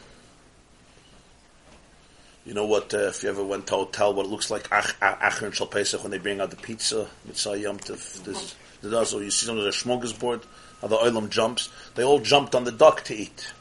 you 2.45 2.55
know 2.55 2.67
what, 2.67 2.93
uh, 2.95 3.09
if 3.09 3.23
you 3.23 3.29
ever 3.29 3.45
went 3.45 3.69
to 3.69 3.75
a 3.75 3.79
hotel, 3.79 4.15
what 4.15 4.27
it 4.27 4.29
looks 4.29 4.51
like 4.51 4.69
Ach- 4.71 4.95
Ach- 5.01 5.19
Acher 5.21 5.61
and 5.61 5.71
Pesach 5.71 6.03
when 6.03 6.11
they 6.11 6.19
bring 6.19 6.41
out 6.41 6.51
the 6.51 6.57
pizza, 6.57 7.09
Mitzvah 7.25 7.59
Yom 7.59 7.79
Tov, 7.79 9.23
you 9.23 9.31
see 9.31 9.47
some 9.47 9.59
of 9.59 9.65
the 9.65 9.71
smorgasbord, 9.71 10.43
how 10.81 10.89
the 10.89 10.97
oilam 10.97 11.29
jumps, 11.31 11.71
they 11.95 12.05
all 12.05 12.21
jumped 12.21 12.55
on 12.55 12.65
the 12.65 12.73
duck 12.73 13.03
to 13.05 13.15
eat. 13.15 13.53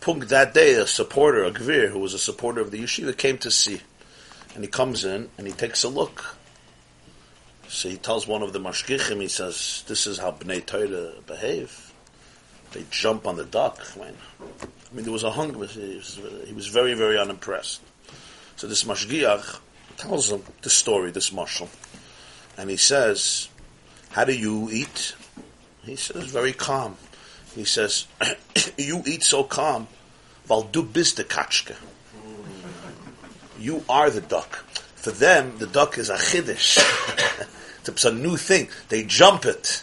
Punk 0.00 0.28
that 0.28 0.52
day, 0.52 0.74
a 0.74 0.86
supporter, 0.86 1.44
a 1.44 1.52
gvir, 1.52 1.88
who 1.88 2.00
was 2.00 2.12
a 2.12 2.18
supporter 2.18 2.60
of 2.60 2.70
the 2.70 2.82
yeshiva, 2.82 3.16
came 3.16 3.38
to 3.38 3.50
see. 3.50 3.80
And 4.54 4.64
he 4.64 4.68
comes 4.68 5.04
in 5.04 5.30
and 5.38 5.46
he 5.46 5.52
takes 5.52 5.84
a 5.84 5.88
look. 5.88 6.36
So 7.68 7.88
he 7.88 7.96
tells 7.96 8.26
one 8.26 8.42
of 8.42 8.52
the 8.52 8.58
mashgichim, 8.58 9.20
he 9.20 9.28
says, 9.28 9.84
this 9.86 10.06
is 10.06 10.18
how 10.18 10.32
Bnei 10.32 10.66
Torah 10.66 11.12
behave. 11.26 11.91
They 12.72 12.84
jump 12.90 13.26
on 13.26 13.36
the 13.36 13.44
duck. 13.44 13.80
I 13.96 14.04
mean, 14.04 14.14
I 14.40 14.94
mean 14.94 15.04
there 15.04 15.12
was 15.12 15.24
a 15.24 15.30
hunger. 15.30 15.66
He 15.66 15.96
was, 15.96 16.20
he 16.46 16.52
was 16.52 16.66
very, 16.68 16.94
very 16.94 17.18
unimpressed. 17.18 17.80
So 18.56 18.66
this 18.66 18.84
mashgiach 18.84 19.58
tells 19.96 20.30
him 20.30 20.42
this 20.62 20.72
story, 20.72 21.10
this 21.10 21.30
mashal. 21.30 21.68
And 22.56 22.70
he 22.70 22.76
says, 22.76 23.48
how 24.10 24.24
do 24.24 24.34
you 24.34 24.68
eat? 24.70 25.14
He 25.84 25.96
says, 25.96 26.24
very 26.24 26.52
calm. 26.52 26.96
He 27.54 27.64
says, 27.64 28.06
you 28.78 29.02
eat 29.06 29.22
so 29.22 29.44
calm, 29.44 29.88
weil 30.48 30.62
du 30.62 30.82
bist 30.82 31.16
the 31.16 31.24
kachke. 31.24 31.74
You 33.58 33.84
are 33.88 34.10
the 34.10 34.20
duck. 34.20 34.64
For 34.96 35.10
them, 35.10 35.58
the 35.58 35.66
duck 35.66 35.98
is 35.98 36.10
a 36.10 36.16
chiddush. 36.16 36.78
it's 37.88 38.04
a 38.04 38.12
new 38.12 38.36
thing. 38.36 38.68
They 38.88 39.04
jump 39.04 39.44
it. 39.44 39.82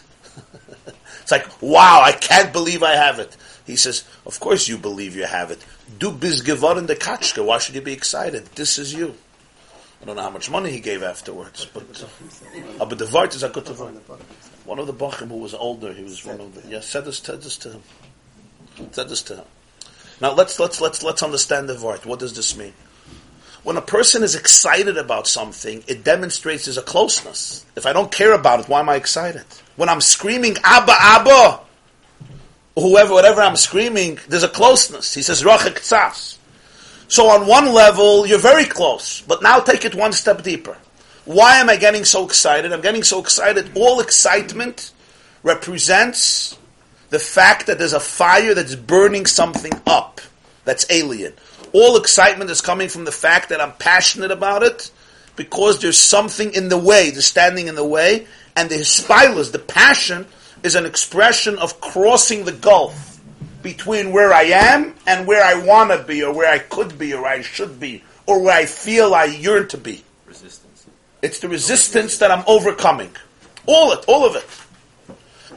It's 1.30 1.46
like, 1.46 1.62
wow, 1.62 2.02
I 2.04 2.12
can't 2.12 2.52
believe 2.52 2.82
I 2.82 2.94
have 2.94 3.18
it. 3.18 3.36
He 3.66 3.76
says, 3.76 4.04
of 4.26 4.40
course 4.40 4.66
you 4.66 4.76
believe 4.76 5.14
you 5.14 5.26
have 5.26 5.50
it. 5.50 5.64
Du 5.98 6.10
bist 6.10 6.44
geworden 6.44 6.86
the 6.86 6.96
kachke. 6.96 7.44
Why 7.44 7.58
should 7.58 7.76
you 7.76 7.80
be 7.80 7.92
excited? 7.92 8.46
This 8.56 8.78
is 8.78 8.92
you. 8.92 9.14
I 10.02 10.06
don't 10.06 10.16
know 10.16 10.22
how 10.22 10.30
much 10.30 10.50
money 10.50 10.70
he 10.70 10.80
gave 10.80 11.02
afterwards, 11.02 11.66
but 11.66 11.84
uh, 12.80 12.86
but 12.86 12.98
the 12.98 13.04
vart 13.04 13.34
is 13.34 13.42
a 13.42 13.50
good. 13.50 13.68
One 14.64 14.78
of 14.78 14.86
the 14.86 14.94
bachim 14.94 15.28
who 15.28 15.36
was 15.36 15.52
older, 15.52 15.92
he 15.92 16.02
was 16.02 16.24
one 16.24 16.40
of 16.40 16.54
the 16.54 16.68
yeah 16.68 16.80
said 16.80 17.04
this, 17.04 17.18
said 17.18 17.42
this 17.42 17.58
to 17.58 17.72
him. 17.72 17.82
Said 18.92 19.10
this 19.10 19.22
to 19.24 19.36
him. 19.36 19.44
Now 20.22 20.32
let's 20.32 20.58
let's 20.58 20.80
let's 20.80 21.02
let's 21.02 21.22
understand 21.22 21.68
the 21.68 21.74
vart. 21.74 22.06
What 22.06 22.18
does 22.18 22.34
this 22.34 22.56
mean? 22.56 22.72
When 23.62 23.76
a 23.76 23.82
person 23.82 24.22
is 24.22 24.34
excited 24.34 24.96
about 24.96 25.26
something, 25.26 25.84
it 25.86 26.02
demonstrates 26.02 26.64
there's 26.64 26.78
a 26.78 26.82
closeness. 26.82 27.66
If 27.76 27.84
I 27.84 27.92
don't 27.92 28.10
care 28.10 28.32
about 28.32 28.60
it, 28.60 28.68
why 28.68 28.80
am 28.80 28.88
I 28.88 28.96
excited? 28.96 29.44
When 29.76 29.88
I'm 29.88 30.00
screaming 30.00 30.56
Abba 30.64 30.94
Abba, 30.98 31.60
whoever 32.74 33.12
whatever 33.12 33.42
I'm 33.42 33.56
screaming, 33.56 34.18
there's 34.28 34.42
a 34.42 34.48
closeness. 34.48 35.14
He 35.14 35.22
says 35.22 35.42
Rachek 35.42 35.78
Tzas. 35.78 36.38
So 37.08 37.28
on 37.28 37.46
one 37.46 37.74
level, 37.74 38.26
you're 38.26 38.38
very 38.38 38.64
close, 38.64 39.20
but 39.22 39.42
now 39.42 39.60
take 39.60 39.84
it 39.84 39.94
one 39.94 40.12
step 40.12 40.42
deeper. 40.42 40.78
Why 41.24 41.56
am 41.56 41.68
I 41.68 41.76
getting 41.76 42.04
so 42.04 42.24
excited? 42.24 42.72
I'm 42.72 42.80
getting 42.80 43.02
so 43.02 43.20
excited. 43.20 43.72
All 43.74 44.00
excitement 44.00 44.92
represents 45.42 46.56
the 47.10 47.18
fact 47.18 47.66
that 47.66 47.78
there's 47.78 47.92
a 47.92 48.00
fire 48.00 48.54
that's 48.54 48.74
burning 48.74 49.26
something 49.26 49.72
up 49.86 50.20
that's 50.64 50.86
alien. 50.90 51.32
All 51.72 51.96
excitement 51.96 52.50
is 52.50 52.60
coming 52.60 52.88
from 52.88 53.04
the 53.04 53.12
fact 53.12 53.50
that 53.50 53.60
I'm 53.60 53.72
passionate 53.72 54.30
about 54.30 54.62
it 54.62 54.90
because 55.36 55.80
there's 55.80 55.98
something 55.98 56.52
in 56.52 56.68
the 56.68 56.78
way, 56.78 57.10
the 57.10 57.22
standing 57.22 57.68
in 57.68 57.74
the 57.74 57.86
way, 57.86 58.26
and 58.56 58.68
the 58.68 58.76
hispilus, 58.76 59.52
the 59.52 59.58
passion, 59.58 60.26
is 60.62 60.74
an 60.74 60.84
expression 60.84 61.58
of 61.58 61.80
crossing 61.80 62.44
the 62.44 62.52
gulf 62.52 63.20
between 63.62 64.12
where 64.12 64.32
I 64.32 64.42
am 64.42 64.94
and 65.06 65.26
where 65.26 65.44
I 65.44 65.64
want 65.64 65.90
to 65.90 66.02
be, 66.02 66.22
or 66.22 66.34
where 66.34 66.50
I 66.50 66.58
could 66.58 66.98
be, 66.98 67.14
or 67.14 67.26
I 67.26 67.42
should 67.42 67.78
be, 67.78 68.02
or 68.26 68.42
where 68.42 68.56
I 68.56 68.66
feel 68.66 69.14
I 69.14 69.24
yearn 69.24 69.68
to 69.68 69.78
be. 69.78 70.02
Resistance. 70.26 70.86
It's 71.22 71.40
the 71.40 71.48
resistance 71.48 72.18
that 72.18 72.30
I'm 72.30 72.44
overcoming. 72.46 73.14
All 73.66 73.92
it, 73.92 74.04
all 74.08 74.24
of 74.26 74.36
it. 74.36 74.46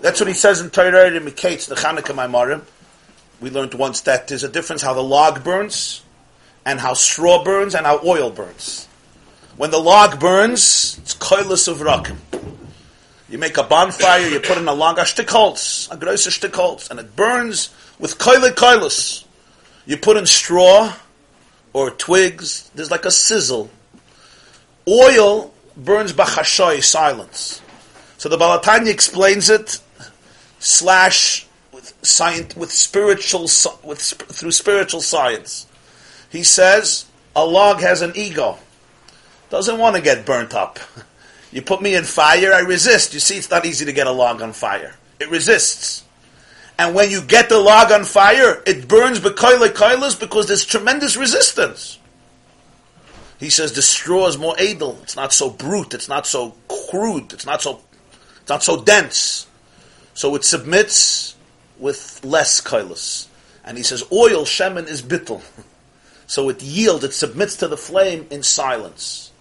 That's 0.01 0.19
what 0.19 0.27
he 0.27 0.33
says 0.33 0.59
in 0.59 0.69
Torah 0.69 1.07
in 1.07 1.23
Miketz, 1.23 1.67
the 1.67 1.75
Chanukah 1.75 2.13
Maimarim. 2.13 2.61
We 3.43 3.49
learned 3.49 3.73
once 3.73 3.99
that 4.07 4.29
there's 4.29 4.45
a 4.45 4.47
difference 4.47 4.81
how 4.81 4.93
the 4.93 5.03
log 5.03 5.43
burns, 5.43 6.01
and 6.65 6.79
how 6.79 6.93
straw 6.93 7.43
burns, 7.43 7.75
and 7.75 7.85
how 7.85 7.99
oil 8.01 8.29
burns. 8.31 8.87
When 9.57 9.69
the 9.69 9.79
log 9.79 10.17
burns, 10.17 10.97
it's 10.99 11.13
koilus 11.13 11.67
of 11.67 11.79
rakim. 11.79 12.15
You 13.27 13.37
make 13.37 13.57
a 13.57 13.63
bonfire, 13.63 14.29
you 14.29 14.39
put 14.39 14.57
in 14.57 14.65
a 14.69 14.73
log, 14.73 14.97
a 14.97 15.01
a 15.01 15.03
große 15.03 16.29
shtikholz, 16.29 16.89
and 16.89 17.01
it 17.01 17.17
burns 17.17 17.75
with 17.99 18.17
koile 18.17 18.49
koilus. 18.51 19.25
You 19.85 19.97
put 19.97 20.15
in 20.15 20.25
straw 20.25 20.95
or 21.73 21.91
twigs, 21.91 22.71
there's 22.75 22.91
like 22.91 23.03
a 23.03 23.11
sizzle. 23.11 23.69
Oil 24.87 25.53
burns 25.75 26.13
bachashoy, 26.13 26.81
silence. 26.81 27.61
So 28.17 28.29
the 28.29 28.37
Baal 28.37 28.61
HaTanya 28.61 28.87
explains 28.87 29.49
it 29.49 29.81
slash 30.59 31.45
science 32.03 32.55
with 32.55 32.71
spiritual 32.71 33.43
with 33.83 33.99
through 33.99 34.51
spiritual 34.51 35.01
science. 35.01 35.67
He 36.29 36.43
says 36.43 37.05
a 37.35 37.45
log 37.45 37.81
has 37.81 38.01
an 38.01 38.13
ego, 38.15 38.57
doesn't 39.49 39.77
want 39.77 39.95
to 39.95 40.01
get 40.01 40.25
burnt 40.25 40.53
up. 40.53 40.79
You 41.51 41.61
put 41.61 41.81
me 41.81 41.93
in 41.95 42.03
fire, 42.03 42.51
I 42.51 42.61
resist. 42.61 43.13
You 43.13 43.19
see, 43.19 43.37
it's 43.37 43.51
not 43.51 43.65
easy 43.65 43.85
to 43.85 43.93
get 43.93 44.07
a 44.07 44.11
log 44.11 44.41
on 44.41 44.53
fire. 44.53 44.95
It 45.19 45.29
resists. 45.29 46.03
And 46.79 46.95
when 46.95 47.11
you 47.11 47.21
get 47.21 47.49
the 47.49 47.59
log 47.59 47.91
on 47.91 48.03
fire, 48.03 48.63
it 48.65 48.87
burns 48.87 49.19
because 49.19 50.47
there's 50.47 50.65
tremendous 50.65 51.15
resistance. 51.15 51.99
He 53.39 53.51
says 53.51 53.73
the 53.73 53.81
straw 53.81 54.27
is 54.27 54.37
more 54.37 54.55
edel. 54.59 54.97
It's 55.03 55.15
not 55.15 55.33
so 55.33 55.49
brute. 55.51 55.93
It's 55.93 56.09
not 56.09 56.25
so 56.25 56.55
crude. 56.67 57.33
It's 57.33 57.45
not 57.45 57.61
so, 57.61 57.81
it's 58.41 58.49
not 58.49 58.63
so 58.63 58.81
dense. 58.81 59.45
So 60.15 60.33
it 60.35 60.43
submits 60.43 61.32
with 61.83 62.21
less 62.23 62.61
koilos. 62.61 63.27
And 63.65 63.77
he 63.77 63.83
says 63.83 64.03
oil, 64.11 64.45
shemen, 64.45 64.87
is 64.87 65.01
bittel. 65.01 65.43
So 66.25 66.47
it 66.47 66.63
yields, 66.63 67.03
it 67.03 67.13
submits 67.13 67.57
to 67.57 67.67
the 67.67 67.75
flame 67.75 68.27
in 68.31 68.43
silence. 68.43 69.31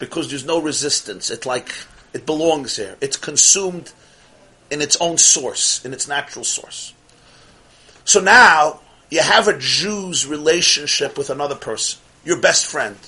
Because 0.00 0.28
there's 0.28 0.44
no 0.44 0.60
resistance. 0.60 1.30
It 1.30 1.46
like, 1.46 1.72
it 2.12 2.26
belongs 2.26 2.76
there. 2.76 2.96
It's 3.00 3.16
consumed 3.16 3.92
in 4.70 4.82
its 4.82 4.96
own 5.00 5.18
source, 5.18 5.82
in 5.84 5.94
its 5.94 6.08
natural 6.08 6.44
source. 6.44 6.94
So 8.04 8.20
now, 8.20 8.80
you 9.08 9.20
have 9.20 9.46
a 9.46 9.56
Jew's 9.56 10.26
relationship 10.26 11.16
with 11.16 11.30
another 11.30 11.54
person, 11.54 12.00
your 12.24 12.40
best 12.40 12.66
friend, 12.66 12.98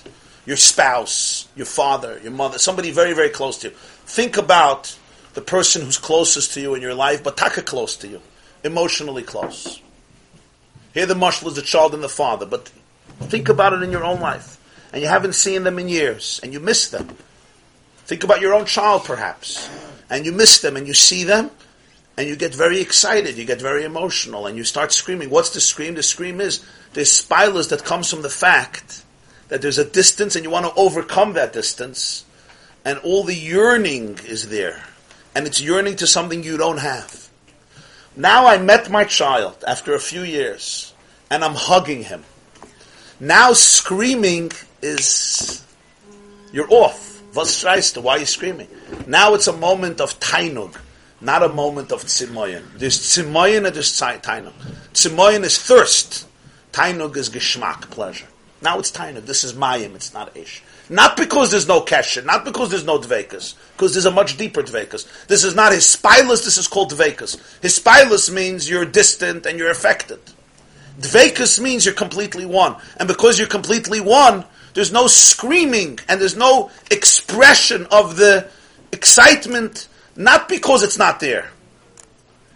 your 0.47 0.57
spouse, 0.57 1.49
your 1.57 1.67
father, 1.67 2.21
your 2.23 2.33
mother, 2.33 2.57
somebody 2.57 2.93
very, 2.93 3.15
very 3.15 3.31
close 3.31 3.59
to 3.59 3.71
you. 3.71 3.75
Think 3.75 4.37
about 4.37 4.97
the 5.35 5.43
person 5.43 5.83
who's 5.83 5.99
closest 5.99 6.55
to 6.55 6.61
you 6.61 6.75
in 6.77 6.83
your 6.83 6.95
life, 6.95 7.25
but 7.25 7.37
taka 7.37 7.63
close 7.63 7.97
to 7.97 8.09
you, 8.09 8.23
emotionally 8.65 9.23
close. 9.23 9.81
Here 10.95 11.07
the 11.07 11.15
mushal 11.15 11.49
is 11.49 11.55
the 11.55 11.63
child 11.63 11.95
and 11.95 12.03
the 12.03 12.09
father, 12.09 12.47
but 12.47 12.71
think 13.21 13.49
about 13.49 13.73
it 13.73 13.83
in 13.83 13.91
your 13.91 14.05
own 14.05 14.21
life. 14.21 14.59
And 14.93 15.01
you 15.01 15.09
haven't 15.09 15.35
seen 15.35 15.65
them 15.65 15.79
in 15.79 15.89
years, 15.89 16.39
and 16.43 16.53
you 16.53 16.61
miss 16.61 16.91
them. 16.91 17.17
Think 18.05 18.25
about 18.25 18.41
your 18.41 18.53
own 18.53 18.67
child, 18.67 19.05
perhaps, 19.05 19.71
and 20.11 20.27
you 20.27 20.33
miss 20.33 20.61
them, 20.61 20.77
and 20.77 20.87
you 20.87 20.93
see 20.93 21.25
them, 21.25 21.51
and 22.17 22.29
you 22.29 22.37
get 22.37 22.55
very 22.55 22.81
excited, 22.81 23.39
you 23.39 23.47
get 23.47 23.61
very 23.61 23.85
emotional, 23.85 24.47
and 24.47 24.57
you 24.57 24.65
start 24.65 24.93
screaming. 24.93 25.31
What's 25.31 25.51
the 25.51 25.61
scream? 25.61 25.95
The 25.95 26.03
scream 26.03 26.41
is 26.41 26.63
there's 26.93 27.11
spilers 27.11 27.71
that 27.71 27.85
comes 27.85 28.11
from 28.11 28.21
the 28.21 28.29
fact 28.29 29.03
that 29.49 29.63
there's 29.63 29.79
a 29.79 29.85
distance, 29.85 30.37
and 30.37 30.45
you 30.45 30.51
want 30.51 30.67
to 30.67 30.75
overcome 30.75 31.33
that 31.35 31.55
distance, 31.55 32.27
and 32.85 32.99
all 32.99 33.25
the 33.25 33.35
yearning 33.35 34.19
is 34.27 34.49
there 34.51 34.85
and 35.35 35.47
it's 35.47 35.61
yearning 35.61 35.97
to 35.97 36.07
something 36.07 36.43
you 36.43 36.57
don't 36.57 36.79
have. 36.79 37.29
Now 38.17 38.47
I 38.47 38.59
met 38.59 38.91
my 38.91 39.05
child 39.05 39.65
after 39.67 39.95
a 39.95 40.01
few 40.01 40.23
years, 40.23 40.93
and 41.31 41.43
I'm 41.43 41.55
hugging 41.55 42.05
him. 42.05 42.25
Now 43.19 43.53
screaming 43.53 44.53
is 44.83 45.65
you're 46.53 46.71
off. 46.71 47.23
Was 47.35 47.49
schreist 47.49 48.03
Why 48.03 48.17
are 48.17 48.19
you 48.19 48.27
screaming? 48.27 48.69
Now 49.07 49.35
it's 49.35 49.47
a 49.47 49.53
moment 49.53 50.01
of 50.01 50.19
tainug, 50.21 50.77
not 51.21 51.43
a 51.43 51.49
moment 51.49 51.91
of 51.93 52.03
tzimoyen. 52.03 52.63
There's 52.77 52.99
tzimoyen 52.99 53.67
and 53.67 53.75
there's 53.75 53.99
tainug. 53.99 54.53
Tzimoyen 54.93 55.45
is 55.45 55.59
thirst. 55.59 56.27
Tainug 56.73 57.17
is 57.17 57.31
geschmack, 57.31 57.91
pleasure. 57.91 58.27
Now 58.61 58.79
it's 58.79 58.93
tainug. 58.93 59.25
This 59.25 59.45
is 59.45 59.55
mayim. 59.55 59.95
It's 59.95 60.13
not 60.13 60.37
ish. 60.37 60.63
Not 60.89 61.17
because 61.17 61.51
there's 61.51 61.69
no 61.69 61.81
kesher, 61.81 62.25
not 62.25 62.45
because 62.45 62.71
there's 62.71 62.85
no 62.85 62.99
dvekas, 62.99 63.55
because 63.77 63.95
there's 63.95 64.05
a 64.05 64.11
much 64.11 64.37
deeper 64.37 64.63
dvekas. 64.63 65.27
This 65.27 65.45
is 65.45 65.55
not 65.55 65.73
his 65.73 65.85
spilus, 65.85 66.45
this 66.45 66.59
is 66.59 66.69
called 66.69 66.93
dvekas. 66.93 67.41
His 67.63 67.79
spilus 67.79 68.33
means 68.33 68.69
you're 68.69 68.85
distant 68.85 69.47
and 69.47 69.59
you're 69.59 69.71
affected. 69.71 70.21
Dvekas 71.01 71.61
means 71.61 71.87
you're 71.87 71.95
completely 71.95 72.45
one. 72.45 72.77
And 72.97 73.09
because 73.09 73.39
you're 73.39 73.49
completely 73.49 74.01
one, 74.01 74.45
there's 74.75 74.93
no 74.93 75.07
screaming 75.07 75.99
and 76.09 76.21
there's 76.21 76.37
no 76.37 76.71
expression 76.91 77.87
of 77.91 78.17
the 78.17 78.49
excitement, 78.93 79.89
not 80.17 80.49
because 80.49 80.83
it's 80.83 80.99
not 80.99 81.21
there, 81.21 81.51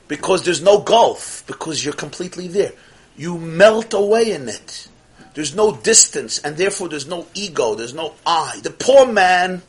because 0.08 0.44
there's 0.44 0.62
no 0.62 0.80
gulf, 0.80 1.44
because 1.46 1.84
you're 1.84 1.94
completely 1.94 2.48
there. 2.48 2.72
You 3.16 3.38
melt 3.38 3.94
away 3.94 4.32
in 4.32 4.48
it. 4.48 4.88
There's 5.36 5.54
no 5.54 5.76
distance, 5.76 6.38
and 6.38 6.56
therefore 6.56 6.88
there's 6.88 7.06
no 7.06 7.26
ego, 7.34 7.74
there's 7.74 7.92
no 7.92 8.14
I. 8.24 8.58
The 8.62 8.70
poor 8.70 9.04
man, 9.04 9.60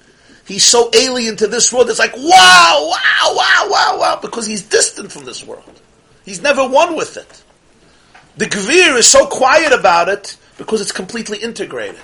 he's 0.46 0.64
so 0.64 0.90
alien 0.96 1.36
to 1.36 1.48
this 1.48 1.74
world, 1.74 1.90
it's 1.90 2.00
like, 2.00 2.16
wow, 2.16 2.88
wow, 2.90 3.34
wow, 3.36 3.68
wow, 3.70 3.98
wow, 4.00 4.20
because 4.22 4.46
he's 4.46 4.64
distant 4.64 5.12
from 5.12 5.26
this 5.26 5.46
world. 5.46 5.82
He's 6.24 6.42
never 6.42 6.66
one 6.66 6.96
with 6.96 7.18
it. 7.18 7.44
The 8.38 8.46
Gvir 8.46 8.98
is 8.98 9.08
so 9.08 9.26
quiet 9.28 9.74
about 9.78 10.08
it 10.08 10.38
because 10.58 10.80
it's 10.80 10.94
completely 10.94 11.40
integrated. 11.40 12.00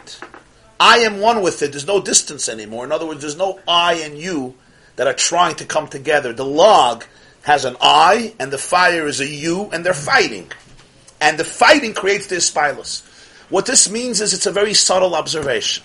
I 0.78 0.98
am 0.98 1.22
one 1.22 1.42
with 1.42 1.62
it. 1.62 1.72
There's 1.72 1.88
no 1.88 2.02
distance 2.02 2.50
anymore. 2.50 2.84
In 2.84 2.92
other 2.92 3.06
words, 3.06 3.22
there's 3.22 3.38
no 3.38 3.62
I 3.66 3.94
and 3.94 4.18
you 4.18 4.56
that 4.98 5.08
are 5.08 5.14
trying 5.14 5.56
to 5.56 5.66
come 5.66 5.88
together. 5.88 6.34
The 6.34 6.44
log 6.44 7.06
has 7.44 7.64
an 7.64 7.78
I, 7.80 8.34
and 8.42 8.52
the 8.52 8.58
fire 8.58 9.08
is 9.08 9.22
a 9.22 9.26
you, 9.26 9.70
and 9.72 9.86
they're 9.86 9.94
fighting. 9.94 10.52
And 11.22 11.40
the 11.40 11.46
fighting 11.46 11.94
creates 11.94 12.28
the 12.28 12.36
spilus. 12.36 13.04
What 13.54 13.68
this 13.68 13.88
means 13.88 14.20
is 14.20 14.34
it's 14.34 14.48
a 14.48 14.52
very 14.52 14.74
subtle 14.74 15.14
observation. 15.14 15.84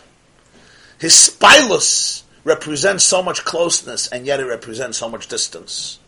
His 0.98 1.12
spilus 1.12 2.22
represents 2.42 3.04
so 3.04 3.22
much 3.22 3.44
closeness, 3.44 4.08
and 4.08 4.24
yet 4.24 4.40
it 4.40 4.46
represents 4.46 4.96
so 4.96 5.06
much 5.06 5.28
distance. 5.28 5.98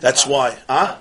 That's 0.00 0.26
why, 0.26 0.58
huh? 0.68 0.96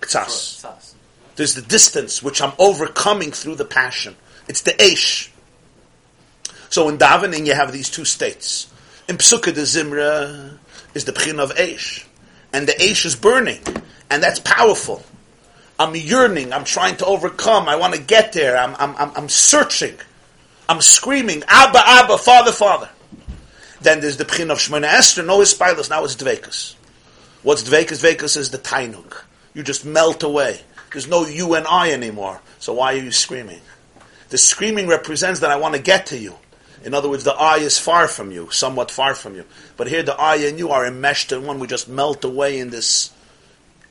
Ktsas. 0.00 0.94
There's 1.34 1.54
the 1.56 1.62
distance 1.62 2.22
which 2.22 2.40
I'm 2.40 2.52
overcoming 2.60 3.32
through 3.32 3.56
the 3.56 3.64
passion. 3.64 4.14
It's 4.46 4.60
the 4.60 4.70
Aish. 4.70 5.30
So 6.70 6.88
in 6.88 6.96
davening, 6.96 7.44
you 7.44 7.54
have 7.54 7.72
these 7.72 7.90
two 7.90 8.04
states. 8.04 8.72
In 9.08 9.16
Psukkah, 9.16 9.52
the 9.52 9.62
Zimra 9.62 10.58
is 10.94 11.06
the 11.06 11.12
Pchin 11.12 11.40
of 11.40 11.52
Aish. 11.56 12.06
And 12.52 12.68
the 12.68 12.74
Aish 12.74 13.04
is 13.04 13.16
burning. 13.16 13.62
And 14.08 14.22
that's 14.22 14.38
powerful. 14.38 15.02
I'm 15.78 15.94
yearning. 15.96 16.52
I'm 16.52 16.64
trying 16.64 16.96
to 16.98 17.06
overcome. 17.06 17.68
I 17.68 17.76
want 17.76 17.94
to 17.94 18.00
get 18.00 18.32
there. 18.32 18.56
I'm, 18.56 18.74
I'm, 18.78 18.94
I'm, 18.96 19.12
I'm 19.16 19.28
searching. 19.28 19.96
I'm 20.68 20.80
screaming, 20.80 21.42
Abba, 21.48 21.82
Abba, 21.84 22.18
Father, 22.18 22.52
Father. 22.52 22.88
Then 23.80 24.00
there's 24.00 24.16
the 24.16 24.24
Pchin 24.24 24.50
of 24.50 24.58
Shemona 24.58 24.84
Esther. 24.84 25.22
No 25.22 25.38
Hispilus. 25.38 25.90
Now 25.90 26.04
it's 26.04 26.14
Dvekas. 26.14 26.76
What's 27.42 27.64
Dvekas? 27.64 28.02
Dvekas 28.02 28.36
is 28.36 28.50
the 28.50 28.58
Tainug. 28.58 29.22
You 29.54 29.62
just 29.62 29.84
melt 29.84 30.22
away. 30.22 30.60
There's 30.92 31.08
no 31.08 31.26
you 31.26 31.54
and 31.54 31.66
I 31.66 31.90
anymore. 31.90 32.40
So 32.58 32.74
why 32.74 32.94
are 32.94 32.98
you 32.98 33.10
screaming? 33.10 33.60
The 34.28 34.38
screaming 34.38 34.86
represents 34.86 35.40
that 35.40 35.50
I 35.50 35.56
want 35.56 35.74
to 35.74 35.82
get 35.82 36.06
to 36.06 36.18
you. 36.18 36.36
In 36.84 36.94
other 36.94 37.08
words, 37.08 37.24
the 37.24 37.34
I 37.34 37.56
is 37.56 37.78
far 37.78 38.08
from 38.08 38.30
you, 38.32 38.50
somewhat 38.50 38.90
far 38.90 39.14
from 39.14 39.34
you. 39.34 39.44
But 39.76 39.88
here 39.88 40.02
the 40.02 40.14
I 40.14 40.36
and 40.36 40.58
you 40.58 40.70
are 40.70 40.86
enmeshed 40.86 41.32
in 41.32 41.44
one. 41.44 41.58
We 41.58 41.66
just 41.66 41.88
melt 41.88 42.24
away 42.24 42.58
in 42.58 42.70
this 42.70 43.10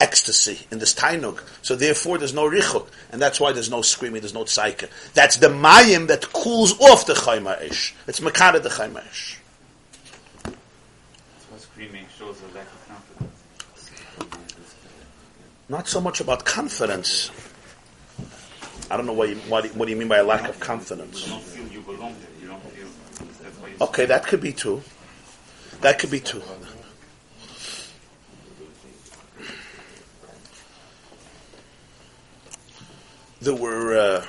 ecstasy, 0.02 0.66
in 0.72 0.80
this 0.80 0.94
tainug. 0.94 1.40
So 1.62 1.76
therefore, 1.76 2.18
there's 2.18 2.34
no 2.34 2.50
richuk, 2.50 2.88
and 3.12 3.22
that's 3.22 3.40
why 3.40 3.54
there's 3.54 3.70
no 3.70 3.82
screaming, 3.82 4.22
there's 4.22 4.34
no 4.34 4.44
tzaika. 4.44 4.90
That's 5.14 5.38
the 5.38 5.48
mayim 5.48 6.08
that 6.08 6.34
cools 6.34 6.80
off 6.82 7.06
the 7.06 7.14
chayma 7.14 7.62
ish. 7.62 7.96
It's 8.08 8.20
makara 8.20 8.62
the 8.62 8.70
chayma 8.70 9.08
ish. 9.10 9.40
screaming 11.58 12.06
shows 12.18 12.42
a 12.42 12.58
lack 12.58 12.68
of 12.68 12.88
confidence. 12.88 13.92
Not 15.70 15.88
so 15.88 16.02
much 16.02 16.20
about 16.20 16.44
confidence. 16.44 17.32
I 18.90 18.98
don't 18.98 19.06
know 19.06 19.14
what, 19.14 19.30
you, 19.30 19.36
what, 19.48 19.66
what 19.76 19.86
do 19.86 19.92
you 19.92 19.98
mean 19.98 20.10
by 20.10 20.18
a 20.18 20.24
lack 20.24 20.50
of 20.50 20.60
confidence. 20.60 21.26
You 21.26 21.32
don't 21.34 21.44
feel 21.44 21.68
you 21.68 21.82
belong 21.82 22.16
there. 22.20 22.42
You 22.42 22.48
don't 22.48 22.64
feel. 22.64 22.88
That's 23.42 23.58
why 23.58 23.68
you 23.70 23.76
Okay, 23.80 24.06
that 24.06 24.26
could 24.26 24.42
be 24.42 24.52
true. 24.52 24.82
That 25.80 25.98
could 25.98 26.12
be 26.12 26.20
true. 26.20 26.44
There 33.42 33.56
were 33.56 33.98
uh, 33.98 34.26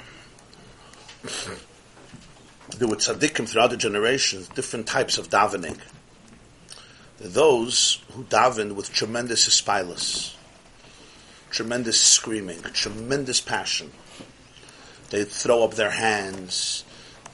there 2.79 2.89
were 2.89 2.97
tzaddikim 2.97 3.47
throughout 3.47 3.69
the 3.69 3.77
generations, 3.77 4.49
different 4.49 4.87
types 4.87 5.19
of 5.19 5.29
davening. 5.29 5.79
those 7.19 8.03
who 8.13 8.25
davened 8.25 8.73
with 8.73 8.91
tremendous 8.91 9.47
aspilus, 9.47 10.35
tremendous 11.51 12.01
screaming, 12.01 12.63
tremendous 12.73 13.39
passion. 13.39 13.93
They'd 15.11 15.29
throw 15.29 15.63
up 15.63 15.75
their 15.75 15.91
hands 15.91 16.85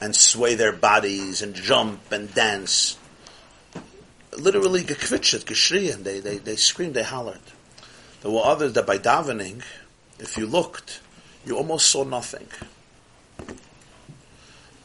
and 0.01 0.13
sway 0.13 0.55
their 0.55 0.73
bodies 0.73 1.41
and 1.41 1.55
jump 1.55 2.11
and 2.11 2.33
dance. 2.35 2.97
Literally 4.37 4.83
gekvitchet, 4.83 5.45
geschrien, 5.45 6.03
they, 6.03 6.19
they, 6.19 6.39
they 6.39 6.57
screamed, 6.57 6.93
they 6.93 7.03
hollered. 7.03 7.39
There 8.21 8.31
were 8.31 8.43
others 8.43 8.73
that 8.73 8.85
by 8.85 8.97
davening, 8.97 9.63
if 10.19 10.37
you 10.37 10.45
looked, 10.45 10.99
you 11.49 11.57
almost 11.57 11.89
saw 11.89 12.03
nothing. 12.03 12.47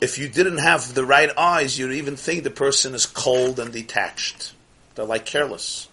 If 0.00 0.18
you 0.18 0.28
didn't 0.28 0.58
have 0.58 0.94
the 0.94 1.04
right 1.04 1.30
eyes, 1.36 1.78
you'd 1.78 1.92
even 1.92 2.16
think 2.16 2.42
the 2.42 2.50
person 2.50 2.94
is 2.94 3.06
cold 3.06 3.60
and 3.60 3.72
detached. 3.72 4.54
They're 4.94 5.04
like 5.04 5.26
careless. 5.26 5.88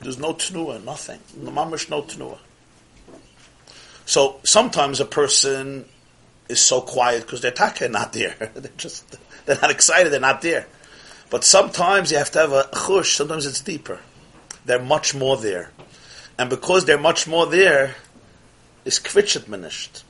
There's 0.00 0.18
no 0.18 0.32
tnua, 0.32 0.82
nothing. 0.84 1.18
No 1.36 1.50
mamish, 1.50 1.90
no 1.90 2.02
tnua. 2.02 2.38
So 4.06 4.40
sometimes 4.44 5.00
a 5.00 5.04
person 5.04 5.84
is 6.48 6.60
so 6.60 6.80
quiet 6.80 7.22
because 7.22 7.40
their 7.40 7.50
taka 7.50 7.88
not 7.88 8.12
there. 8.12 8.36
they're 8.54 8.70
just 8.76 9.18
they're 9.44 9.58
not 9.60 9.70
excited. 9.70 10.12
They're 10.12 10.20
not 10.20 10.40
there. 10.40 10.66
But 11.30 11.44
sometimes 11.44 12.12
you 12.12 12.18
have 12.18 12.30
to 12.30 12.38
have 12.38 12.52
a 12.52 12.62
chush. 12.72 13.16
Sometimes 13.16 13.44
it's 13.44 13.60
deeper. 13.60 13.98
They're 14.64 14.82
much 14.82 15.14
more 15.14 15.36
there, 15.36 15.72
and 16.38 16.48
because 16.48 16.84
they're 16.84 16.98
much 16.98 17.26
more 17.26 17.46
there, 17.46 17.96
is 18.88 18.98
kvitchet 18.98 19.46
menished. 19.48 20.02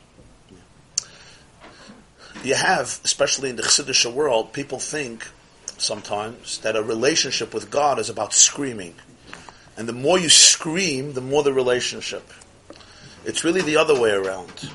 You 2.45 2.55
have, 2.55 3.01
especially 3.05 3.51
in 3.51 3.57
the 3.57 3.65
Chassidish 3.65 4.11
world, 4.11 4.53
people 4.53 4.79
think 4.79 5.27
sometimes 5.79 6.59
that 6.59 6.77
a 6.77 6.83
relationship 6.83 7.53
with 7.53 7.71
God 7.71 7.99
is 7.99 8.09
about 8.09 8.33
screaming. 8.33 8.95
And 9.77 9.89
the 9.89 9.93
more 9.93 10.17
you 10.17 10.29
scream, 10.29 11.15
the 11.15 11.21
more 11.21 11.43
the 11.43 11.53
relationship. 11.53 12.33
It's 13.25 13.43
really 13.43 13.63
the 13.63 13.77
other 13.77 14.01
way 14.01 14.13
around. 14.13 14.71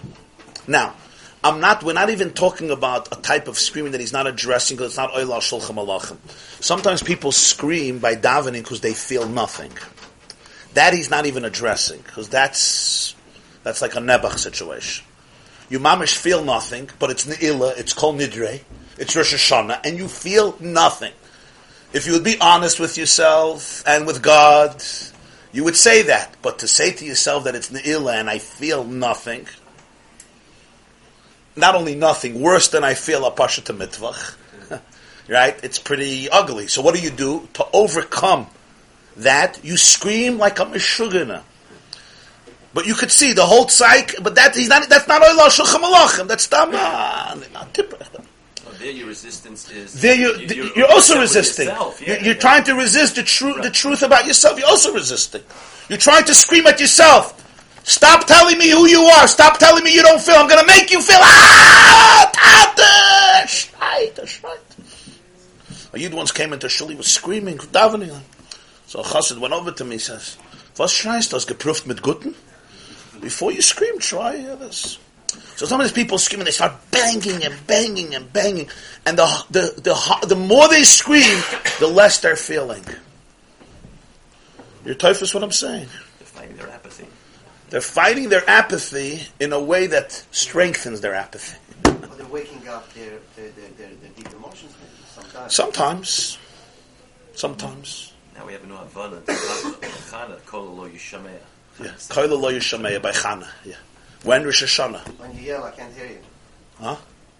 Now, 0.67 0.95
I'm 1.41 1.61
not, 1.61 1.81
we're 1.83 1.93
not 1.93 2.09
even 2.09 2.33
talking 2.33 2.71
about 2.71 3.17
a 3.17 3.21
type 3.21 3.47
of 3.47 3.57
screaming 3.57 3.93
that 3.93 4.01
he's 4.01 4.13
not 4.13 4.27
addressing 4.27 4.75
because 4.75 4.91
it's 4.91 4.97
not 4.97 5.13
oila 5.13 5.39
shulchem 5.39 5.75
alachim. 5.75 6.17
Sometimes 6.61 7.01
people 7.01 7.31
scream 7.31 7.99
by 7.99 8.15
davening 8.15 8.63
because 8.63 8.81
they 8.81 8.93
feel 8.93 9.29
nothing. 9.29 9.71
That 10.73 10.93
he's 10.93 11.09
not 11.09 11.25
even 11.25 11.45
addressing 11.45 12.01
because 12.01 12.27
that's, 12.27 13.12
that's 13.63 13.81
like 13.81 13.95
a 13.95 13.99
Nebuch 13.99 14.37
situation. 14.37 15.05
You 15.69 15.79
mamish 15.79 16.15
feel 16.15 16.43
nothing, 16.43 16.89
but 16.99 17.09
it's 17.09 17.25
ne'ilah, 17.25 17.77
it's 17.77 17.93
called 17.93 18.19
nidre, 18.19 18.61
it's 18.97 19.15
Rosh 19.15 19.33
Hashanah, 19.33 19.85
and 19.85 19.97
you 19.97 20.07
feel 20.07 20.55
nothing. 20.59 21.13
If 21.93 22.05
you 22.05 22.13
would 22.13 22.23
be 22.23 22.37
honest 22.39 22.79
with 22.79 22.97
yourself 22.97 23.83
and 23.87 24.05
with 24.05 24.21
God, 24.21 24.83
you 25.51 25.63
would 25.63 25.75
say 25.75 26.03
that. 26.03 26.35
But 26.41 26.59
to 26.59 26.67
say 26.67 26.91
to 26.91 27.05
yourself 27.05 27.45
that 27.45 27.55
it's 27.55 27.69
ne'ilah 27.69 28.19
and 28.19 28.29
I 28.29 28.39
feel 28.39 28.83
nothing, 28.83 29.47
not 31.55 31.75
only 31.75 31.95
nothing, 31.95 32.41
worse 32.41 32.69
than 32.69 32.83
I 32.83 32.95
feel 32.95 33.25
a 33.25 33.31
pasha 33.31 33.61
to 33.61 33.73
mitvach, 33.73 34.35
right? 35.29 35.59
It's 35.63 35.79
pretty 35.79 36.29
ugly. 36.29 36.67
So 36.67 36.81
what 36.81 36.95
do 36.95 37.01
you 37.01 37.11
do 37.11 37.47
to 37.53 37.65
overcome 37.71 38.47
that? 39.17 39.63
You 39.63 39.77
scream 39.77 40.37
like 40.37 40.59
a 40.59 40.65
meshugana. 40.65 41.43
But 42.73 42.87
you 42.87 42.95
could 42.95 43.11
see 43.11 43.33
the 43.33 43.45
whole 43.45 43.67
psych, 43.67 44.15
but 44.21 44.35
that 44.35 44.55
he's 44.55 44.69
not. 44.69 44.89
That's 44.89 45.07
not 45.07 45.21
shulchan 45.21 45.79
malachim. 45.79 46.27
That's 46.27 46.47
tama. 46.47 47.37
Not 47.53 47.73
there 48.83 48.91
your 48.91 49.07
resistance 49.07 49.71
is. 49.71 50.01
There 50.01 50.15
you, 50.15 50.35
you're, 50.39 50.77
you're 50.77 50.91
also 50.91 51.19
resisting. 51.19 51.67
Yourself, 51.67 52.01
yeah, 52.01 52.07
you're, 52.07 52.17
you're 52.17 52.33
yeah. 52.33 52.39
trying 52.39 52.63
to 52.65 52.73
resist 52.75 53.15
the 53.15 53.23
truth, 53.23 53.55
right. 53.55 53.63
the 53.63 53.71
truth 53.71 54.03
about 54.03 54.27
yourself. 54.27 54.59
You're 54.59 54.67
also 54.67 54.93
resisting. 54.93 55.41
You're 55.87 55.99
trying 55.99 56.25
to 56.25 56.35
scream 56.35 56.67
at 56.67 56.79
yourself. 56.81 57.39
Stop 57.85 58.27
telling 58.27 58.57
me 58.57 58.69
who 58.69 58.87
you 58.87 59.01
are. 59.01 59.27
Stop 59.27 59.57
telling 59.57 59.83
me 59.83 59.93
you 59.93 60.01
don't 60.01 60.21
feel. 60.21 60.35
I'm 60.35 60.47
going 60.47 60.59
to 60.59 60.67
make 60.67 60.91
you 60.91 61.01
feel. 61.01 61.19
Ah, 61.19 62.31
right, 63.79 64.15
that's 64.15 64.43
right. 64.43 64.59
A 65.93 65.99
Yid 65.99 66.13
once 66.13 66.31
came 66.31 66.51
into 66.53 66.67
shul. 66.67 66.89
He 66.89 66.95
was 66.95 67.07
screaming, 67.07 67.57
davening. 67.57 68.19
So 68.87 68.99
a 68.99 69.03
chassid 69.03 69.39
went 69.39 69.53
over 69.53 69.71
to 69.71 69.83
me. 69.85 69.93
and 69.93 70.01
Says, 70.01 70.37
"Was 70.77 70.91
schreist 70.91 71.31
das 71.31 71.45
geprüft 71.45 71.85
mit 71.85 72.01
Guten? 72.01 72.35
Before 73.23 73.51
you 73.51 73.61
scream, 73.61 73.99
try 73.99 74.35
this." 74.35 74.99
So 75.55 75.65
some 75.65 75.79
of 75.79 75.85
these 75.85 75.93
people 75.93 76.17
scream 76.17 76.41
and 76.41 76.47
they 76.47 76.51
start 76.51 76.73
banging 76.91 77.43
and 77.43 77.55
banging 77.65 78.13
and 78.15 78.31
banging, 78.33 78.69
and 79.05 79.17
the 79.17 79.45
the 79.49 79.81
the, 79.81 80.27
the 80.27 80.35
more 80.35 80.67
they 80.67 80.83
scream, 80.83 81.41
the 81.79 81.87
less 81.87 82.19
they're 82.19 82.35
feeling. 82.35 82.83
You're 84.85 84.95
typhus 84.95 85.33
what 85.33 85.43
I'm 85.43 85.51
saying. 85.51 85.87
They're 86.19 86.27
fighting 86.27 86.57
their 86.57 86.69
apathy. 86.69 87.07
They're 87.69 87.81
fighting 87.81 88.29
their 88.29 88.47
apathy 88.49 89.21
in 89.39 89.53
a 89.53 89.59
way 89.59 89.87
that 89.87 90.11
strengthens 90.31 90.99
their 91.01 91.15
apathy. 91.15 91.57
But 91.83 92.17
they're 92.17 92.27
waking 92.27 92.67
up 92.67 92.91
their 92.93 93.19
their, 93.35 93.49
their, 93.51 93.69
their, 93.77 93.89
their 94.01 94.11
deep 94.17 94.31
emotions 94.33 94.75
sometimes. 95.15 95.55
Sometimes. 95.55 96.37
Sometimes. 97.35 98.13
Now 98.35 98.45
we 98.45 98.53
have 98.53 98.63
a 98.63 98.67
new 98.67 98.75
Havana. 98.75 99.21
Kol 100.45 100.75
Lo 100.75 100.89
Yishamea. 100.89 101.39
Yeah, 101.81 101.91
Kol 102.09 102.27
Lo 102.27 102.51
Yishamea 102.51 103.01
by 103.01 103.11
Chana. 103.11 103.47
Yeah. 103.65 103.75
When 104.23 104.43
Rosh 104.43 104.63
Hashanah? 104.63 105.19
When 105.19 105.35
you 105.35 105.41
yell, 105.41 105.63
I 105.63 105.71
can't 105.71 105.93
hear 105.93 106.07
you. 106.07 106.19
Huh? 106.79 106.95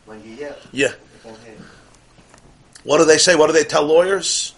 When 0.05 0.23
you 0.23 0.31
yell, 0.36 0.55
yeah. 0.71 0.88
I 0.88 1.27
can't 1.27 1.39
hear 1.39 1.53
you. 1.53 1.65
What 2.84 2.97
do 2.97 3.05
they 3.05 3.17
say? 3.17 3.36
What 3.36 3.47
do 3.47 3.53
they 3.53 3.63
tell 3.63 3.86
lawyers? 3.86 4.53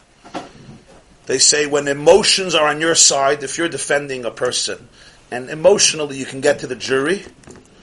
They 1.27 1.39
say 1.39 1.65
when 1.65 1.87
emotions 1.87 2.55
are 2.55 2.67
on 2.67 2.81
your 2.81 2.95
side, 2.95 3.43
if 3.43 3.57
you're 3.57 3.69
defending 3.69 4.25
a 4.25 4.31
person, 4.31 4.87
and 5.31 5.49
emotionally 5.49 6.17
you 6.17 6.25
can 6.25 6.41
get 6.41 6.59
to 6.59 6.67
the 6.67 6.75
jury, 6.75 7.25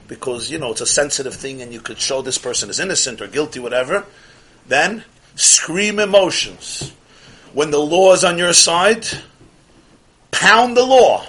because 0.09 0.51
you 0.51 0.59
know 0.59 0.71
it's 0.71 0.81
a 0.81 0.87
sensitive 0.87 1.35
thing, 1.35 1.63
and 1.63 1.73
you 1.73 1.81
could 1.81 1.99
show 1.99 2.23
this 2.23 2.39
person 2.39 2.71
is 2.71 2.81
innocent 2.81 3.21
or 3.21 3.27
guilty, 3.27 3.61
whatever. 3.61 4.05
Then 4.67 5.05
scream 5.35 5.99
emotions. 5.99 6.93
When 7.53 7.71
the 7.71 7.79
law 7.79 8.13
is 8.13 8.25
on 8.25 8.39
your 8.39 8.53
side, 8.53 9.07
pound 10.31 10.77
the 10.77 10.85
law. 10.85 11.27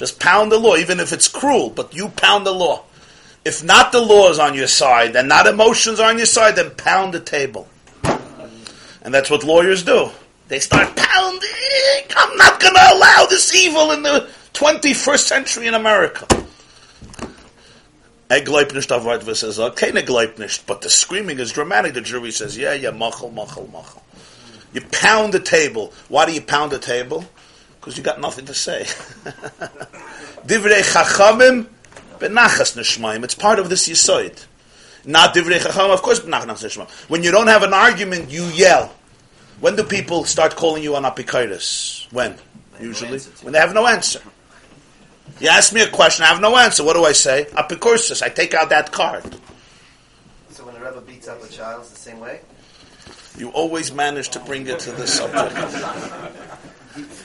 Just 0.00 0.18
pound 0.18 0.50
the 0.50 0.56
law, 0.56 0.76
even 0.76 0.98
if 0.98 1.12
it's 1.12 1.28
cruel, 1.28 1.68
but 1.68 1.94
you 1.94 2.08
pound 2.08 2.46
the 2.46 2.52
law. 2.52 2.84
If 3.44 3.62
not 3.62 3.92
the 3.92 4.00
law 4.00 4.30
is 4.30 4.38
on 4.38 4.54
your 4.54 4.66
side, 4.66 5.14
and 5.14 5.28
not 5.28 5.46
emotions 5.46 6.00
are 6.00 6.08
on 6.08 6.16
your 6.16 6.24
side, 6.24 6.56
then 6.56 6.70
pound 6.70 7.12
the 7.12 7.20
table. 7.20 7.68
And 9.02 9.12
that's 9.12 9.28
what 9.28 9.44
lawyers 9.44 9.84
do. 9.84 10.08
They 10.48 10.58
start 10.58 10.96
pounding. 10.96 11.50
I'm 12.16 12.34
not 12.38 12.58
going 12.58 12.72
to 12.72 12.94
allow 12.94 13.26
this 13.28 13.54
evil 13.54 13.90
in 13.90 14.02
the 14.02 14.26
21st 14.54 15.18
century 15.18 15.66
in 15.66 15.74
America. 15.74 16.26
Er 18.30 18.40
gleibt 18.40 18.72
nicht 18.72 18.90
auf 18.92 19.04
was 19.04 19.42
er 19.42 19.52
sagt. 19.52 19.82
Nicht. 20.38 20.66
But 20.66 20.80
the 20.80 20.88
screaming 20.88 21.38
is 21.38 21.52
dramatic. 21.52 21.92
The 21.92 22.00
jury 22.00 22.30
says, 22.30 22.56
yeah, 22.56 22.72
yeah, 22.72 22.90
machel, 22.90 23.30
machel, 23.30 23.70
machel. 23.70 24.00
You 24.72 24.80
pound 24.80 25.34
the 25.34 25.40
table. 25.40 25.92
Why 26.08 26.24
do 26.24 26.32
you 26.32 26.40
pound 26.40 26.72
the 26.72 26.78
table? 26.78 27.26
Because 27.80 27.96
you 27.96 28.04
got 28.04 28.20
nothing 28.20 28.44
to 28.46 28.54
say. 28.54 28.82
Divrei 30.46 30.82
chachamim 30.82 31.66
benachas 32.18 32.76
nishmayim. 32.76 33.24
It's 33.24 33.34
part 33.34 33.58
of 33.58 33.70
this 33.70 33.88
yisoid. 33.88 34.46
Not 35.06 35.34
divrei 35.34 35.58
chachamim, 35.58 35.94
of 35.94 36.02
course, 36.02 36.20
benachas 36.20 36.62
nishmayim. 36.64 36.90
When 37.08 37.22
you 37.22 37.30
don't 37.30 37.46
have 37.46 37.62
an 37.62 37.72
argument, 37.72 38.30
you 38.30 38.44
yell. 38.46 38.92
When 39.60 39.76
do 39.76 39.84
people 39.84 40.24
start 40.24 40.56
calling 40.56 40.82
you 40.82 40.94
on 40.96 41.04
apikaitis? 41.04 42.12
When? 42.12 42.36
Usually. 42.80 43.18
When 43.42 43.52
they 43.52 43.58
have 43.58 43.74
no 43.74 43.86
answer. 43.86 44.20
You 45.38 45.48
ask 45.48 45.72
me 45.72 45.82
a 45.82 45.88
question, 45.88 46.24
I 46.24 46.28
have 46.28 46.40
no 46.40 46.56
answer. 46.56 46.84
What 46.84 46.94
do 46.94 47.04
I 47.04 47.12
say? 47.12 47.46
Apikursis. 47.52 48.22
I 48.22 48.28
take 48.28 48.52
out 48.52 48.70
that 48.70 48.92
card. 48.92 49.24
So 50.50 50.66
when 50.66 50.76
a 50.76 50.84
Rebbe 50.84 51.00
beats 51.02 51.28
up 51.28 51.42
a 51.42 51.48
child, 51.48 51.82
it's 51.82 51.90
the 51.90 51.96
same 51.96 52.20
way? 52.20 52.40
You 53.38 53.50
always 53.50 53.92
manage 53.92 54.30
to 54.30 54.40
bring 54.40 54.66
it 54.66 54.80
to 54.80 54.92
the 54.92 55.06
subject. 55.06 55.54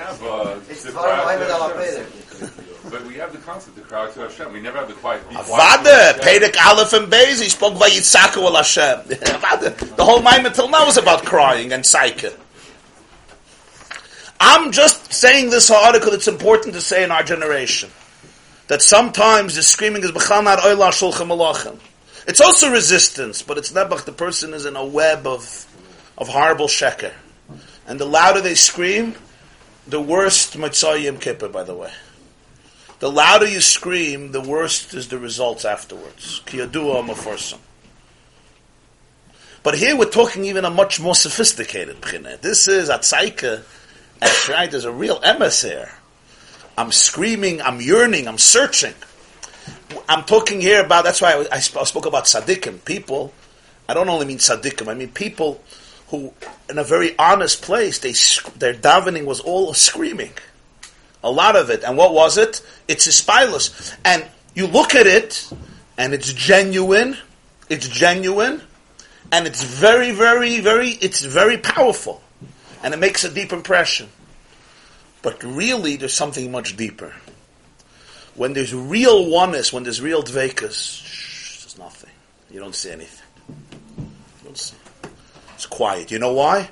But 0.00 0.20
we 0.20 0.26
have 0.26 0.46
uh, 0.46 0.60
It's 0.68 0.84
the 0.84 0.90
Dvar 0.92 1.22
cry 1.22 1.36
to 1.36 1.50
al 1.50 1.68
Hashem. 1.68 2.06
HaPedek. 2.06 2.90
But 2.90 3.06
we 3.06 3.14
have 3.14 3.32
the 3.32 3.38
concept, 3.38 3.76
the 3.76 3.82
cry 3.82 4.10
to 4.10 4.20
Hashem. 4.20 4.52
We 4.52 4.60
never 4.60 4.78
have 4.78 4.88
the 4.88 4.94
quiet. 4.94 5.28
be 5.28 5.34
quiet 5.34 5.84
Vada, 5.84 6.50
to 6.52 6.68
Aleph 6.68 6.92
and 6.94 7.12
Beis, 7.12 7.42
he 7.42 7.48
spoke 7.48 7.78
by 7.78 7.90
Yitzhaku 7.90 8.38
al 8.38 8.56
Hashem. 8.56 9.00
Vada. 9.40 9.70
The 9.70 10.04
whole 10.04 10.22
Maimon 10.22 10.46
until 10.46 10.68
now 10.70 10.86
is 10.88 10.96
about 10.96 11.24
crying 11.24 11.72
and 11.72 11.84
psyche. 11.84 12.30
I'm 14.40 14.72
just 14.72 15.12
saying 15.12 15.50
this 15.50 15.70
article, 15.70 16.14
it's 16.14 16.28
important 16.28 16.74
to 16.74 16.80
say 16.80 17.04
in 17.04 17.10
our 17.10 17.22
generation. 17.22 17.90
That 18.68 18.80
sometimes 18.80 19.56
the 19.56 19.62
screaming 19.62 20.02
is 20.02 20.12
B'chal 20.12 20.44
not 20.44 20.60
Oila 20.60 20.90
Shulchan 20.92 21.26
Malachim. 21.26 21.78
It's 22.26 22.40
also 22.40 22.70
resistance, 22.70 23.42
but 23.42 23.58
it's 23.58 23.72
Nebuch, 23.72 24.04
the 24.04 24.12
person 24.12 24.54
is 24.54 24.64
in 24.64 24.76
a 24.76 24.84
web 24.84 25.26
of, 25.26 25.66
of 26.16 26.28
horrible 26.28 26.68
sheker. 26.68 27.12
And 27.86 27.98
the 27.98 28.04
louder 28.06 28.40
they 28.40 28.54
scream, 28.54 29.16
the 29.90 30.00
worst 30.00 30.56
Mitzvah 30.56 31.00
Yom 31.00 31.18
Kippur, 31.18 31.48
by 31.48 31.64
the 31.64 31.74
way. 31.74 31.92
The 33.00 33.10
louder 33.10 33.48
you 33.48 33.60
scream, 33.60 34.32
the 34.32 34.40
worse 34.40 34.92
is 34.94 35.08
the 35.08 35.18
results 35.18 35.64
afterwards. 35.64 36.42
Kiyadua 36.46 37.06
maforsam. 37.06 37.58
But 39.62 39.76
here 39.76 39.96
we're 39.96 40.10
talking 40.10 40.44
even 40.44 40.64
a 40.64 40.70
much 40.70 41.00
more 41.00 41.14
sophisticated 41.14 42.00
b'china. 42.00 42.40
This 42.40 42.68
is 42.68 42.88
a 42.88 42.98
Atzaika, 42.98 43.62
and 44.22 44.48
right, 44.48 44.70
there's 44.70 44.84
a 44.84 44.92
real 44.92 45.20
emes 45.20 45.64
here. 45.68 45.90
I'm 46.78 46.92
screaming, 46.92 47.60
I'm 47.60 47.80
yearning, 47.80 48.28
I'm 48.28 48.38
searching. 48.38 48.94
I'm 50.08 50.24
talking 50.24 50.60
here 50.60 50.84
about, 50.84 51.04
that's 51.04 51.20
why 51.20 51.44
I, 51.50 51.56
I 51.56 51.58
spoke 51.58 52.06
about 52.06 52.24
tzaddikim, 52.24 52.84
people. 52.84 53.34
I 53.88 53.94
don't 53.94 54.08
only 54.08 54.26
mean 54.26 54.38
tzaddikim, 54.38 54.88
I 54.88 54.94
mean 54.94 55.10
people 55.10 55.60
who, 56.10 56.32
in 56.68 56.78
a 56.78 56.84
very 56.84 57.16
honest 57.18 57.62
place, 57.62 57.98
they 57.98 58.12
their 58.58 58.74
davening 58.74 59.24
was 59.24 59.40
all 59.40 59.72
screaming. 59.74 60.32
A 61.22 61.30
lot 61.30 61.54
of 61.56 61.70
it. 61.70 61.84
And 61.84 61.96
what 61.96 62.12
was 62.14 62.38
it? 62.38 62.62
It's 62.88 63.06
Ispilus. 63.06 63.94
And 64.04 64.26
you 64.54 64.66
look 64.66 64.94
at 64.94 65.06
it, 65.06 65.48
and 65.96 66.12
it's 66.12 66.32
genuine, 66.32 67.16
it's 67.68 67.88
genuine, 67.88 68.62
and 69.30 69.46
it's 69.46 69.62
very, 69.62 70.10
very, 70.10 70.60
very, 70.60 70.90
it's 70.90 71.22
very 71.22 71.58
powerful. 71.58 72.22
And 72.82 72.94
it 72.94 72.96
makes 72.96 73.22
a 73.24 73.30
deep 73.32 73.52
impression. 73.52 74.08
But 75.22 75.42
really, 75.44 75.96
there's 75.96 76.14
something 76.14 76.50
much 76.50 76.76
deeper. 76.76 77.14
When 78.34 78.54
there's 78.54 78.74
real 78.74 79.30
oneness, 79.30 79.72
when 79.72 79.82
there's 79.82 80.00
real 80.00 80.22
dvekas, 80.22 81.02
there's 81.62 81.78
nothing. 81.78 82.10
You 82.50 82.58
don't 82.58 82.74
see 82.74 82.90
anything. 82.90 83.19
It's 85.60 85.66
quiet. 85.66 86.10
You 86.10 86.18
know 86.18 86.32
why? 86.32 86.70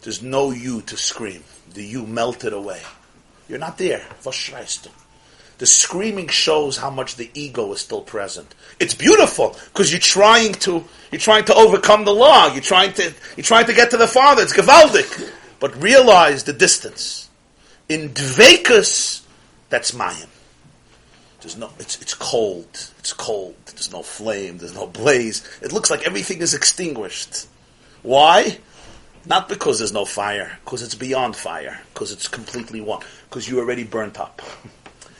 There's 0.00 0.22
no 0.22 0.52
you 0.52 0.80
to 0.80 0.96
scream. 0.96 1.44
The 1.74 1.84
you 1.84 2.06
melted 2.06 2.54
away. 2.54 2.80
You're 3.46 3.58
not 3.58 3.76
there. 3.76 4.06
The 5.58 5.66
screaming 5.66 6.28
shows 6.28 6.78
how 6.78 6.88
much 6.88 7.16
the 7.16 7.30
ego 7.34 7.70
is 7.74 7.82
still 7.82 8.00
present. 8.00 8.54
It's 8.80 8.94
beautiful 8.94 9.54
because 9.66 9.92
you're 9.92 10.00
trying 10.00 10.54
to 10.64 10.82
you're 11.10 11.20
trying 11.20 11.44
to 11.44 11.54
overcome 11.54 12.06
the 12.06 12.14
law. 12.14 12.46
You're 12.46 12.62
trying 12.62 12.94
to 12.94 13.12
you're 13.36 13.44
trying 13.44 13.66
to 13.66 13.74
get 13.74 13.90
to 13.90 13.98
the 13.98 14.08
Father. 14.08 14.40
It's 14.40 14.54
gewaldic, 14.54 15.30
but 15.60 15.76
realize 15.82 16.44
the 16.44 16.54
distance. 16.54 17.28
In 17.90 18.14
dvekus, 18.14 19.24
that's 19.68 19.92
mayim. 19.92 20.28
There's 21.42 21.58
no. 21.58 21.70
It's 21.78 22.00
it's 22.00 22.14
cold. 22.14 22.88
It's 22.98 23.12
cold. 23.12 23.56
There's 23.66 23.92
no 23.92 24.02
flame. 24.02 24.56
There's 24.56 24.74
no 24.74 24.86
blaze. 24.86 25.46
It 25.60 25.74
looks 25.74 25.90
like 25.90 26.06
everything 26.06 26.40
is 26.40 26.54
extinguished. 26.54 27.48
Why? 28.02 28.58
Not 29.24 29.48
because 29.48 29.78
there's 29.78 29.92
no 29.92 30.04
fire, 30.04 30.58
because 30.64 30.82
it's 30.82 30.96
beyond 30.96 31.36
fire, 31.36 31.80
because 31.94 32.10
it's 32.10 32.26
completely 32.26 32.80
one, 32.80 33.02
because 33.28 33.48
you 33.48 33.60
already 33.60 33.84
burnt 33.84 34.18
up. 34.18 34.42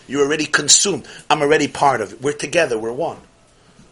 You're 0.09 0.25
already 0.27 0.47
consumed. 0.47 1.07
I'm 1.31 1.43
already 1.43 1.69
part 1.69 2.01
of 2.01 2.13
it. 2.13 2.21
We're 2.21 2.33
together. 2.33 2.77
We're 2.79 2.93
one. 2.93 3.19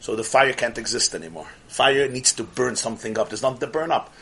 So 0.01 0.17
the 0.17 0.25
fire 0.25 0.53
can't 0.53 0.77
exist 0.77 1.15
anymore. 1.15 1.47
Fire 1.69 2.09
needs 2.09 2.33
to 2.33 2.43
burn 2.43 2.75
something 2.75 3.17
up. 3.19 3.29
There's 3.29 3.43
nothing 3.43 3.61
to 3.61 3.67
burn 3.69 3.93
up. 3.93 4.13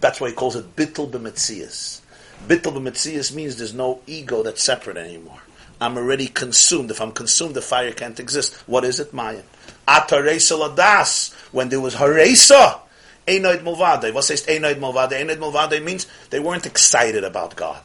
That's 0.00 0.20
why 0.20 0.30
he 0.30 0.34
calls 0.34 0.56
it 0.56 0.74
bittul 0.74 1.10
b'metzias. 1.10 2.00
Bittul 2.48 2.74
b'metzias 2.74 3.34
means 3.34 3.56
there's 3.56 3.74
no 3.74 4.00
ego 4.06 4.42
that's 4.42 4.62
separate 4.62 4.96
anymore. 4.96 5.40
I'm 5.80 5.98
already 5.98 6.28
consumed. 6.28 6.90
If 6.90 7.00
I'm 7.00 7.12
consumed, 7.12 7.54
the 7.54 7.62
fire 7.62 7.92
can't 7.92 8.18
exist. 8.18 8.54
What 8.66 8.84
is 8.84 9.00
it, 9.00 9.12
Mayan? 9.12 9.44
Ataresa 9.86 10.58
ladas. 10.58 11.34
When 11.52 11.68
there 11.68 11.80
was 11.80 11.96
haresa, 11.96 12.80
Einoid 13.26 13.62
Mulvade. 13.62 14.14
What 14.14 14.24
says 14.24 14.44
Einoid 14.46 14.78
Mulvade? 14.78 15.10
Einoid 15.10 15.38
Mulvade 15.38 15.82
means 15.82 16.06
they 16.30 16.40
weren't 16.40 16.66
excited 16.66 17.24
about 17.24 17.56
God. 17.56 17.82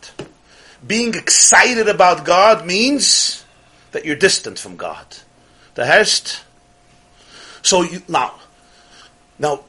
Being 0.85 1.13
excited 1.15 1.87
about 1.87 2.25
God 2.25 2.65
means 2.65 3.43
that 3.91 4.05
you're 4.05 4.15
distant 4.15 4.59
from 4.59 4.75
God. 4.75 5.05
The 5.75 5.85
Hest. 5.85 6.43
So 7.61 7.83
you, 7.83 8.01
now, 8.07 8.35
now, 9.37 9.61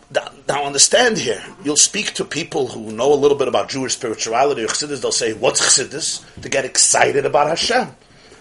now 0.49 0.65
understand 0.65 1.19
here. 1.19 1.43
You'll 1.65 1.77
speak 1.77 2.15
to 2.15 2.25
people 2.25 2.69
who 2.69 2.93
know 2.93 3.13
a 3.13 3.15
little 3.15 3.37
bit 3.37 3.49
about 3.49 3.69
Jewish 3.69 3.95
spirituality 3.95 4.65
or 4.65 4.69
Chassidus. 4.69 5.01
They'll 5.01 5.13
say, 5.13 5.33
"What's 5.33 5.61
Chassidus?" 5.61 6.25
To 6.43 6.49
get 6.49 6.65
excited 6.65 7.27
about 7.27 7.49
Hashem. 7.49 7.95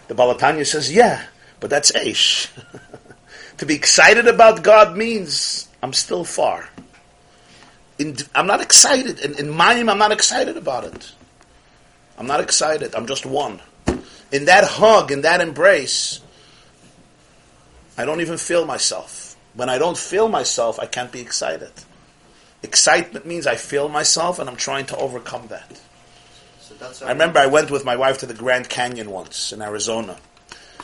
The 0.07 0.15
Baal 0.15 0.36
HaTanya 0.36 0.65
says, 0.65 0.91
"Yeah, 0.91 1.23
but 1.59 1.69
that's 1.69 1.91
Aish." 1.91 2.49
to 3.57 3.65
be 3.65 3.75
excited 3.75 4.27
about 4.27 4.63
God 4.63 4.97
means 4.97 5.67
I'm 5.82 5.93
still 5.93 6.23
far 6.23 6.69
in, 7.99 8.17
I'm 8.33 8.47
not 8.47 8.61
excited. 8.61 9.19
In, 9.19 9.37
in 9.37 9.53
Mayim, 9.53 9.91
I'm 9.91 9.97
not 9.97 10.11
excited 10.11 10.57
about 10.57 10.85
it. 10.85 11.11
I'm 12.17 12.27
not 12.27 12.39
excited. 12.39 12.95
I'm 12.95 13.05
just 13.05 13.25
one. 13.25 13.61
In 14.31 14.45
that 14.45 14.63
hug, 14.63 15.11
in 15.11 15.21
that 15.21 15.41
embrace, 15.41 16.21
I 17.97 18.05
don't 18.05 18.21
even 18.21 18.37
feel 18.37 18.65
myself. 18.65 19.35
When 19.53 19.69
I 19.69 19.77
don't 19.77 19.97
feel 19.97 20.29
myself, 20.29 20.79
I 20.79 20.85
can't 20.85 21.11
be 21.11 21.19
excited. 21.19 21.71
Excitement 22.63 23.25
means 23.25 23.47
I 23.47 23.55
feel 23.55 23.89
myself 23.89 24.39
and 24.39 24.49
I'm 24.49 24.55
trying 24.55 24.85
to 24.87 24.97
overcome 24.97 25.47
that. 25.47 25.81
So 26.93 27.05
I 27.05 27.09
remember 27.09 27.39
I 27.39 27.47
went 27.47 27.71
with 27.71 27.83
my 27.83 27.95
wife 27.95 28.19
to 28.19 28.25
the 28.25 28.33
Grand 28.33 28.69
Canyon 28.69 29.11
once 29.11 29.51
in 29.51 29.61
Arizona. 29.61 30.17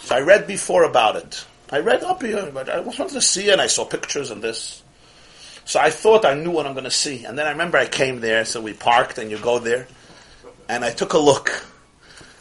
So 0.01 0.15
I 0.15 0.21
read 0.21 0.47
before 0.47 0.83
about 0.83 1.15
it. 1.15 1.45
I 1.69 1.79
read 1.79 2.03
up 2.03 2.21
here, 2.21 2.49
but 2.53 2.69
I 2.69 2.79
wanted 2.79 3.09
to 3.09 3.21
see 3.21 3.49
it 3.49 3.53
and 3.53 3.61
I 3.61 3.67
saw 3.67 3.85
pictures 3.85 4.31
and 4.31 4.41
this. 4.41 4.83
So 5.65 5.79
I 5.79 5.89
thought 5.89 6.25
I 6.25 6.35
knew 6.35 6.51
what 6.51 6.67
I'm 6.67 6.73
going 6.73 6.85
to 6.85 6.91
see. 6.91 7.25
And 7.25 7.37
then 7.37 7.47
I 7.47 7.51
remember 7.51 7.77
I 7.77 7.87
came 7.87 8.21
there, 8.21 8.45
so 8.45 8.61
we 8.61 8.73
parked 8.73 9.17
and 9.17 9.31
you 9.31 9.39
go 9.39 9.57
there. 9.57 9.87
And 10.69 10.85
I 10.85 10.91
took 10.91 11.13
a 11.13 11.17
look. 11.17 11.65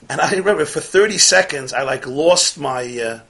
And 0.08 0.20
I 0.20 0.30
remember 0.30 0.66
for 0.66 0.80
30 0.80 1.16
seconds, 1.16 1.72
I 1.72 1.82
like 1.82 2.06
lost 2.06 2.58
my, 2.58 2.84
uh, 2.98 3.20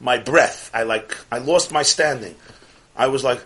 my 0.00 0.18
breath. 0.18 0.70
I 0.74 0.82
like, 0.82 1.16
I 1.32 1.38
lost 1.38 1.72
my 1.72 1.82
standing. 1.82 2.34
I 2.94 3.06
was 3.06 3.24
like, 3.24 3.42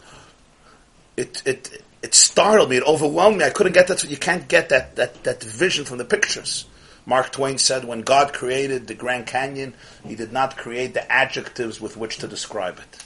it, 1.16 1.40
it, 1.46 1.82
it 2.02 2.14
startled 2.14 2.70
me. 2.70 2.78
It 2.78 2.82
overwhelmed 2.82 3.38
me. 3.38 3.44
I 3.44 3.50
couldn't 3.50 3.72
get 3.72 3.86
that. 3.86 4.02
You 4.02 4.16
can't 4.16 4.48
get 4.48 4.70
that, 4.70 4.96
that, 4.96 5.22
that 5.22 5.42
vision 5.42 5.84
from 5.84 5.98
the 5.98 6.04
pictures. 6.04 6.66
Mark 7.06 7.30
Twain 7.30 7.58
said 7.58 7.84
when 7.84 8.02
God 8.02 8.32
created 8.32 8.88
the 8.88 8.94
Grand 8.94 9.28
Canyon, 9.28 9.74
he 10.04 10.16
did 10.16 10.32
not 10.32 10.56
create 10.56 10.94
the 10.94 11.10
adjectives 11.10 11.80
with 11.80 11.96
which 11.96 12.18
to 12.18 12.26
describe 12.26 12.80
it. 12.80 13.04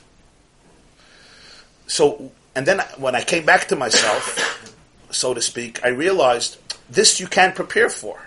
So 1.86 2.32
and 2.54 2.66
then 2.66 2.80
when 2.96 3.14
I 3.14 3.22
came 3.22 3.44
back 3.44 3.68
to 3.68 3.76
myself, 3.76 4.74
so 5.10 5.34
to 5.34 5.42
speak, 5.42 5.84
I 5.84 5.88
realized 5.88 6.58
this 6.88 7.20
you 7.20 7.26
can't 7.26 7.54
prepare 7.54 7.88
for. 7.88 8.20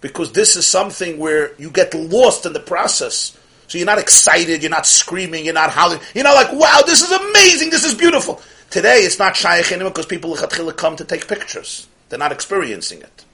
Because 0.00 0.32
this 0.32 0.56
is 0.56 0.66
something 0.66 1.18
where 1.18 1.54
you 1.58 1.70
get 1.70 1.94
lost 1.94 2.44
in 2.44 2.52
the 2.52 2.60
process. 2.60 3.38
So 3.68 3.78
you're 3.78 3.86
not 3.86 3.98
excited, 3.98 4.62
you're 4.62 4.70
not 4.70 4.86
screaming, 4.86 5.44
you're 5.44 5.54
not 5.54 5.70
howling. 5.70 6.00
You're 6.14 6.24
not 6.24 6.34
like, 6.34 6.52
wow, 6.52 6.82
this 6.84 7.02
is 7.02 7.12
amazing, 7.12 7.70
this 7.70 7.84
is 7.84 7.94
beautiful. 7.94 8.42
Today 8.70 8.98
it's 8.98 9.18
not 9.18 9.36
shaykh 9.36 9.70
anymore 9.70 9.90
because 9.90 10.06
people 10.06 10.34
come 10.36 10.96
to 10.96 11.04
take 11.04 11.28
pictures. 11.28 11.86
They're 12.08 12.18
not 12.18 12.32
experiencing 12.32 13.00
it. 13.02 13.24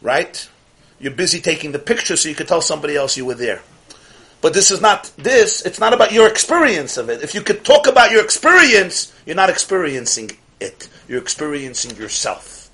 Right? 0.00 0.48
You're 1.00 1.12
busy 1.12 1.40
taking 1.40 1.72
the 1.72 1.78
picture 1.78 2.16
so 2.16 2.28
you 2.28 2.34
could 2.34 2.48
tell 2.48 2.62
somebody 2.62 2.94
else 2.94 3.16
you 3.16 3.24
were 3.24 3.34
there. 3.34 3.62
But 4.44 4.52
this 4.52 4.70
is 4.70 4.82
not 4.82 5.10
this, 5.16 5.62
it's 5.64 5.80
not 5.80 5.94
about 5.94 6.12
your 6.12 6.28
experience 6.28 6.98
of 6.98 7.08
it. 7.08 7.22
If 7.22 7.34
you 7.34 7.40
could 7.40 7.64
talk 7.64 7.86
about 7.86 8.10
your 8.10 8.22
experience, 8.22 9.10
you're 9.24 9.34
not 9.34 9.48
experiencing 9.48 10.32
it. 10.60 10.86
You're 11.08 11.22
experiencing 11.22 11.96
yourself. 11.96 12.70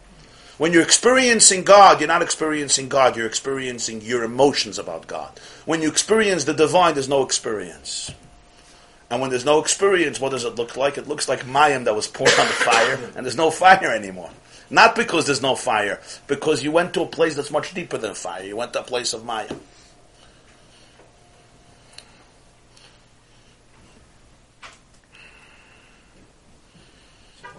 When 0.58 0.72
you're 0.72 0.82
experiencing 0.82 1.62
God, 1.62 2.00
you're 2.00 2.08
not 2.08 2.22
experiencing 2.22 2.88
God, 2.88 3.16
you're 3.16 3.28
experiencing 3.28 4.00
your 4.00 4.24
emotions 4.24 4.80
about 4.80 5.06
God. 5.06 5.38
When 5.64 5.80
you 5.80 5.88
experience 5.88 6.42
the 6.42 6.54
divine, 6.54 6.94
there's 6.94 7.08
no 7.08 7.22
experience. 7.22 8.10
And 9.08 9.20
when 9.20 9.30
there's 9.30 9.44
no 9.44 9.60
experience, 9.60 10.18
what 10.18 10.32
does 10.32 10.42
it 10.42 10.56
look 10.56 10.76
like? 10.76 10.98
It 10.98 11.06
looks 11.06 11.28
like 11.28 11.44
mayim 11.44 11.84
that 11.84 11.94
was 11.94 12.08
poured 12.08 12.36
on 12.36 12.48
the 12.48 12.52
fire, 12.52 12.98
and 13.14 13.24
there's 13.24 13.36
no 13.36 13.52
fire 13.52 13.92
anymore. 13.92 14.30
Not 14.70 14.96
because 14.96 15.26
there's 15.26 15.40
no 15.40 15.54
fire, 15.54 16.00
because 16.26 16.64
you 16.64 16.72
went 16.72 16.94
to 16.94 17.02
a 17.02 17.06
place 17.06 17.36
that's 17.36 17.52
much 17.52 17.74
deeper 17.74 17.96
than 17.96 18.14
fire. 18.14 18.42
You 18.42 18.56
went 18.56 18.72
to 18.72 18.80
a 18.80 18.82
place 18.82 19.12
of 19.12 19.22
mayim. 19.22 19.60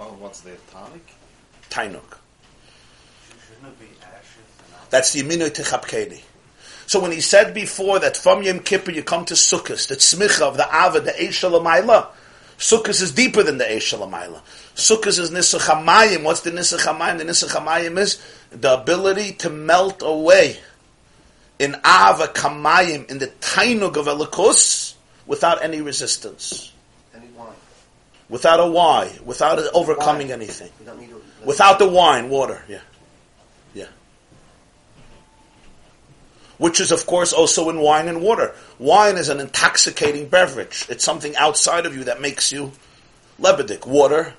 Well, 0.02 0.18
what's 0.32 0.40
the 0.44 0.56
tonic? 0.72 1.06
Tainuk. 1.70 2.18
That's 4.90 5.12
the 5.12 5.24
Yeminu 5.24 5.50
Techapkeni. 5.50 6.22
So 6.88 7.02
when 7.02 7.12
he 7.12 7.20
said 7.20 7.54
before 7.54 8.00
that 8.00 8.16
from 8.16 8.42
Yom 8.42 8.60
Kippur 8.60 8.92
you 8.92 9.04
come 9.04 9.26
to 9.26 9.34
Sukkot, 9.34 9.90
that 9.90 10.00
smicha 10.00 10.44
of 10.44 10.56
the 10.56 10.64
Ava, 10.64 11.02
the 11.02 11.12
Eish 11.12 11.42
Shalamayla, 11.42 12.08
Sukkot 12.58 13.02
is 13.02 13.12
deeper 13.12 13.44
than 13.44 13.58
the 13.58 13.66
Eish 13.66 13.94
Shalamayla. 13.94 14.40
Sukkot 14.74 15.20
is 15.20 15.32
Nisach 15.32 16.24
What's 16.24 16.40
the 16.40 16.52
Nisach 16.52 17.18
The 17.18 17.26
Nisach 17.26 17.98
is 17.98 18.22
the 18.52 18.74
ability 18.74 19.34
to 19.34 19.50
melt 19.50 20.02
away 20.02 20.60
in 21.60 21.76
Ava 21.76 22.28
Kamayim, 22.28 23.12
in 23.12 23.18
the 23.18 23.28
Tainug 23.28 23.98
of 23.98 24.06
Elikus, 24.06 24.94
without 25.28 25.62
any 25.62 25.82
resistance 25.82 26.72
without 28.32 28.60
a 28.60 28.66
why, 28.66 29.12
without 29.26 29.60
overcoming 29.76 30.30
wine. 30.30 30.42
anything, 30.42 30.72
without 31.46 31.78
the 31.78 31.88
wine, 31.88 32.30
water, 32.30 32.64
yeah, 32.68 32.80
yeah. 33.76 33.86
Which 36.58 36.80
is, 36.80 36.92
of 36.92 37.06
course, 37.06 37.34
also 37.34 37.70
in 37.70 37.80
wine 37.80 38.08
and 38.08 38.22
water. 38.22 38.56
Wine 38.80 39.18
is 39.18 39.30
an 39.30 39.40
intoxicating 39.40 40.30
beverage. 40.30 40.86
It's 40.90 41.04
something 41.04 41.36
outside 41.36 41.86
of 41.86 41.96
you 41.96 42.06
that 42.06 42.22
makes 42.22 42.52
you 42.52 42.72
lebedik. 43.40 43.86
Water 43.86 44.34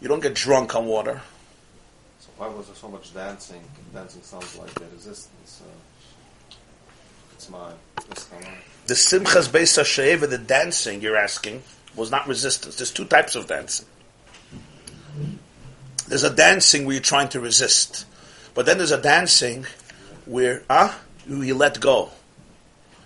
You 0.00 0.08
don't 0.08 0.20
get 0.20 0.34
drunk 0.34 0.74
on 0.74 0.86
water. 0.86 1.20
So 2.20 2.28
why 2.38 2.48
was 2.48 2.66
there 2.66 2.76
so 2.76 2.88
much 2.88 3.12
dancing? 3.12 3.60
Dancing 3.92 4.22
sounds 4.22 4.56
like 4.56 4.70
a 4.80 4.94
resistance. 4.94 5.62
Uh, 5.62 6.54
it's 7.34 7.50
my 7.50 7.72
this 8.08 8.26
time 8.26 8.44
on. 8.44 8.54
The 8.86 8.94
Simchas 8.94 9.48
Beis 9.48 9.78
HaSheva, 9.78 10.28
the 10.28 10.38
dancing 10.38 11.02
you're 11.02 11.16
asking, 11.16 11.62
was 11.96 12.10
not 12.10 12.26
resistance. 12.28 12.76
There's 12.76 12.92
two 12.92 13.04
types 13.04 13.34
of 13.36 13.46
dancing. 13.46 13.86
There's 16.08 16.24
a 16.24 16.34
dancing 16.34 16.86
where 16.86 16.94
you're 16.94 17.02
trying 17.02 17.28
to 17.30 17.40
resist. 17.40 18.06
But 18.54 18.66
then 18.66 18.78
there's 18.78 18.90
a 18.90 19.00
dancing 19.00 19.66
where, 20.26 20.62
ah, 20.68 20.98
you 21.26 21.54
let 21.54 21.80
go. 21.80 22.10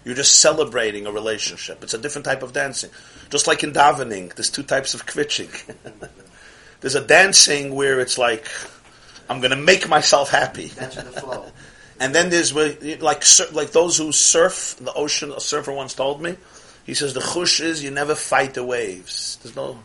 You're 0.05 0.15
just 0.15 0.41
celebrating 0.41 1.07
a 1.07 1.13
relationship. 1.13 1.83
It's 1.83 1.95
a 1.95 1.99
different 1.99 2.25
type 2.25 2.43
of 2.43 2.53
dancing. 2.53 2.91
Just 3.31 3.47
like 3.47 3.65
in 3.65 3.73
davening, 3.73 4.35
there's 4.35 4.51
two 4.51 4.63
types 4.63 4.95
of 4.95 5.07
kvitching. 5.07 5.75
there's 6.81 6.95
a 6.95 7.05
dancing 7.05 7.75
where 7.75 8.01
it's 8.01 8.19
like, 8.19 8.49
I'm 9.29 9.41
going 9.41 9.51
to 9.51 9.57
make 9.57 9.89
myself 9.89 10.31
happy. 10.31 10.67
That's 10.67 10.97
the 10.97 11.03
flow. 11.03 11.47
And 12.01 12.13
then 12.13 12.29
there's 12.29 12.53
like 12.53 13.23
like 13.53 13.71
those 13.71 13.97
who 13.97 14.11
surf 14.11 14.77
the 14.81 14.93
ocean. 14.95 15.31
A 15.31 15.41
surfer 15.41 15.73
once 15.73 15.95
told 15.95 16.21
me, 16.21 16.37
he 16.85 16.95
says 16.95 17.15
the 17.15 17.21
chush 17.21 17.61
is 17.61 17.83
you 17.83 17.91
never 17.91 18.15
fight 18.15 18.55
the 18.55 18.65
waves. 18.65 19.39
There's 19.43 19.57
no, 19.57 19.79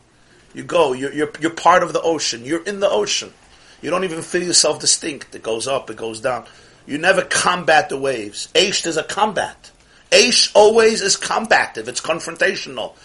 you 0.54 0.64
go. 0.64 0.94
You're 0.94 1.14
you're 1.14 1.32
you're 1.40 1.52
part 1.52 1.84
of 1.84 1.94
the 1.94 2.02
ocean. 2.02 2.46
You're 2.46 2.64
in 2.64 2.80
the 2.80 2.90
ocean. 2.90 3.34
You 3.82 3.90
don't 3.90 4.04
even 4.04 4.22
feel 4.22 4.44
yourself 4.44 4.80
distinct. 4.80 5.36
It 5.36 5.44
goes 5.44 5.68
up, 5.68 5.90
it 5.90 5.98
goes 5.98 6.20
down. 6.20 6.46
You 6.86 6.98
never 6.98 7.22
combat 7.22 7.90
the 7.90 7.98
waves. 7.98 8.50
Aish 8.54 8.86
is 8.86 8.98
a 8.98 9.04
combat. 9.04 9.72
Aish 10.12 10.52
always 10.56 11.02
is 11.02 11.16
combative. 11.16 11.88
It's 11.88 12.02
confrontational. 12.02 12.96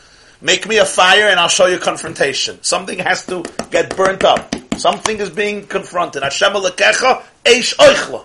Make 0.41 0.67
me 0.67 0.79
a 0.79 0.85
fire 0.85 1.29
and 1.29 1.39
I'll 1.39 1.49
show 1.49 1.67
you 1.67 1.79
confrontation. 1.79 2.63
Something 2.63 2.99
has 2.99 3.25
to 3.27 3.45
get 3.71 3.97
burnt 3.97 4.25
up. 4.25 4.55
Something 4.79 5.19
is 5.19 5.31
being 5.31 5.67
confronted. 5.67 6.23
Hashem 6.23 6.53
Aish 6.53 7.77
oichla. 7.77 8.25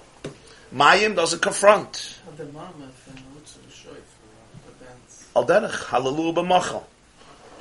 Mayim 0.73 1.15
doesn't 1.15 1.41
confront. 1.41 2.19
The 2.37 2.45
mama 2.45 2.87
from 3.03 3.15
Lutzer 3.35 3.67
Shoy 3.69 3.99
for 3.99 4.71
the 4.79 4.85
dance. 4.85 5.18
Al 5.35 5.45
derech, 5.45 5.85
hallelujah 5.87 6.33
b'machal. 6.33 6.83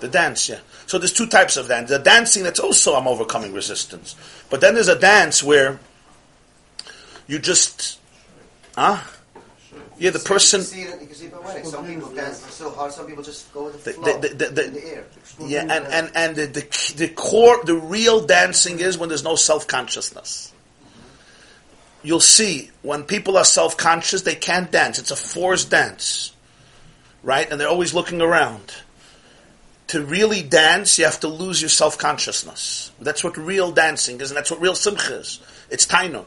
The 0.01 0.09
dance, 0.09 0.49
yeah. 0.49 0.61
So 0.87 0.99
there's 0.99 1.12
two 1.12 1.27
types 1.27 1.57
of 1.57 1.66
dance. 1.69 1.91
The 1.91 1.99
dancing 1.99 2.45
that's 2.45 2.61
also 2.61 2.95
I'm 2.95 3.09
overcoming 3.09 3.53
resistance. 3.53 4.14
But 4.49 4.61
then 4.61 4.75
there's 4.75 4.89
a 4.89 4.99
dance 4.99 5.43
where 5.43 5.81
you 7.27 7.39
just, 7.39 7.99
huh? 8.77 8.99
Yeah, 9.99 10.11
the 10.11 10.21
person, 10.21 10.61
You 10.61 10.66
can 10.66 10.73
see 10.75 10.81
you 11.01 11.07
can 11.09 11.14
see 11.16 11.27
it 11.27 11.33
by 11.33 11.39
wedding. 11.41 11.64
Some 11.64 11.85
people 11.87 12.09
dance 12.11 12.39
so 12.55 12.71
hard, 12.71 12.93
some 12.93 13.07
people 13.07 13.25
just 13.25 13.53
go 13.53 13.64
with 13.64 13.83
the 13.85 13.93
flow 13.93 14.21
the- 14.21 14.29
the- 14.29 14.47
the- 14.47 14.64
in 14.66 14.73
the 14.75 14.87
air. 14.87 15.05
yeah, 15.41 15.61
and, 15.62 15.87
and, 15.87 16.11
and 16.14 16.37
the, 16.37 16.47
the, 16.47 16.95
the 16.97 17.09
core, 17.09 17.62
the 17.64 17.75
real 17.75 18.25
dancing 18.25 18.79
is 18.79 18.97
when 18.97 19.09
there's 19.09 19.25
no 19.25 19.35
self-consciousness. 19.35 20.53
You'll 22.05 22.21
see, 22.21 22.71
when 22.83 23.03
people 23.03 23.37
are 23.37 23.45
self-conscious, 23.45 24.23
they 24.23 24.37
can't 24.37 24.71
dance. 24.71 25.01
It's 25.01 25.11
a 25.11 25.16
forced 25.16 25.71
dance. 25.73 26.33
Right? 27.23 27.51
And 27.51 27.61
they're 27.61 27.69
always 27.69 27.95
looking 27.95 28.21
around. 28.21 28.73
To 29.89 30.05
really 30.05 30.43
dance, 30.43 30.99
you 30.99 31.07
have 31.07 31.21
to 31.21 31.29
lose 31.29 31.62
your 31.62 31.71
self-consciousness. 31.71 32.93
That's 33.01 33.25
what 33.25 33.37
real 33.37 33.73
dancing 33.73 34.21
is, 34.21 34.31
and 34.31 34.37
that's 34.37 34.51
what 34.51 34.61
real 34.61 34.75
simcha 34.75 35.19
is. 35.19 35.41
It's 35.71 35.87
tainug. 35.87 36.27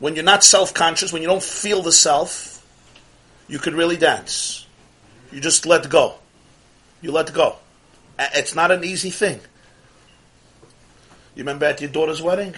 When 0.00 0.16
you're 0.16 0.24
not 0.24 0.42
self-conscious, 0.42 1.12
when 1.12 1.22
you 1.22 1.28
don't 1.28 1.42
feel 1.42 1.82
the 1.82 1.92
self, 1.92 2.66
you 3.46 3.58
could 3.58 3.74
really 3.74 3.96
dance. 3.96 4.66
You 5.30 5.40
just 5.40 5.64
let 5.64 5.88
go. 5.88 6.14
You 7.00 7.12
let 7.12 7.32
go. 7.32 7.56
It's 8.18 8.54
not 8.54 8.70
an 8.70 8.82
easy 8.84 9.10
thing. 9.10 9.40
You 11.34 11.42
remember 11.42 11.66
at 11.66 11.80
your 11.80 11.90
daughter's 11.90 12.20
wedding? 12.20 12.54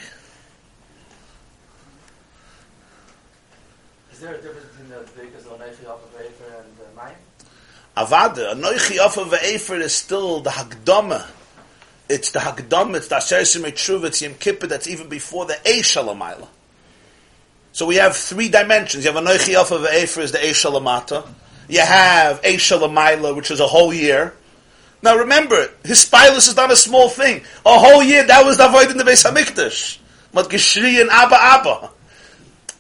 Is 4.13 4.21
there 4.21 4.35
a 4.35 4.41
difference 4.41 4.67
between 4.69 4.89
the 4.89 4.97
Birkas 4.97 5.47
of 5.47 5.61
Neichi 5.61 5.89
off 5.89 6.03
of 6.03 6.21
Efer 6.21 6.45
and 6.57 6.79
uh, 6.81 6.97
mine? 6.97 7.15
Avada, 7.97 8.55
Anoichi 8.55 8.99
Afa 8.99 9.21
Ve'efer 9.21 9.81
is 9.81 9.95
still 9.95 10.41
the 10.41 10.51
Hagdama. 10.51 11.25
It's 12.09 12.33
the 12.33 12.41
Hagdama, 12.41 12.97
it's 12.97 13.09
the 13.09 13.17
Asher 13.17 13.41
Shemei 13.41 13.73
Tshuva, 13.73 14.07
it's 14.07 14.21
Yom 14.21 14.35
Kippur, 14.35 14.67
that's 14.67 14.89
even 14.89 15.09
before 15.09 15.47
the 15.47 15.55
Eish 15.65 15.97
Shalamayla. 15.97 16.49
So 17.73 17.87
we 17.87 17.97
have 17.97 18.17
three 18.17 18.49
dimensions. 18.49 19.05
You 19.05 19.13
have 19.13 19.23
Anoichi 19.23 19.55
Afa 19.55 19.77
Ve'efer 19.77 20.23
is 20.23 20.33
the 20.33 20.39
Eish 20.39 20.65
Shalamata. 20.65 21.27
You 21.69 21.81
have 21.81 22.43
Eish 22.43 22.79
Shalamayla, 22.79 23.35
which 23.37 23.51
is 23.53 23.61
a 23.61 23.67
whole 23.67 23.95
year. 23.95 24.35
Now 25.03 25.17
remember, 25.17 25.69
his 25.85 26.05
spilus 26.05 26.49
is 26.49 26.57
not 26.57 26.73
a 26.73 26.77
small 26.77 27.09
thing. 27.09 27.43
A 27.65 27.79
whole 27.79 28.03
year, 28.03 28.27
that 28.27 28.45
was 28.45 28.57
the 28.57 28.69
void 28.69 28.91
in 28.91 28.97
the 28.97 29.05
Beis 29.05 29.25
HaMikdash. 29.31 29.99
Mat 30.33 30.47
Geshri 30.47 31.01
and 31.01 31.11
Abba 31.11 31.37
Abba. 31.41 31.91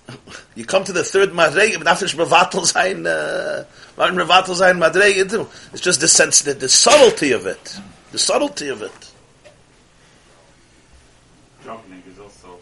You 0.57 0.65
come 0.65 0.85
to 0.85 0.93
the 0.93 1.03
third 1.03 1.31
madrege, 1.31 1.77
but 1.79 1.89
after 1.89 2.07
Revatel 2.07 2.65
sein, 2.65 3.05
uh, 3.09 3.65
Martin 3.97 4.18
Revatel 4.18 4.55
sein 4.55 4.78
madrege 4.78 5.28
too. 5.30 5.49
It's 5.72 5.80
just 5.80 6.01
the 6.01 6.09
sense, 6.09 6.42
the, 6.42 6.55
the 6.55 6.68
subtlety 6.68 7.32
of 7.32 7.47
it, 7.47 7.78
the 8.12 8.18
subtlety 8.18 8.68
of 8.68 8.82
it. 8.82 9.12
Juggling 11.64 12.03
is 12.11 12.18
also 12.18 12.59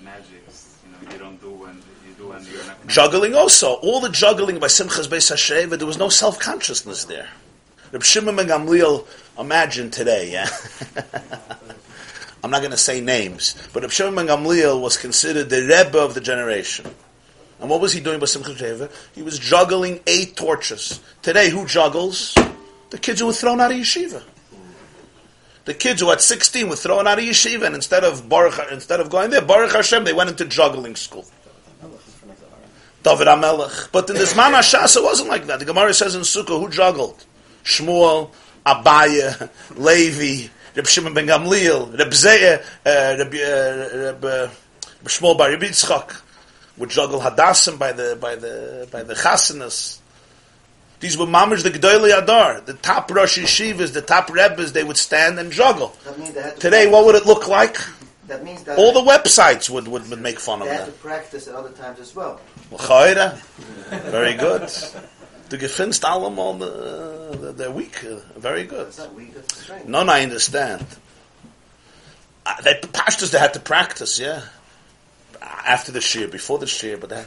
magic. 0.00 0.42
You 0.84 0.92
know, 0.92 1.12
you 1.12 1.18
don't 1.18 1.40
do 1.40 1.50
when 1.50 1.74
you 2.06 2.14
do 2.16 2.28
when 2.28 2.44
you're 2.44 2.64
not. 2.64 2.86
Juggling 2.86 3.34
also, 3.34 3.74
all 3.74 4.00
the 4.00 4.10
juggling 4.10 4.58
by 4.58 4.68
Simchas 4.68 5.08
Beis 5.08 5.30
Hasheva, 5.32 5.76
there 5.76 5.86
was 5.86 5.98
no 5.98 6.08
self 6.08 6.38
consciousness 6.38 7.04
there. 7.04 7.28
Reb 7.92 8.02
Shimon 8.02 8.36
Gamliel, 8.36 9.06
imagine 9.38 9.90
today, 9.90 10.32
yeah. 10.32 10.48
I'm 12.44 12.50
not 12.50 12.60
going 12.60 12.70
to 12.70 12.76
say 12.76 13.00
names, 13.00 13.54
but 13.72 13.82
Reb 13.82 13.90
Shimon 13.90 14.26
Gamliel 14.26 14.80
was 14.80 14.96
considered 14.96 15.50
the 15.50 15.62
Rebbe 15.62 15.98
of 15.98 16.14
the 16.14 16.20
generation. 16.20 16.86
And 17.60 17.70
what 17.70 17.80
was 17.80 17.92
he 17.92 18.00
doing 18.00 18.20
by 18.20 18.26
Simchas 18.26 18.56
Sheva? 18.56 18.90
He 19.14 19.22
was 19.22 19.38
juggling 19.38 20.00
eight 20.06 20.36
torches. 20.36 21.00
Today, 21.22 21.48
who 21.48 21.66
juggles? 21.66 22.34
The 22.90 22.98
kids 22.98 23.20
who 23.20 23.26
were 23.26 23.32
thrown 23.32 23.60
out 23.60 23.72
of 23.72 23.78
yeshiva. 23.78 24.22
The 25.64 25.74
kids 25.74 26.00
who 26.00 26.10
at 26.12 26.20
16 26.20 26.68
were 26.68 26.76
thrown 26.76 27.06
out 27.06 27.18
of 27.18 27.24
yeshiva, 27.24 27.66
and 27.66 27.74
instead 27.74 28.04
of 28.04 28.28
Baruch, 28.28 28.60
instead 28.70 29.00
of 29.00 29.10
going 29.10 29.30
there, 29.30 29.42
Baruch 29.42 29.72
Hashem, 29.72 30.04
they 30.04 30.12
went 30.12 30.30
into 30.30 30.44
juggling 30.44 30.94
school. 30.96 31.24
David 33.02 33.28
Amelech. 33.28 33.92
But 33.92 34.10
in 34.10 34.16
this 34.16 34.34
Man 34.34 34.52
Hashas, 34.52 34.96
it 34.96 35.02
wasn't 35.02 35.28
like 35.28 35.46
that. 35.46 35.60
The 35.60 35.64
Gemara 35.64 35.94
says 35.94 36.16
in 36.16 36.22
Sukkah, 36.22 36.60
who 36.60 36.68
juggled? 36.68 37.24
Shmuel, 37.62 38.30
Abaya, 38.66 39.48
Levi, 39.76 40.48
Reb 40.74 40.86
Shimon 40.86 41.14
ben 41.14 41.26
Gamliel, 41.26 41.96
Reb 41.96 42.12
Zeir, 42.12 42.64
uh, 42.84 43.16
Reb, 43.18 43.32
uh, 43.32 43.96
Reb, 43.96 44.24
uh, 44.24 44.48
Reb 44.48 45.06
Shmuel 45.06 45.38
bar 45.38 45.50
Yitzchak, 45.50 46.20
would 46.78 46.90
juggle 46.90 47.20
Hadassim 47.20 47.78
by 47.78 47.92
the, 47.92 48.16
by 48.20 48.34
the, 48.36 48.88
by 48.90 49.02
the 49.02 49.14
Chasanas. 49.14 50.00
These 51.00 51.18
were 51.18 51.26
mamish 51.26 51.62
the 51.62 51.70
G'dayli 51.70 52.16
Adar, 52.16 52.60
the 52.62 52.74
top 52.74 53.10
Rosh 53.10 53.38
Yeshivas, 53.38 53.92
the 53.92 54.00
top 54.02 54.30
Rebbes, 54.32 54.72
they 54.72 54.82
would 54.84 54.96
stand 54.96 55.38
and 55.38 55.52
juggle. 55.52 55.94
That 56.04 56.18
means 56.18 56.32
they 56.32 56.42
had 56.42 56.54
to 56.54 56.60
Today, 56.60 56.86
what 56.90 57.04
would 57.04 57.14
it 57.14 57.26
look 57.26 57.48
like? 57.48 57.76
That 58.28 58.42
means 58.42 58.64
that 58.64 58.78
All 58.78 58.92
the 58.92 59.00
websites 59.08 59.70
would, 59.70 59.86
would, 59.88 60.08
would 60.10 60.20
make 60.20 60.40
fun 60.40 60.62
of 60.62 60.68
that. 60.68 60.72
they 60.72 60.84
had 60.84 60.86
to 60.86 60.98
practice 61.00 61.48
at 61.48 61.54
other 61.54 61.70
times 61.70 62.00
as 62.00 62.14
well. 62.16 62.40
Very 64.10 64.34
good. 64.34 64.62
The 65.48 65.58
gefinst 65.58 66.02
allemaal, 66.02 66.58
the, 66.58 67.38
the, 67.38 67.52
they're 67.52 67.70
weak. 67.70 68.04
uh, 68.04 68.16
Very 68.36 68.64
good. 68.64 68.88
It's 68.88 68.98
not 68.98 69.14
weak, 69.14 69.32
it's 69.36 69.62
strength. 69.62 69.86
None 69.86 70.08
I 70.08 70.22
understand. 70.22 70.84
Uh, 72.44 72.60
they 72.62 72.74
pastors 72.92 73.30
they 73.30 73.38
had 73.38 73.54
to 73.54 73.60
practice, 73.60 74.18
yeah. 74.18 74.42
After 75.42 75.92
the 75.92 76.00
shir, 76.00 76.28
before 76.28 76.58
the 76.58 76.66
shir, 76.66 76.96
but 76.96 77.10
that 77.10 77.26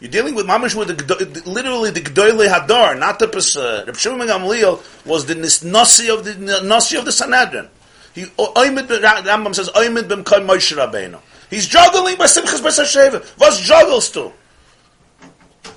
you're 0.00 0.10
dealing 0.10 0.34
with 0.34 0.46
mamish 0.46 0.74
with 0.74 0.88
the, 0.88 1.42
literally 1.48 1.90
the 1.90 2.00
gdoile 2.00 2.48
hadar, 2.48 2.98
not 2.98 3.18
the 3.18 3.26
pesa. 3.26 3.86
Reb 3.86 3.96
Shimon 3.96 4.28
Gamliel 4.28 4.82
was 5.06 5.26
the 5.26 5.34
nasi 5.34 6.10
of 6.10 6.24
the 6.24 6.60
nasi 6.62 6.96
of 6.96 7.04
the 7.04 7.12
Sanhedrin. 7.12 7.68
He 8.14 8.24
oimid 8.24 8.88
Rambam 8.88 9.54
says 9.54 9.70
oimid 9.70 10.08
b'm 10.08 10.24
Moshe 10.24 10.76
Rabbeinu. 10.76 11.20
He's 11.48 11.66
juggling 11.66 12.16
by 12.16 12.24
Simchas 12.24 12.60
Beis 12.60 12.80
Hasheva. 12.80 13.38
Was 13.38 13.60
juggles 13.60 14.10
du? 14.10 14.32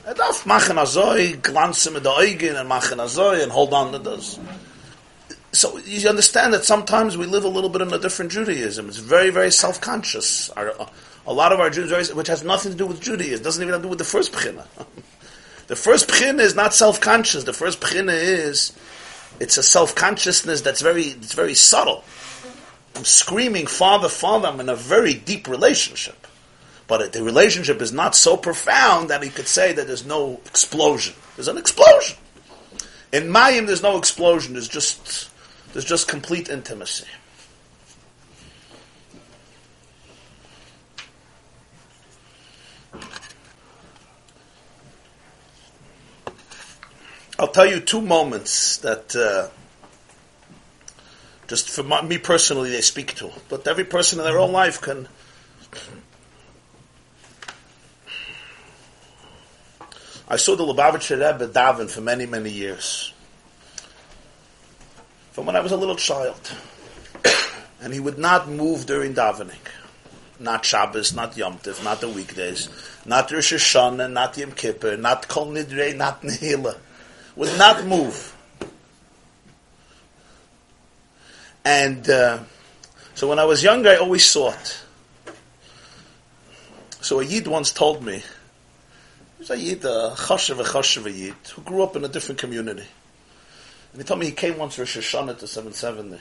Er 0.06 0.16
machen 0.46 0.78
azoi, 0.78 1.38
glanzen 1.42 1.94
mit 1.94 2.06
and 2.56 2.70
machen 2.70 2.98
azoi 2.98 3.44
and 3.44 3.52
hold 3.52 3.74
on 3.74 3.92
to 3.92 4.00
this. 4.00 4.40
So 5.52 5.78
you 5.80 6.08
understand 6.10 6.54
that 6.54 6.66
sometimes 6.66 7.18
we 7.18 7.26
live 7.26 7.44
a 7.44 7.48
little 7.48 7.70
bit 7.70 7.82
in 7.82 7.94
a 7.94 7.98
different 7.98 8.32
Judaism. 8.32 8.88
It's 8.88 8.98
very, 8.98 9.30
very 9.30 9.52
self-conscious. 9.52 10.50
Our, 10.52 10.74
a 11.28 11.34
lot 11.34 11.52
of 11.52 11.60
our 11.60 11.70
Jews, 11.70 12.14
which 12.14 12.28
has 12.28 12.44
nothing 12.44 12.72
to 12.72 12.78
do 12.78 12.86
with 12.88 13.02
Judaism, 13.02 13.44
doesn't 13.44 13.62
even 13.62 13.74
have 13.74 13.82
to 13.82 13.86
do 13.86 13.90
with 13.90 14.00
the 14.00 14.06
first 14.06 14.32
pchina. 14.32 14.66
the 15.68 15.76
first 15.76 16.08
pchina 16.08 16.40
is 16.40 16.56
not 16.56 16.74
self-conscious. 16.74 17.44
The 17.44 17.54
first 17.54 17.82
pchina 17.82 18.14
is 18.14 18.72
it's 19.40 19.58
a 19.58 19.64
self-consciousness 19.64 20.62
that's 20.62 20.82
very, 20.82 21.04
it's 21.04 21.34
very 21.34 21.54
subtle. 21.54 22.04
I'm 22.96 23.04
screaming, 23.04 23.68
Father, 23.68 24.10
Father. 24.10 24.48
I'm 24.48 24.60
in 24.62 24.70
a 24.70 24.76
very 24.76 25.14
deep 25.14 25.48
relationship, 25.48 26.26
but 26.88 27.12
the 27.12 27.24
relationship 27.24 27.82
is 27.82 27.92
not 27.92 28.16
so 28.16 28.38
profound 28.38 29.10
that 29.10 29.22
he 29.22 29.30
could 29.30 29.48
say 29.48 29.74
that 29.74 29.86
there's 29.86 30.06
no 30.06 30.40
explosion. 30.46 31.14
There's 31.36 31.50
an 31.50 31.58
explosion. 31.58 32.18
In 33.12 33.24
Mayim, 33.26 33.68
there's 33.68 33.84
no 33.84 33.98
explosion. 33.98 34.54
There's 34.54 34.68
just 34.68 35.30
there's 35.74 35.86
just 35.86 36.08
complete 36.08 36.50
intimacy. 36.50 37.06
Tell 47.46 47.68
you 47.68 47.80
two 47.80 48.02
moments 48.02 48.78
that 48.78 49.16
uh, 49.16 49.50
just 51.48 51.70
for 51.70 51.84
my, 51.84 52.02
me 52.02 52.18
personally 52.18 52.72
they 52.72 52.82
speak 52.82 53.14
to, 53.16 53.32
but 53.48 53.68
every 53.68 53.86
person 53.86 54.18
in 54.20 54.26
their 54.26 54.40
own 54.40 54.52
life 54.52 54.82
can. 54.82 55.08
I 60.28 60.36
saw 60.36 60.56
the 60.56 60.66
Lubavitcher 60.66 61.16
Rebbe 61.16 61.48
daven 61.54 61.90
for 61.90 62.02
many, 62.02 62.26
many 62.26 62.50
years. 62.50 63.14
From 65.32 65.46
when 65.46 65.56
I 65.56 65.62
was 65.62 65.72
a 65.72 65.78
little 65.78 65.96
child. 65.96 66.52
and 67.82 67.94
he 67.94 68.00
would 68.00 68.18
not 68.18 68.50
move 68.50 68.88
during 68.88 69.14
davening. 69.14 69.56
Not 70.40 70.66
Shabbos, 70.66 71.14
not 71.14 71.38
Yom 71.38 71.60
Tov, 71.60 71.84
not 71.84 72.02
the 72.02 72.10
weekdays, 72.10 72.70
not 73.06 73.32
Rosh 73.32 73.54
Hashanah, 73.54 74.12
not 74.12 74.38
Yom 74.38 74.52
Kippur, 74.52 74.98
not 74.98 75.28
Kol 75.28 75.48
Nidrei, 75.48 75.96
not 75.96 76.22
Nehila. 76.24 76.76
Would 77.38 77.58
not 77.58 77.86
move. 77.86 78.36
And 81.64 82.10
uh, 82.10 82.40
so 83.14 83.28
when 83.30 83.38
I 83.38 83.46
was 83.46 83.62
younger, 83.62 83.90
I 83.90 83.98
always 83.98 84.36
it. 84.36 84.80
So 87.00 87.20
a 87.20 87.24
Yid 87.24 87.46
once 87.46 87.72
told 87.72 88.04
me, 88.04 88.16
he 88.16 88.24
was 89.38 89.52
a 89.52 89.58
Yid, 89.58 89.86
a 89.86 90.16
Choshev, 90.18 90.60
a 90.60 90.64
Choshev 90.64 91.16
Yid, 91.16 91.36
who 91.54 91.62
grew 91.62 91.84
up 91.84 91.96
in 91.96 92.04
a 92.04 92.08
different 92.08 92.40
community. 92.40 92.88
And 93.92 94.02
he 94.02 94.04
told 94.04 94.20
me 94.20 94.26
he 94.26 94.32
came 94.32 94.58
once 94.58 94.74
for 94.74 94.82
Rosh 94.82 94.98
Hashanah 94.98 95.38
to 95.38 95.48
770. 95.48 96.20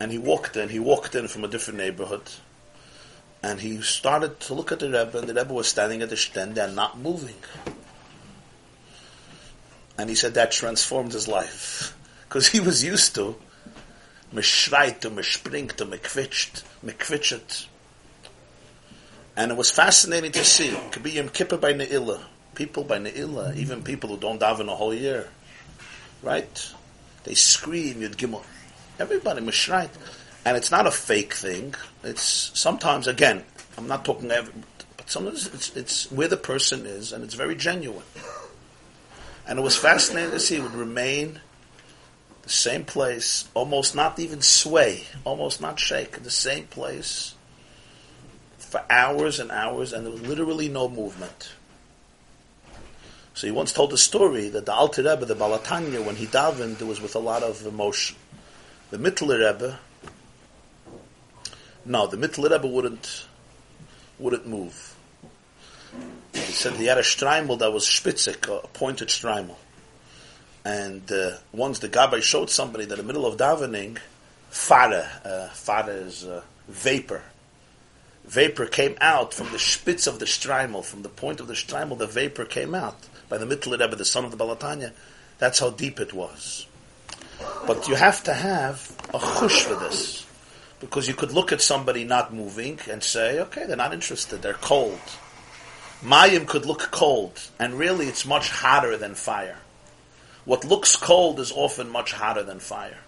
And 0.00 0.10
he 0.10 0.16
walked 0.16 0.56
in, 0.56 0.70
he 0.70 0.78
walked 0.78 1.14
in 1.14 1.28
from 1.28 1.44
a 1.44 1.48
different 1.48 1.78
neighborhood. 1.78 2.30
And 3.42 3.60
he 3.60 3.82
started 3.82 4.40
to 4.40 4.54
look 4.54 4.72
at 4.72 4.78
the 4.78 4.86
Rebbe, 4.86 5.18
and 5.18 5.28
the 5.28 5.34
Rebbe 5.34 5.52
was 5.52 5.68
standing 5.68 6.00
at 6.00 6.08
the 6.08 6.16
stand 6.16 6.56
and 6.56 6.74
not 6.74 6.98
moving. 6.98 7.36
And 10.00 10.08
he 10.08 10.16
said 10.16 10.32
that 10.32 10.50
transformed 10.50 11.12
his 11.12 11.28
life. 11.28 11.94
Because 12.26 12.48
he 12.48 12.58
was 12.58 12.82
used 12.82 13.14
to 13.16 13.36
me 14.32 14.40
schreit 14.40 15.04
und 15.04 15.14
me 15.14 15.22
springt 15.22 15.78
und 15.82 15.90
me 15.90 15.98
quitscht, 15.98 16.62
me 16.82 16.94
quitscht. 16.94 17.66
And 19.36 19.52
it 19.52 19.58
was 19.58 19.70
fascinating 19.70 20.32
to 20.32 20.42
see. 20.42 20.68
It 20.68 20.92
could 20.92 21.02
be 21.02 21.10
Yom 21.10 21.28
Kippur 21.28 21.58
by 21.58 21.74
Ne'ilah. 21.74 22.22
People 22.54 22.82
by 22.82 22.98
Ne'ilah, 22.98 23.54
even 23.56 23.82
people 23.82 24.08
who 24.08 24.16
don't 24.16 24.40
daven 24.40 24.72
a 24.72 24.74
whole 24.74 24.94
year. 24.94 25.28
Right? 26.22 26.72
They 27.24 27.34
scream, 27.34 27.96
Yud 27.96 28.16
Gimel. 28.16 28.42
Everybody 28.98 29.42
mishreit. 29.42 29.90
And 30.46 30.56
it's 30.56 30.70
not 30.70 30.86
a 30.86 30.90
fake 30.90 31.34
thing. 31.34 31.74
It's 32.04 32.58
sometimes, 32.58 33.06
again, 33.06 33.44
I'm 33.76 33.86
not 33.86 34.06
talking 34.06 34.30
every, 34.30 34.54
but 34.96 35.10
sometimes 35.10 35.48
it's, 35.48 35.76
it's 35.76 36.10
where 36.10 36.28
the 36.28 36.38
person 36.38 36.86
is, 36.86 37.12
and 37.12 37.22
it's 37.22 37.34
very 37.34 37.54
genuine. 37.54 38.02
And 39.46 39.58
it 39.58 39.62
was 39.62 39.76
fascinating 39.76 40.30
to 40.30 40.40
see 40.40 40.56
it 40.56 40.62
would 40.62 40.74
remain 40.74 41.40
the 42.42 42.50
same 42.50 42.84
place, 42.84 43.48
almost 43.54 43.94
not 43.94 44.18
even 44.18 44.42
sway, 44.42 45.04
almost 45.24 45.60
not 45.60 45.78
shake, 45.78 46.22
the 46.22 46.30
same 46.30 46.66
place 46.66 47.34
for 48.58 48.82
hours 48.88 49.40
and 49.40 49.50
hours, 49.50 49.92
and 49.92 50.06
there 50.06 50.12
was 50.12 50.22
literally 50.22 50.68
no 50.68 50.88
movement. 50.88 51.52
So 53.34 53.46
he 53.46 53.50
once 53.52 53.72
told 53.72 53.92
a 53.92 53.96
story 53.96 54.48
that 54.50 54.66
the 54.66 54.72
Alter 54.72 55.02
Rebbe, 55.02 55.24
the 55.24 55.34
Baal 55.34 55.58
HaTanya, 55.58 56.04
when 56.04 56.16
he 56.16 56.26
davened, 56.26 56.80
it 56.80 56.86
was 56.86 57.00
with 57.00 57.14
a 57.14 57.18
lot 57.18 57.42
of 57.42 57.66
emotion. 57.66 58.16
The 58.90 58.98
Mittler 58.98 59.38
Rebbe, 59.38 59.78
no, 61.84 62.06
the 62.06 62.16
Mittler 62.16 62.50
Rebbe 62.50 62.66
wouldn't 62.66 63.26
wouldn't 64.18 64.46
move. 64.46 64.89
He 66.32 66.52
said 66.52 66.74
he 66.74 66.86
had 66.86 66.98
a 66.98 67.02
streimel 67.02 67.58
that 67.58 67.72
was 67.72 67.84
spitzik, 67.84 68.48
a 68.48 68.66
pointed 68.68 69.08
streimel. 69.08 69.56
And 70.64 71.10
uh, 71.10 71.38
once 71.52 71.78
the 71.78 71.88
Gabbai 71.88 72.22
showed 72.22 72.50
somebody 72.50 72.84
that 72.84 72.98
in 72.98 73.06
the 73.06 73.12
middle 73.12 73.26
of 73.26 73.36
davening, 73.36 73.98
fire, 74.50 75.08
uh, 75.24 75.48
fire 75.48 75.90
is 75.90 76.24
uh, 76.24 76.42
vapor. 76.68 77.22
Vapor 78.26 78.66
came 78.66 78.96
out 79.00 79.34
from 79.34 79.50
the 79.50 79.58
spitz 79.58 80.06
of 80.06 80.18
the 80.18 80.24
streimel, 80.26 80.84
from 80.84 81.02
the 81.02 81.08
point 81.08 81.40
of 81.40 81.48
the 81.48 81.54
streimel, 81.54 81.98
the 81.98 82.06
vapor 82.06 82.44
came 82.44 82.74
out 82.74 82.96
by 83.28 83.38
the 83.38 83.46
Mittler 83.46 83.80
Rebbe, 83.80 83.96
the 83.96 84.04
son 84.04 84.24
of 84.24 84.30
the 84.30 84.36
Baal 84.36 84.54
HaTanya. 84.54 84.92
That's 85.38 85.58
how 85.58 85.70
deep 85.70 85.98
it 85.98 86.12
was. 86.12 86.66
But 87.66 87.88
you 87.88 87.94
have 87.94 88.22
to 88.24 88.34
have 88.34 88.96
a 89.14 89.18
chush 89.18 89.62
for 89.62 89.74
this. 89.74 90.26
Because 90.80 91.08
you 91.08 91.14
could 91.14 91.32
look 91.32 91.52
at 91.52 91.60
somebody 91.60 92.04
not 92.04 92.32
moving 92.32 92.78
and 92.90 93.02
say, 93.02 93.40
okay, 93.40 93.66
they're 93.66 93.76
not 93.76 93.92
interested, 93.92 94.42
they're 94.42 94.54
cold. 94.54 95.00
Mayim 96.02 96.46
could 96.46 96.64
look 96.64 96.90
cold, 96.90 97.48
and 97.58 97.74
really 97.74 98.06
it's 98.06 98.24
much 98.24 98.48
hotter 98.48 98.96
than 98.96 99.14
fire. 99.14 99.58
What 100.44 100.64
looks 100.64 100.96
cold 100.96 101.38
is 101.38 101.52
often 101.52 101.90
much 101.90 102.12
hotter 102.12 102.42
than 102.42 102.60
fire. 102.60 102.98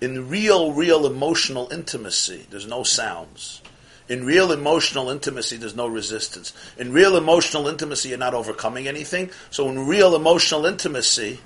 In 0.00 0.28
real, 0.28 0.72
real 0.72 1.06
emotional 1.06 1.72
intimacy, 1.72 2.46
there's 2.50 2.66
no 2.66 2.82
sounds. 2.82 3.62
In 4.08 4.24
real 4.24 4.52
emotional 4.52 5.10
intimacy, 5.10 5.56
there's 5.56 5.74
no 5.74 5.86
resistance. 5.86 6.52
In 6.78 6.92
real 6.92 7.16
emotional 7.16 7.66
intimacy, 7.66 8.10
you're 8.10 8.18
not 8.18 8.34
overcoming 8.34 8.86
anything. 8.86 9.30
So 9.50 9.68
in 9.68 9.86
real 9.86 10.14
emotional 10.14 10.66
intimacy, 10.66 11.40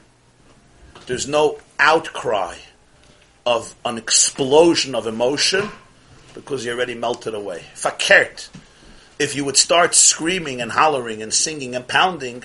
there's 1.07 1.27
no 1.27 1.59
outcry 1.79 2.57
of 3.47 3.75
an 3.85 3.97
explosion 3.97 4.95
of 4.95 5.07
emotion 5.07 5.71
because 6.35 6.65
you 6.65 6.73
already 6.73 6.95
melted 6.95 7.35
away. 7.35 7.65
Fakert. 7.75 8.49
If 9.21 9.37
you 9.37 9.45
would 9.45 9.59
start 9.59 9.95
screaming 9.95 10.63
and 10.63 10.73
hollering 10.73 11.21
and 11.21 11.33
singing 11.33 11.77
and 11.77 11.87
pounding, 11.87 12.43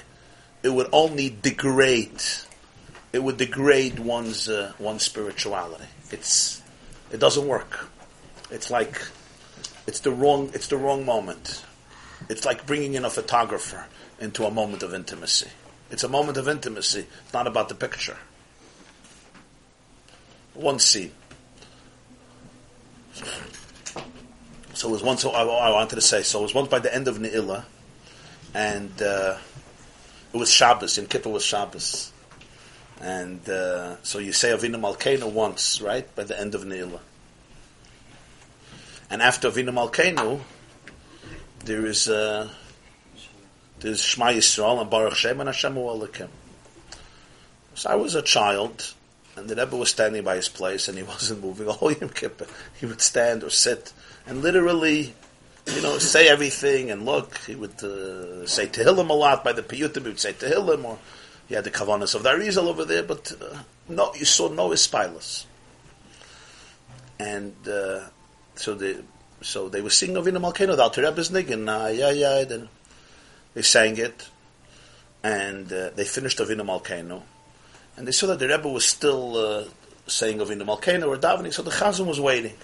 it 0.61 0.67
would 0.67 0.89
only 0.91 1.29
degrade. 1.29 2.21
It 3.13 3.23
would 3.23 3.37
degrade 3.37 3.97
one's 3.97 4.49
uh, 4.49 4.73
one's 4.77 5.03
spirituality. 5.03 5.85
It's 6.11 6.61
it 7.13 7.21
doesn't 7.21 7.47
work. 7.47 7.87
It's 8.51 8.69
like 8.69 9.01
it's 9.87 10.01
the 10.01 10.11
wrong 10.11 10.51
it's 10.53 10.67
the 10.67 10.75
wrong 10.75 11.05
moment. 11.05 11.63
It's 12.27 12.43
like 12.43 12.65
bringing 12.65 12.95
in 12.95 13.05
a 13.05 13.09
photographer 13.09 13.85
into 14.19 14.43
a 14.43 14.51
moment 14.51 14.83
of 14.83 14.93
intimacy. 14.93 15.51
It's 15.91 16.03
a 16.03 16.09
moment 16.09 16.37
of 16.37 16.49
intimacy. 16.49 17.07
It's 17.23 17.33
not 17.33 17.47
about 17.47 17.69
the 17.69 17.75
picture. 17.75 18.17
One 20.53 20.79
scene. 20.79 21.13
So 24.75 24.89
it 24.89 24.91
was 24.91 25.03
once. 25.03 25.23
I, 25.23 25.43
wanted 25.71 25.95
to 25.95 26.01
say. 26.01 26.21
So 26.21 26.39
it 26.39 26.43
was 26.43 26.53
once 26.53 26.67
by 26.67 26.79
the 26.79 26.93
end 26.93 27.07
of 27.07 27.17
Ne'ilah, 27.17 27.63
and 28.53 29.01
uh, 29.01 29.37
it 30.33 30.37
was 30.37 30.51
Shabbos. 30.51 30.97
In 30.97 31.07
Kippur 31.07 31.29
was 31.29 31.45
Shabbos, 31.45 32.11
and 32.99 33.47
uh, 33.47 33.95
so 34.03 34.19
you 34.19 34.33
say 34.33 34.49
Avinu 34.49 34.75
Malkeinu 34.75 35.31
once, 35.31 35.79
right, 35.79 36.13
by 36.13 36.25
the 36.25 36.37
end 36.37 36.55
of 36.55 36.65
Ne'ilah. 36.65 36.99
And 39.09 39.21
after 39.21 39.49
Avinu 39.49 39.69
Malkeinu, 39.69 40.41
there 41.63 41.85
is 41.85 42.09
uh, 42.09 42.49
there's 43.79 44.01
Shema 44.01 44.31
Yisrael 44.31 44.81
and 44.81 44.89
Baruch 44.89 45.15
Shem 45.15 45.39
and 45.39 45.47
Hashem 45.47 45.75
Alekim. 45.75 46.27
So 47.75 47.89
I 47.89 47.95
was 47.95 48.13
a 48.13 48.21
child, 48.21 48.93
and 49.37 49.47
the 49.47 49.55
Rebbe 49.55 49.77
was 49.77 49.89
standing 49.89 50.25
by 50.25 50.35
his 50.35 50.49
place, 50.49 50.89
and 50.89 50.97
he 50.97 51.03
wasn't 51.13 51.41
moving 51.41 51.69
all 51.69 51.93
Yom 51.93 52.09
Kippur. 52.09 52.47
He 52.77 52.85
would 52.85 52.99
stand 52.99 53.41
or 53.41 53.49
sit, 53.49 53.93
and 54.27 54.41
literally, 54.41 55.13
you 55.67 55.81
know, 55.81 55.97
say 55.99 56.27
everything 56.27 56.91
and 56.91 57.05
look. 57.05 57.37
He 57.39 57.55
would 57.55 57.83
uh, 57.83 58.45
say 58.47 58.67
Tehillim 58.67 59.09
a 59.09 59.13
lot 59.13 59.43
by 59.43 59.53
the 59.53 59.61
Piyutim. 59.61 60.01
He 60.01 60.09
would 60.09 60.19
say 60.19 60.33
Tehillim, 60.33 60.83
or 60.83 60.97
he 61.47 61.55
had 61.55 61.63
the 61.63 61.71
Kavanas 61.71 62.15
of 62.15 62.23
the 62.23 62.61
over 62.61 62.85
there, 62.85 63.03
but 63.03 63.31
uh, 63.39 63.59
no, 63.87 64.13
you 64.15 64.25
saw 64.25 64.49
no 64.49 64.69
Ispilus. 64.69 65.45
And 67.19 67.55
uh, 67.67 68.01
so 68.55 68.73
they, 68.73 68.97
so 69.41 69.69
they 69.69 69.81
were 69.81 69.89
singing 69.89 70.15
Avinu 70.15 70.37
Malkeinu, 70.37 70.75
the 70.75 70.83
Alter 70.83 71.03
Rebbe's 71.03 71.31
yeah, 71.31 72.11
yeah, 72.11 72.43
then 72.43 72.67
they 73.53 73.61
sang 73.61 73.97
it, 73.97 74.27
and 75.23 75.71
uh, 75.71 75.91
they 75.91 76.03
finished 76.03 76.39
Avinu 76.39 76.61
Malkeinu, 76.61 77.21
and 77.95 78.07
they 78.07 78.11
saw 78.11 78.27
that 78.27 78.39
the 78.39 78.47
Rebbe 78.47 78.67
was 78.67 78.85
still 78.85 79.37
uh, 79.37 79.63
saying 80.07 80.39
Avinu 80.39 80.63
Malkeinu 80.63 81.07
or 81.07 81.17
davening, 81.17 81.53
so 81.53 81.61
the 81.61 81.71
Chazan 81.71 82.05
was 82.05 82.19
waiting 82.19 82.55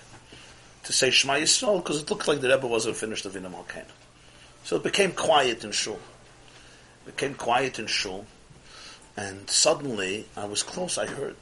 to 0.83 0.93
say 0.93 1.11
Shema 1.11 1.33
Yisrael 1.35 1.77
because 1.77 2.01
it 2.01 2.09
looked 2.09 2.27
like 2.27 2.41
the 2.41 2.49
Rebbe 2.49 2.67
wasn't 2.67 2.95
finished 2.95 3.23
the 3.23 3.29
Avinu 3.29 3.51
Malkeinu. 3.51 3.85
So 4.63 4.75
it 4.75 4.83
became 4.83 5.11
quiet 5.11 5.63
in 5.63 5.71
Shul. 5.71 5.99
It 7.05 7.15
became 7.15 7.33
quiet 7.33 7.79
in 7.79 7.87
Shul, 7.87 8.25
and 9.17 9.49
suddenly 9.49 10.27
I 10.37 10.45
was 10.45 10.63
close. 10.63 10.97
I 10.97 11.07
heard, 11.07 11.35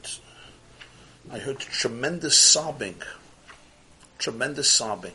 I 1.30 1.38
heard 1.38 1.58
tremendous 1.58 2.36
sobbing, 2.36 3.02
tremendous 4.18 4.70
sobbing. 4.70 5.12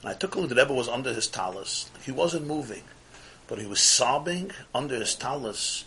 And 0.00 0.10
I 0.10 0.14
took 0.14 0.34
a 0.34 0.40
look. 0.40 0.48
The 0.48 0.54
Rebbe 0.54 0.72
was 0.72 0.88
under 0.88 1.12
his 1.12 1.26
talus. 1.26 1.90
He 2.04 2.12
wasn't 2.12 2.46
moving, 2.46 2.82
but 3.48 3.58
he 3.58 3.66
was 3.66 3.80
sobbing 3.80 4.52
under 4.74 4.96
his 4.96 5.14
talus, 5.14 5.84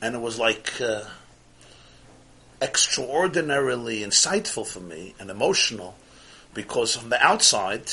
and 0.00 0.14
it 0.14 0.20
was 0.20 0.38
like. 0.38 0.80
Uh, 0.80 1.04
extraordinarily 2.60 4.00
insightful 4.00 4.66
for 4.66 4.80
me 4.80 5.14
and 5.20 5.30
emotional 5.30 5.94
because 6.58 6.96
from 6.96 7.08
the 7.08 7.24
outside, 7.24 7.88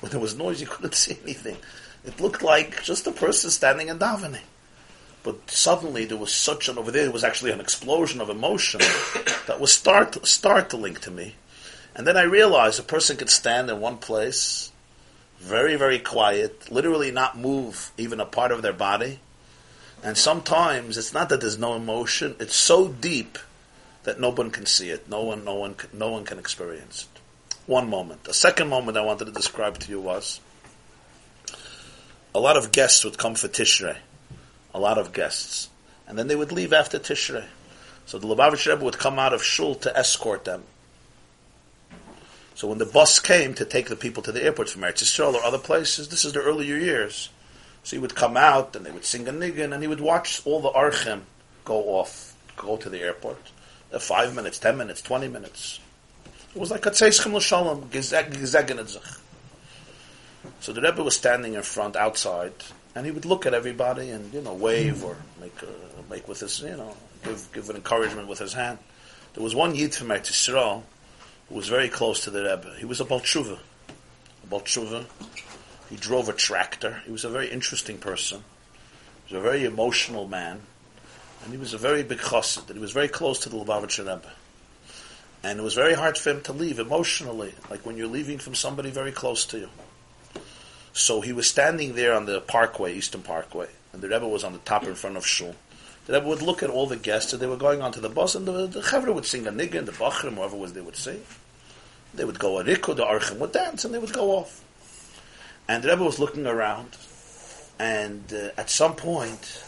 when 0.00 0.10
there 0.10 0.18
was 0.18 0.36
noise, 0.36 0.60
you 0.60 0.66
couldn't 0.72 0.96
see 0.96 1.16
anything. 1.22 1.56
It 2.04 2.20
looked 2.20 2.42
like 2.42 2.82
just 2.82 3.06
a 3.06 3.12
person 3.12 3.48
standing 3.48 3.88
and 3.88 4.00
davening. 4.00 4.42
But 5.22 5.48
suddenly 5.48 6.04
there 6.04 6.16
was 6.16 6.34
such 6.34 6.68
an 6.68 6.78
over 6.78 6.90
there. 6.90 7.04
It 7.04 7.12
was 7.12 7.22
actually 7.22 7.52
an 7.52 7.60
explosion 7.60 8.20
of 8.20 8.28
emotion 8.28 8.80
that 9.46 9.60
was 9.60 9.72
start, 9.72 10.26
startling 10.26 10.96
to 10.96 11.12
me. 11.12 11.36
And 11.94 12.08
then 12.08 12.16
I 12.16 12.22
realized 12.22 12.80
a 12.80 12.82
person 12.82 13.16
could 13.16 13.30
stand 13.30 13.70
in 13.70 13.78
one 13.78 13.98
place, 13.98 14.72
very 15.38 15.76
very 15.76 16.00
quiet, 16.00 16.68
literally 16.72 17.12
not 17.12 17.38
move 17.38 17.92
even 17.96 18.18
a 18.18 18.26
part 18.26 18.50
of 18.50 18.62
their 18.62 18.72
body. 18.72 19.20
And 20.02 20.18
sometimes 20.18 20.98
it's 20.98 21.14
not 21.14 21.28
that 21.28 21.40
there's 21.40 21.58
no 21.58 21.74
emotion; 21.74 22.34
it's 22.40 22.56
so 22.56 22.88
deep 22.88 23.38
that 24.02 24.18
no 24.18 24.30
one 24.30 24.50
can 24.50 24.66
see 24.66 24.90
it. 24.90 25.08
No 25.08 25.22
one, 25.22 25.44
no 25.44 25.54
one, 25.54 25.76
no 25.92 26.10
one 26.10 26.24
can 26.24 26.40
experience 26.40 27.06
it. 27.06 27.15
One 27.66 27.90
moment. 27.90 28.24
The 28.24 28.34
second 28.34 28.68
moment 28.68 28.96
I 28.96 29.02
wanted 29.02 29.26
to 29.26 29.32
describe 29.32 29.78
to 29.80 29.90
you 29.90 30.00
was 30.00 30.40
a 32.34 32.40
lot 32.40 32.56
of 32.56 32.70
guests 32.72 33.04
would 33.04 33.18
come 33.18 33.34
for 33.34 33.48
Tishrei 33.48 33.96
a 34.76 34.78
lot 34.78 34.98
of 34.98 35.12
guests. 35.12 35.70
And 36.06 36.18
then 36.18 36.28
they 36.28 36.36
would 36.36 36.52
leave 36.52 36.72
after 36.72 36.98
Tishrei. 36.98 37.46
So 38.04 38.18
the 38.18 38.26
Lubavitch 38.26 38.70
Rebbe 38.70 38.84
would 38.84 38.98
come 38.98 39.18
out 39.18 39.32
of 39.32 39.42
shul 39.42 39.74
to 39.76 39.96
escort 39.96 40.44
them. 40.44 40.62
So 42.54 42.68
when 42.68 42.78
the 42.78 42.86
bus 42.86 43.18
came 43.18 43.54
to 43.54 43.64
take 43.64 43.88
the 43.88 43.96
people 43.96 44.22
to 44.22 44.32
the 44.32 44.44
airport 44.44 44.68
from 44.68 44.82
Eretz 44.82 45.02
Yisrael 45.02 45.34
or 45.34 45.42
other 45.42 45.58
places, 45.58 46.08
this 46.08 46.24
is 46.24 46.34
the 46.34 46.42
earlier 46.42 46.76
years. 46.76 47.30
So 47.82 47.96
he 47.96 48.00
would 48.00 48.14
come 48.14 48.36
out 48.36 48.76
and 48.76 48.84
they 48.84 48.90
would 48.90 49.04
sing 49.04 49.26
a 49.28 49.32
niggin 49.32 49.72
and 49.72 49.82
he 49.82 49.88
would 49.88 50.00
watch 50.00 50.42
all 50.44 50.60
the 50.60 50.70
archim 50.70 51.22
go 51.64 51.82
off, 51.98 52.36
go 52.56 52.76
to 52.76 52.88
the 52.88 53.00
airport. 53.00 53.50
Five 53.98 54.34
minutes, 54.34 54.58
ten 54.58 54.76
minutes, 54.76 55.00
twenty 55.00 55.28
minutes. 55.28 55.80
It 56.56 56.60
was 56.60 56.70
like 56.70 56.86
a 56.86 56.90
tzeischem 56.90 57.34
l'shalom, 57.34 57.90
gezegenedzich. 57.90 59.18
So 60.60 60.72
the 60.72 60.80
Rebbe 60.80 61.02
was 61.02 61.14
standing 61.14 61.52
in 61.52 61.60
front 61.60 61.96
outside 61.96 62.54
and 62.94 63.04
he 63.04 63.12
would 63.12 63.26
look 63.26 63.44
at 63.44 63.52
everybody 63.52 64.08
and 64.08 64.32
you 64.32 64.40
know 64.40 64.54
wave 64.54 65.04
or 65.04 65.18
make 65.38 65.52
make 66.08 66.26
with 66.26 66.40
his 66.40 66.60
you 66.62 66.74
know 66.78 66.96
give 67.22 67.46
give 67.52 67.68
an 67.68 67.76
encouragement 67.76 68.26
with 68.26 68.38
his 68.38 68.54
hand. 68.54 68.78
There 69.34 69.44
was 69.44 69.54
one 69.54 69.74
yid 69.74 69.94
from 69.94 70.08
Eretz 70.08 70.30
Yisrael 70.30 70.82
who 71.50 71.56
was 71.56 71.68
very 71.68 71.90
close 71.90 72.24
to 72.24 72.30
the 72.30 72.42
Rebbe. 72.42 72.74
He 72.78 72.86
was 72.86 73.02
a 73.02 73.04
Baltshuva. 73.04 73.58
A 73.58 74.46
Baltshuva. 74.46 75.04
He 75.90 75.96
drove 75.96 76.30
a 76.30 76.32
tractor. 76.32 77.02
He 77.04 77.12
was 77.12 77.26
a 77.26 77.28
very 77.28 77.50
interesting 77.50 77.98
person. 77.98 78.42
He 79.26 79.34
was 79.34 79.44
a 79.44 79.46
very 79.46 79.66
emotional 79.66 80.26
man. 80.26 80.62
And 81.44 81.52
he 81.52 81.58
was 81.58 81.74
a 81.74 81.78
very 81.78 82.02
big 82.02 82.20
chassid. 82.20 82.68
And 82.68 82.76
he 82.76 82.80
was 82.80 82.92
very 82.92 83.08
close 83.08 83.40
to 83.40 83.50
the 83.50 83.58
Lubavitcher 83.58 84.08
Rebbe. 84.08 84.32
And 85.46 85.60
it 85.60 85.62
was 85.62 85.74
very 85.74 85.94
hard 85.94 86.18
for 86.18 86.30
him 86.30 86.40
to 86.40 86.52
leave 86.52 86.80
emotionally, 86.80 87.54
like 87.70 87.86
when 87.86 87.96
you're 87.96 88.08
leaving 88.08 88.38
from 88.38 88.56
somebody 88.56 88.90
very 88.90 89.12
close 89.12 89.44
to 89.46 89.58
you. 89.58 89.68
So 90.92 91.20
he 91.20 91.32
was 91.32 91.46
standing 91.46 91.94
there 91.94 92.14
on 92.14 92.26
the 92.26 92.40
parkway, 92.40 92.96
Eastern 92.96 93.22
Parkway, 93.22 93.68
and 93.92 94.02
the 94.02 94.08
Rebbe 94.08 94.26
was 94.26 94.42
on 94.42 94.54
the 94.54 94.58
top 94.58 94.82
in 94.82 94.96
front 94.96 95.16
of 95.16 95.24
Shul. 95.24 95.54
The 96.06 96.14
Rebbe 96.14 96.26
would 96.26 96.42
look 96.42 96.64
at 96.64 96.70
all 96.70 96.88
the 96.88 96.96
guests, 96.96 97.32
and 97.32 97.40
they 97.40 97.46
were 97.46 97.56
going 97.56 97.80
onto 97.80 98.00
the 98.00 98.08
bus, 98.08 98.34
and 98.34 98.44
the, 98.44 98.66
the 98.66 99.12
would 99.12 99.24
sing 99.24 99.46
a 99.46 99.52
nigga, 99.52 99.78
and 99.78 99.86
the 99.86 99.92
Bachrim, 99.92 100.34
whoever 100.34 100.56
was 100.56 100.72
they 100.72 100.80
would 100.80 100.96
sing. 100.96 101.22
They 102.12 102.24
would 102.24 102.40
go 102.40 102.58
a 102.58 102.64
the 102.64 102.74
Archim 102.74 103.38
would 103.38 103.52
dance, 103.52 103.84
and 103.84 103.94
they 103.94 104.00
would 104.00 104.12
go 104.12 104.32
off. 104.32 104.64
And 105.68 105.84
the 105.84 105.90
Rebbe 105.90 106.02
was 106.02 106.18
looking 106.18 106.48
around, 106.48 106.96
and 107.78 108.24
uh, 108.32 108.60
at 108.60 108.68
some 108.68 108.96
point, 108.96 109.62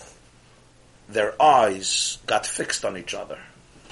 their 1.08 1.40
eyes 1.40 2.18
got 2.26 2.46
fixed 2.46 2.84
on 2.84 2.96
each 2.96 3.14
other. 3.14 3.38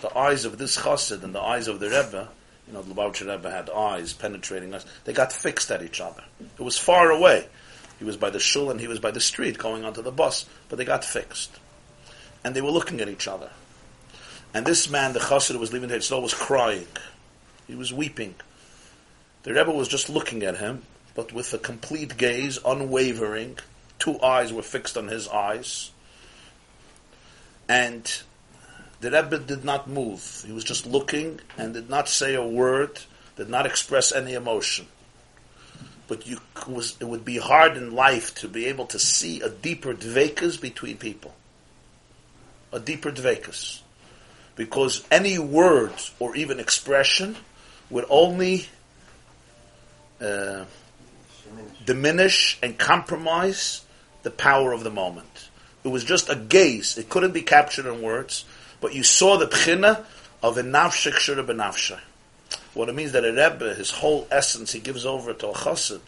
The 0.06 0.18
eyes 0.18 0.44
of 0.44 0.58
this 0.58 0.78
chassid 0.78 1.24
and 1.24 1.34
the 1.34 1.40
eyes 1.40 1.66
of 1.66 1.80
the 1.80 1.88
Rebbe 1.90 2.28
you 2.66 2.72
know, 2.72 2.82
the 2.82 2.94
Lubavitcher 2.94 3.30
Rebbe 3.30 3.50
had 3.50 3.70
eyes 3.70 4.12
penetrating 4.12 4.74
us. 4.74 4.84
They 5.04 5.12
got 5.12 5.32
fixed 5.32 5.70
at 5.70 5.82
each 5.82 6.00
other. 6.00 6.22
It 6.40 6.62
was 6.62 6.76
far 6.76 7.10
away. 7.10 7.46
He 7.98 8.04
was 8.04 8.16
by 8.16 8.30
the 8.30 8.40
shul 8.40 8.70
and 8.70 8.80
he 8.80 8.88
was 8.88 8.98
by 8.98 9.12
the 9.12 9.20
street 9.20 9.56
going 9.56 9.84
onto 9.84 10.02
the 10.02 10.10
bus, 10.10 10.46
but 10.68 10.76
they 10.76 10.84
got 10.84 11.04
fixed. 11.04 11.58
And 12.44 12.54
they 12.54 12.60
were 12.60 12.70
looking 12.70 13.00
at 13.00 13.08
each 13.08 13.28
other. 13.28 13.50
And 14.52 14.66
this 14.66 14.90
man, 14.90 15.12
the 15.12 15.20
chassid 15.20 15.58
was 15.58 15.72
leaving 15.72 15.88
the 15.88 15.96
Hitzol, 15.96 16.22
was 16.22 16.34
crying. 16.34 16.88
He 17.66 17.74
was 17.74 17.92
weeping. 17.92 18.34
The 19.44 19.54
Rebbe 19.54 19.70
was 19.70 19.88
just 19.88 20.08
looking 20.08 20.42
at 20.42 20.58
him, 20.58 20.82
but 21.14 21.32
with 21.32 21.54
a 21.54 21.58
complete 21.58 22.16
gaze, 22.16 22.58
unwavering. 22.64 23.58
Two 23.98 24.20
eyes 24.20 24.52
were 24.52 24.62
fixed 24.62 24.96
on 24.96 25.08
his 25.08 25.28
eyes. 25.28 25.90
And 27.68 28.22
the 29.00 29.10
Rebbe 29.10 29.38
did 29.38 29.64
not 29.64 29.88
move. 29.88 30.44
He 30.46 30.52
was 30.52 30.64
just 30.64 30.86
looking 30.86 31.40
and 31.58 31.74
did 31.74 31.90
not 31.90 32.08
say 32.08 32.34
a 32.34 32.46
word, 32.46 32.98
did 33.36 33.48
not 33.48 33.66
express 33.66 34.12
any 34.12 34.34
emotion. 34.34 34.86
But 36.08 36.26
you 36.26 36.40
it 37.00 37.04
would 37.04 37.24
be 37.24 37.38
hard 37.38 37.76
in 37.76 37.94
life 37.94 38.34
to 38.36 38.48
be 38.48 38.66
able 38.66 38.86
to 38.86 38.98
see 38.98 39.40
a 39.40 39.48
deeper 39.48 39.92
dvekas 39.92 40.60
between 40.60 40.96
people. 40.96 41.34
A 42.72 42.80
deeper 42.80 43.10
dvekas. 43.10 43.80
Because 44.54 45.04
any 45.10 45.38
word 45.38 45.92
or 46.18 46.34
even 46.36 46.58
expression 46.58 47.36
would 47.90 48.06
only 48.08 48.66
uh, 50.20 50.64
diminish 51.84 52.58
and 52.62 52.78
compromise 52.78 53.84
the 54.22 54.30
power 54.30 54.72
of 54.72 54.84
the 54.84 54.90
moment. 54.90 55.50
It 55.84 55.88
was 55.88 56.02
just 56.02 56.30
a 56.30 56.36
gaze. 56.36 56.96
It 56.98 57.08
couldn't 57.08 57.32
be 57.32 57.42
captured 57.42 57.86
in 57.86 58.00
words 58.00 58.44
but 58.80 58.94
you 58.94 59.02
saw 59.02 59.36
the 59.36 59.46
pchina 59.46 60.04
of 60.42 60.58
a 60.58 60.62
nafshik 60.62 61.14
shura 61.14 61.46
benafsha. 61.46 61.98
What 62.74 62.88
it 62.88 62.94
means 62.94 63.12
that 63.12 63.24
a 63.24 63.32
Rebbe, 63.32 63.74
his 63.74 63.90
whole 63.90 64.28
essence, 64.30 64.72
he 64.72 64.80
gives 64.80 65.06
over 65.06 65.32
to 65.32 65.48
a 65.48 65.54
chassid. 65.54 66.00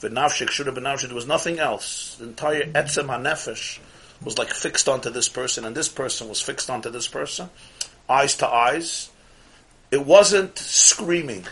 V'nafshik 0.00 0.48
shura 0.48 0.74
benafsha, 0.76 1.06
there 1.06 1.14
was 1.14 1.26
nothing 1.26 1.58
else. 1.58 2.16
The 2.16 2.24
entire 2.24 2.64
etzem 2.64 3.06
hanefesh 3.06 3.78
was 4.22 4.38
like 4.38 4.50
fixed 4.50 4.88
onto 4.88 5.10
this 5.10 5.28
person, 5.28 5.64
and 5.64 5.76
this 5.76 5.88
person 5.88 6.28
was 6.28 6.40
fixed 6.40 6.70
onto 6.70 6.90
this 6.90 7.08
person, 7.08 7.48
eyes 8.08 8.36
to 8.36 8.46
eyes. 8.46 9.10
It 9.90 10.04
wasn't 10.04 10.58
screaming. 10.58 11.46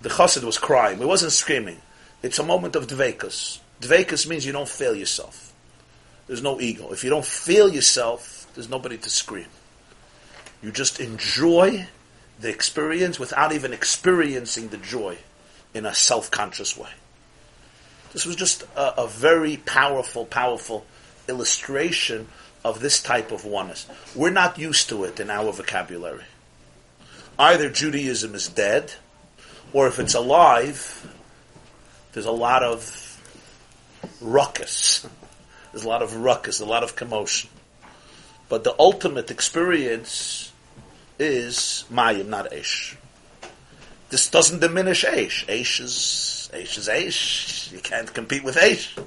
The 0.00 0.08
chassid 0.08 0.44
was 0.44 0.58
crying. 0.58 1.00
It 1.00 1.06
wasn't 1.06 1.32
screaming. 1.32 1.82
It's 2.22 2.38
a 2.38 2.42
moment 2.42 2.76
of 2.76 2.86
dvekas. 2.86 3.58
Dvekas 3.82 4.26
means 4.26 4.46
you 4.46 4.52
don't 4.52 4.68
fail 4.68 4.94
yourself. 4.94 5.49
There's 6.30 6.44
no 6.44 6.60
ego. 6.60 6.92
If 6.92 7.02
you 7.02 7.10
don't 7.10 7.24
feel 7.24 7.68
yourself, 7.68 8.46
there's 8.54 8.68
nobody 8.68 8.96
to 8.96 9.10
scream. 9.10 9.48
You 10.62 10.70
just 10.70 11.00
enjoy 11.00 11.88
the 12.38 12.48
experience 12.48 13.18
without 13.18 13.52
even 13.52 13.72
experiencing 13.72 14.68
the 14.68 14.76
joy 14.76 15.18
in 15.74 15.84
a 15.84 15.92
self-conscious 15.92 16.76
way. 16.78 16.90
This 18.12 18.26
was 18.26 18.36
just 18.36 18.62
a, 18.76 19.00
a 19.00 19.08
very 19.08 19.56
powerful, 19.56 20.24
powerful 20.24 20.86
illustration 21.28 22.28
of 22.64 22.78
this 22.78 23.02
type 23.02 23.32
of 23.32 23.44
oneness. 23.44 23.88
We're 24.14 24.30
not 24.30 24.56
used 24.56 24.88
to 24.90 25.02
it 25.02 25.18
in 25.18 25.30
our 25.30 25.50
vocabulary. 25.50 26.26
Either 27.40 27.68
Judaism 27.68 28.36
is 28.36 28.48
dead, 28.48 28.92
or 29.72 29.88
if 29.88 29.98
it's 29.98 30.14
alive, 30.14 31.12
there's 32.12 32.26
a 32.26 32.30
lot 32.30 32.62
of 32.62 33.20
ruckus. 34.20 35.08
There's 35.72 35.84
a 35.84 35.88
lot 35.88 36.02
of 36.02 36.16
ruckus, 36.16 36.60
a 36.60 36.66
lot 36.66 36.82
of 36.82 36.96
commotion. 36.96 37.50
But 38.48 38.64
the 38.64 38.74
ultimate 38.78 39.30
experience 39.30 40.52
is 41.18 41.84
Mayim, 41.92 42.26
not 42.26 42.50
Eish. 42.50 42.96
This 44.08 44.28
doesn't 44.28 44.60
diminish 44.60 45.04
Eish. 45.04 45.46
Eish 45.46 45.80
is 45.80 46.50
Eish 46.52 46.78
is 46.78 46.88
Eish. 46.88 47.72
You 47.72 47.78
can't 47.78 48.12
compete 48.12 48.42
with 48.42 48.56
Eish. 48.56 49.00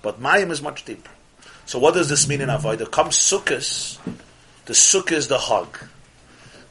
But 0.00 0.20
Mayim 0.20 0.50
is 0.50 0.62
much 0.62 0.84
deeper. 0.84 1.10
So 1.66 1.78
what 1.78 1.94
does 1.94 2.08
this 2.08 2.28
mean 2.28 2.40
in 2.40 2.48
Avodah? 2.48 2.90
Comes 2.90 3.16
Sukkot. 3.16 3.98
The 4.64 4.72
Sukkah 4.72 5.12
is 5.12 5.28
the 5.28 5.38
hug. 5.38 5.78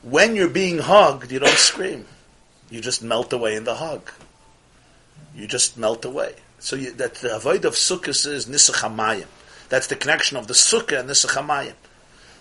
When 0.02 0.36
you're 0.36 0.50
being 0.50 0.80
hugged, 0.80 1.32
you 1.32 1.40
don't 1.40 1.50
scream. 1.58 2.06
You 2.70 2.82
just 2.82 3.04
melt 3.04 3.34
away 3.34 3.56
in 3.56 3.66
the 3.66 3.76
hug. 3.76 4.10
You 5.36 5.48
just 5.48 5.78
melt 5.78 6.06
away. 6.06 6.34
So 6.60 6.76
you, 6.76 6.92
that 6.94 7.16
the 7.16 7.36
avoid 7.36 7.66
of 7.66 7.74
sukkahs 7.74 8.26
is 8.28 8.46
nisach 8.48 8.82
Hamayim. 8.82 9.28
That's 9.70 9.88
the 9.88 9.96
connection 9.96 10.38
of 10.38 10.48
the 10.48 10.54
sukkah 10.54 11.00
and 11.00 11.10
nisach 11.10 11.36
Hamayim. 11.36 11.74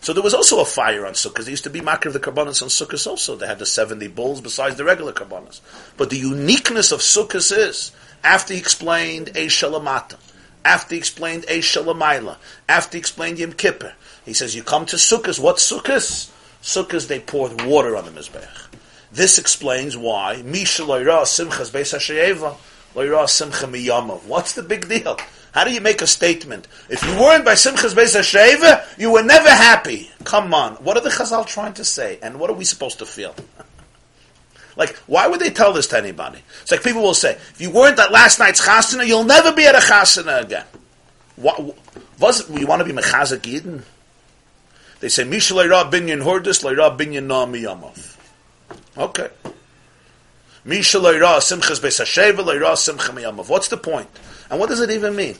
So 0.04 0.12
there 0.12 0.22
was 0.22 0.34
also 0.34 0.60
a 0.60 0.66
fire 0.66 1.06
on 1.06 1.14
sukkahs. 1.14 1.44
There 1.44 1.50
used 1.50 1.64
to 1.64 1.70
be 1.70 1.80
makir 1.80 2.06
of 2.06 2.12
the 2.12 2.20
karbonas 2.20 2.60
on 2.60 2.68
sukkahs 2.68 3.06
also. 3.06 3.36
They 3.36 3.46
had 3.46 3.58
the 3.58 3.64
70 3.64 4.08
bulls 4.08 4.42
besides 4.42 4.76
the 4.76 4.84
regular 4.84 5.14
karbonas. 5.14 5.60
But 5.96 6.10
the 6.10 6.18
uniqueness 6.18 6.92
of 6.92 7.00
sukkahs 7.00 7.56
is, 7.56 7.90
after 8.22 8.52
he 8.52 8.60
explained 8.60 9.28
a 9.28 9.46
shalamata, 9.46 10.16
after 10.62 10.94
he 10.94 10.98
explained 10.98 11.44
a 11.48 11.60
shalamayla, 11.60 12.36
after 12.68 12.96
he 12.96 12.98
explained 12.98 13.38
Yom 13.38 13.54
Kippur, 13.54 13.94
he 14.26 14.34
says, 14.34 14.54
you 14.54 14.62
come 14.62 14.84
to 14.86 14.96
sukkahs. 14.96 15.40
What 15.40 15.56
sukkahs? 15.56 16.30
Sukkahs, 16.62 17.08
they 17.08 17.20
poured 17.20 17.62
water 17.62 17.96
on 17.96 18.04
the 18.04 18.10
Mizbech. 18.10 18.68
This 19.10 19.38
explains 19.38 19.96
why, 19.96 20.42
Misha 20.42 20.82
Simchas 20.82 21.70
Beis 21.70 21.94
HaSheyeva, 21.94 22.56
What's 22.94 24.52
the 24.54 24.62
big 24.62 24.88
deal? 24.88 25.18
How 25.52 25.64
do 25.64 25.72
you 25.72 25.80
make 25.80 26.02
a 26.02 26.06
statement? 26.06 26.66
If 26.88 27.04
you 27.04 27.10
weren't 27.20 27.44
by 27.44 27.54
Simchas 27.54 27.94
Beis 27.94 28.16
Hasheva, 28.16 28.98
you 28.98 29.12
were 29.12 29.22
never 29.22 29.48
happy. 29.48 30.10
Come 30.24 30.54
on. 30.54 30.74
What 30.74 30.96
are 30.96 31.00
the 31.00 31.10
Chazal 31.10 31.46
trying 31.46 31.74
to 31.74 31.84
say? 31.84 32.18
And 32.22 32.40
what 32.40 32.50
are 32.50 32.54
we 32.54 32.64
supposed 32.64 32.98
to 33.00 33.06
feel? 33.06 33.34
like, 34.76 34.96
why 35.06 35.26
would 35.28 35.40
they 35.40 35.50
tell 35.50 35.72
this 35.72 35.86
to 35.88 35.98
anybody? 35.98 36.38
It's 36.62 36.70
like 36.70 36.82
people 36.82 37.02
will 37.02 37.14
say, 37.14 37.32
if 37.32 37.60
you 37.60 37.70
weren't 37.70 37.98
at 37.98 38.10
last 38.10 38.38
night's 38.38 38.60
chasana, 38.66 39.06
you'll 39.06 39.24
never 39.24 39.52
be 39.52 39.66
at 39.66 39.74
a 39.74 39.78
chasana 39.78 40.42
again. 40.42 40.66
What, 41.36 41.76
Was 42.18 42.48
we 42.48 42.64
want 42.64 42.80
to 42.80 42.84
be 42.84 42.92
mechazak 42.92 43.40
Yidden? 43.40 43.82
They 45.00 45.08
say 45.08 45.24
Mishal 45.24 45.62
Leira 45.62 45.90
binyan 45.90 46.22
hordus 46.22 46.62
Leira 46.62 46.96
binyan 46.96 47.26
na 47.26 47.44
miyamav. 47.46 48.16
Okay. 48.96 49.28
Mishal 49.36 49.52
Leira 49.52 49.52
simchas 49.52 49.52
beis 49.52 49.52
hasheva 49.52 49.52
Leira 49.52 49.52
simcha 49.52 49.52
miyamav. 49.52 50.52
What's 50.66 50.92
the 53.68 53.80
point? 53.82 54.08
And 54.50 54.60
what 54.60 54.68
does 54.70 54.80
it 54.80 54.90
even 54.90 55.14
mean? 55.14 55.36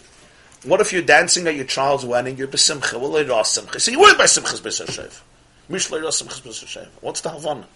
What 0.65 0.81
if 0.81 0.93
you're 0.93 1.03
dancing 1.03 1.47
at 1.47 1.55
your 1.55 1.65
child's 1.65 2.05
wedding? 2.05 2.37
You're 2.37 2.49
besimcha. 2.49 3.01
Well, 3.01 3.45
simcha. 3.45 3.81
So 3.81 3.91
you 3.91 4.01
were 4.01 4.15
by 4.17 4.25
simchas 4.25 4.61
beis 4.61 4.85
hasheva. 4.85 5.21
Mishal 5.71 5.99
Leira 5.99 6.09
simchas 6.09 6.43
beis. 6.43 6.87
What's 7.01 7.23
the 7.23 7.31
havana? 7.31 7.67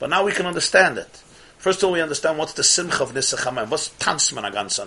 But 0.00 0.10
now 0.10 0.24
we 0.24 0.32
can 0.32 0.46
understand 0.46 0.98
it. 0.98 1.22
First 1.58 1.80
of 1.82 1.86
all, 1.86 1.92
we 1.92 2.00
understand 2.00 2.38
what's 2.38 2.54
the 2.54 2.64
simcha 2.64 3.02
of 3.02 3.12
Nisach 3.12 3.44
HaMayim. 3.44 3.68
What's 3.68 3.90
Tanzman 3.90 4.48
a 4.48 4.50
ganze 4.50 4.78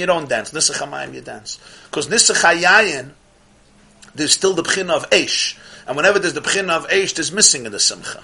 you 0.00 0.06
don't 0.06 0.28
dance. 0.28 0.50
Nisach 0.50 1.14
you 1.14 1.20
dance. 1.20 1.58
Because 1.84 2.08
Nisach 2.08 3.10
there's 4.14 4.32
still 4.32 4.54
the 4.54 4.62
B'china 4.62 4.90
of 4.90 5.08
Eish. 5.10 5.56
And 5.86 5.96
whenever 5.96 6.18
there's 6.18 6.34
the 6.34 6.40
B'china 6.40 6.70
of 6.70 6.88
Eish, 6.88 7.14
there's 7.14 7.30
missing 7.30 7.66
in 7.66 7.72
the 7.72 7.78
simcha. 7.78 8.22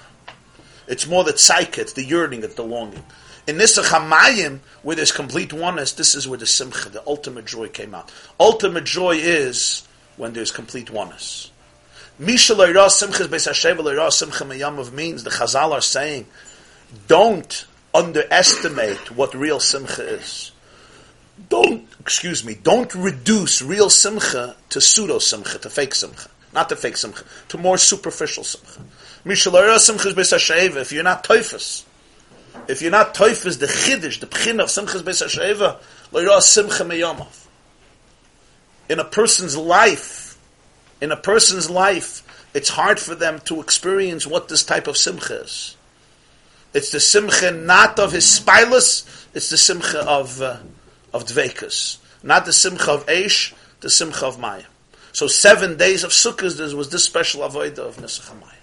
It's 0.87 1.07
more 1.07 1.23
the 1.23 1.33
tzaiket, 1.33 1.77
it's 1.77 1.93
the 1.93 2.03
yearning, 2.03 2.43
it's 2.43 2.55
the 2.55 2.63
longing. 2.63 3.03
In 3.45 3.57
Nisach 3.57 3.85
HaMayim, 3.85 4.59
where 4.83 4.95
there's 4.95 5.11
complete 5.11 5.51
oneness, 5.51 5.93
this 5.93 6.15
is 6.15 6.27
where 6.27 6.39
the 6.39 6.45
simcha, 6.45 6.89
the 6.89 7.03
ultimate 7.05 7.45
joy 7.45 7.67
came 7.67 7.93
out. 7.93 8.11
Ultimate 8.39 8.85
joy 8.85 9.15
is 9.17 9.85
when 10.17 10.33
there's 10.33 10.51
complete 10.51 10.89
oneness. 10.89 11.51
Misha 12.19 12.53
Leira 12.53 12.87
Simchas 12.87 13.27
Beis 13.27 13.45
Hashem 13.47 13.77
Simcha 14.11 14.45
Meyamav 14.45 14.93
means 14.93 15.23
the 15.23 15.29
Chazal 15.29 15.71
are 15.71 15.81
saying, 15.81 16.27
don't 17.07 17.65
underestimate 17.93 19.11
what 19.11 19.33
real 19.33 19.59
Simcha 19.59 20.07
is. 20.07 20.51
Don't, 21.49 21.87
excuse 21.99 22.45
me, 22.45 22.53
don't 22.53 22.93
reduce 22.93 23.61
real 23.61 23.89
Simcha 23.89 24.55
to 24.69 24.79
pseudo 24.79 25.19
Simcha, 25.19 25.57
to 25.57 25.69
fake 25.69 25.95
Simcha. 25.95 26.29
Not 26.53 26.69
to 26.69 26.75
fake 26.75 26.97
Simcha, 26.97 27.23
to 27.49 27.57
more 27.57 27.77
superficial 27.77 28.43
Simcha. 28.43 28.81
If 29.25 29.45
you're 29.45 31.03
not 31.03 31.23
Teufus, 31.23 31.85
if 32.67 32.81
you're 32.81 32.91
not 32.91 33.13
Teufus, 33.13 33.57
the 33.59 33.67
Chiddush, 33.67 34.19
the 34.19 34.27
Pchin 34.27 34.61
of 34.61 34.67
Simchas 34.67 35.01
Beis 35.01 35.21
Hashem, 35.21 35.57
Leira 36.11 36.41
Simcha. 36.41 37.27
In 38.89 38.99
a 38.99 39.05
person's 39.05 39.55
life, 39.55 40.37
in 41.01 41.11
a 41.11 41.17
person's 41.17 41.69
life, 41.69 42.23
it's 42.53 42.69
hard 42.69 42.99
for 42.99 43.15
them 43.15 43.39
to 43.45 43.61
experience 43.61 44.27
what 44.27 44.47
this 44.47 44.63
type 44.63 44.87
of 44.87 44.97
simcha 44.97 45.41
is. 45.41 45.75
It's 46.73 46.91
the 46.91 46.99
simcha 46.99 47.51
not 47.51 47.99
of 47.99 48.11
his 48.11 48.25
spilus, 48.25 49.27
it's 49.33 49.49
the 49.49 49.57
simcha 49.57 50.03
of, 50.07 50.41
uh, 50.41 50.57
of 51.13 51.25
dvekas. 51.25 51.97
Not 52.23 52.45
the 52.45 52.53
simcha 52.53 52.91
of 52.91 53.05
Eish, 53.07 53.53
the 53.81 53.89
simcha 53.89 54.25
of 54.25 54.39
Maya. 54.39 54.63
So 55.11 55.27
seven 55.27 55.77
days 55.77 56.03
of 56.03 56.11
Sukkot 56.11 56.57
there 56.57 56.75
was 56.75 56.89
this 56.89 57.03
special 57.03 57.41
avodah 57.41 57.79
of. 57.79 57.97
Okay. 57.99 58.62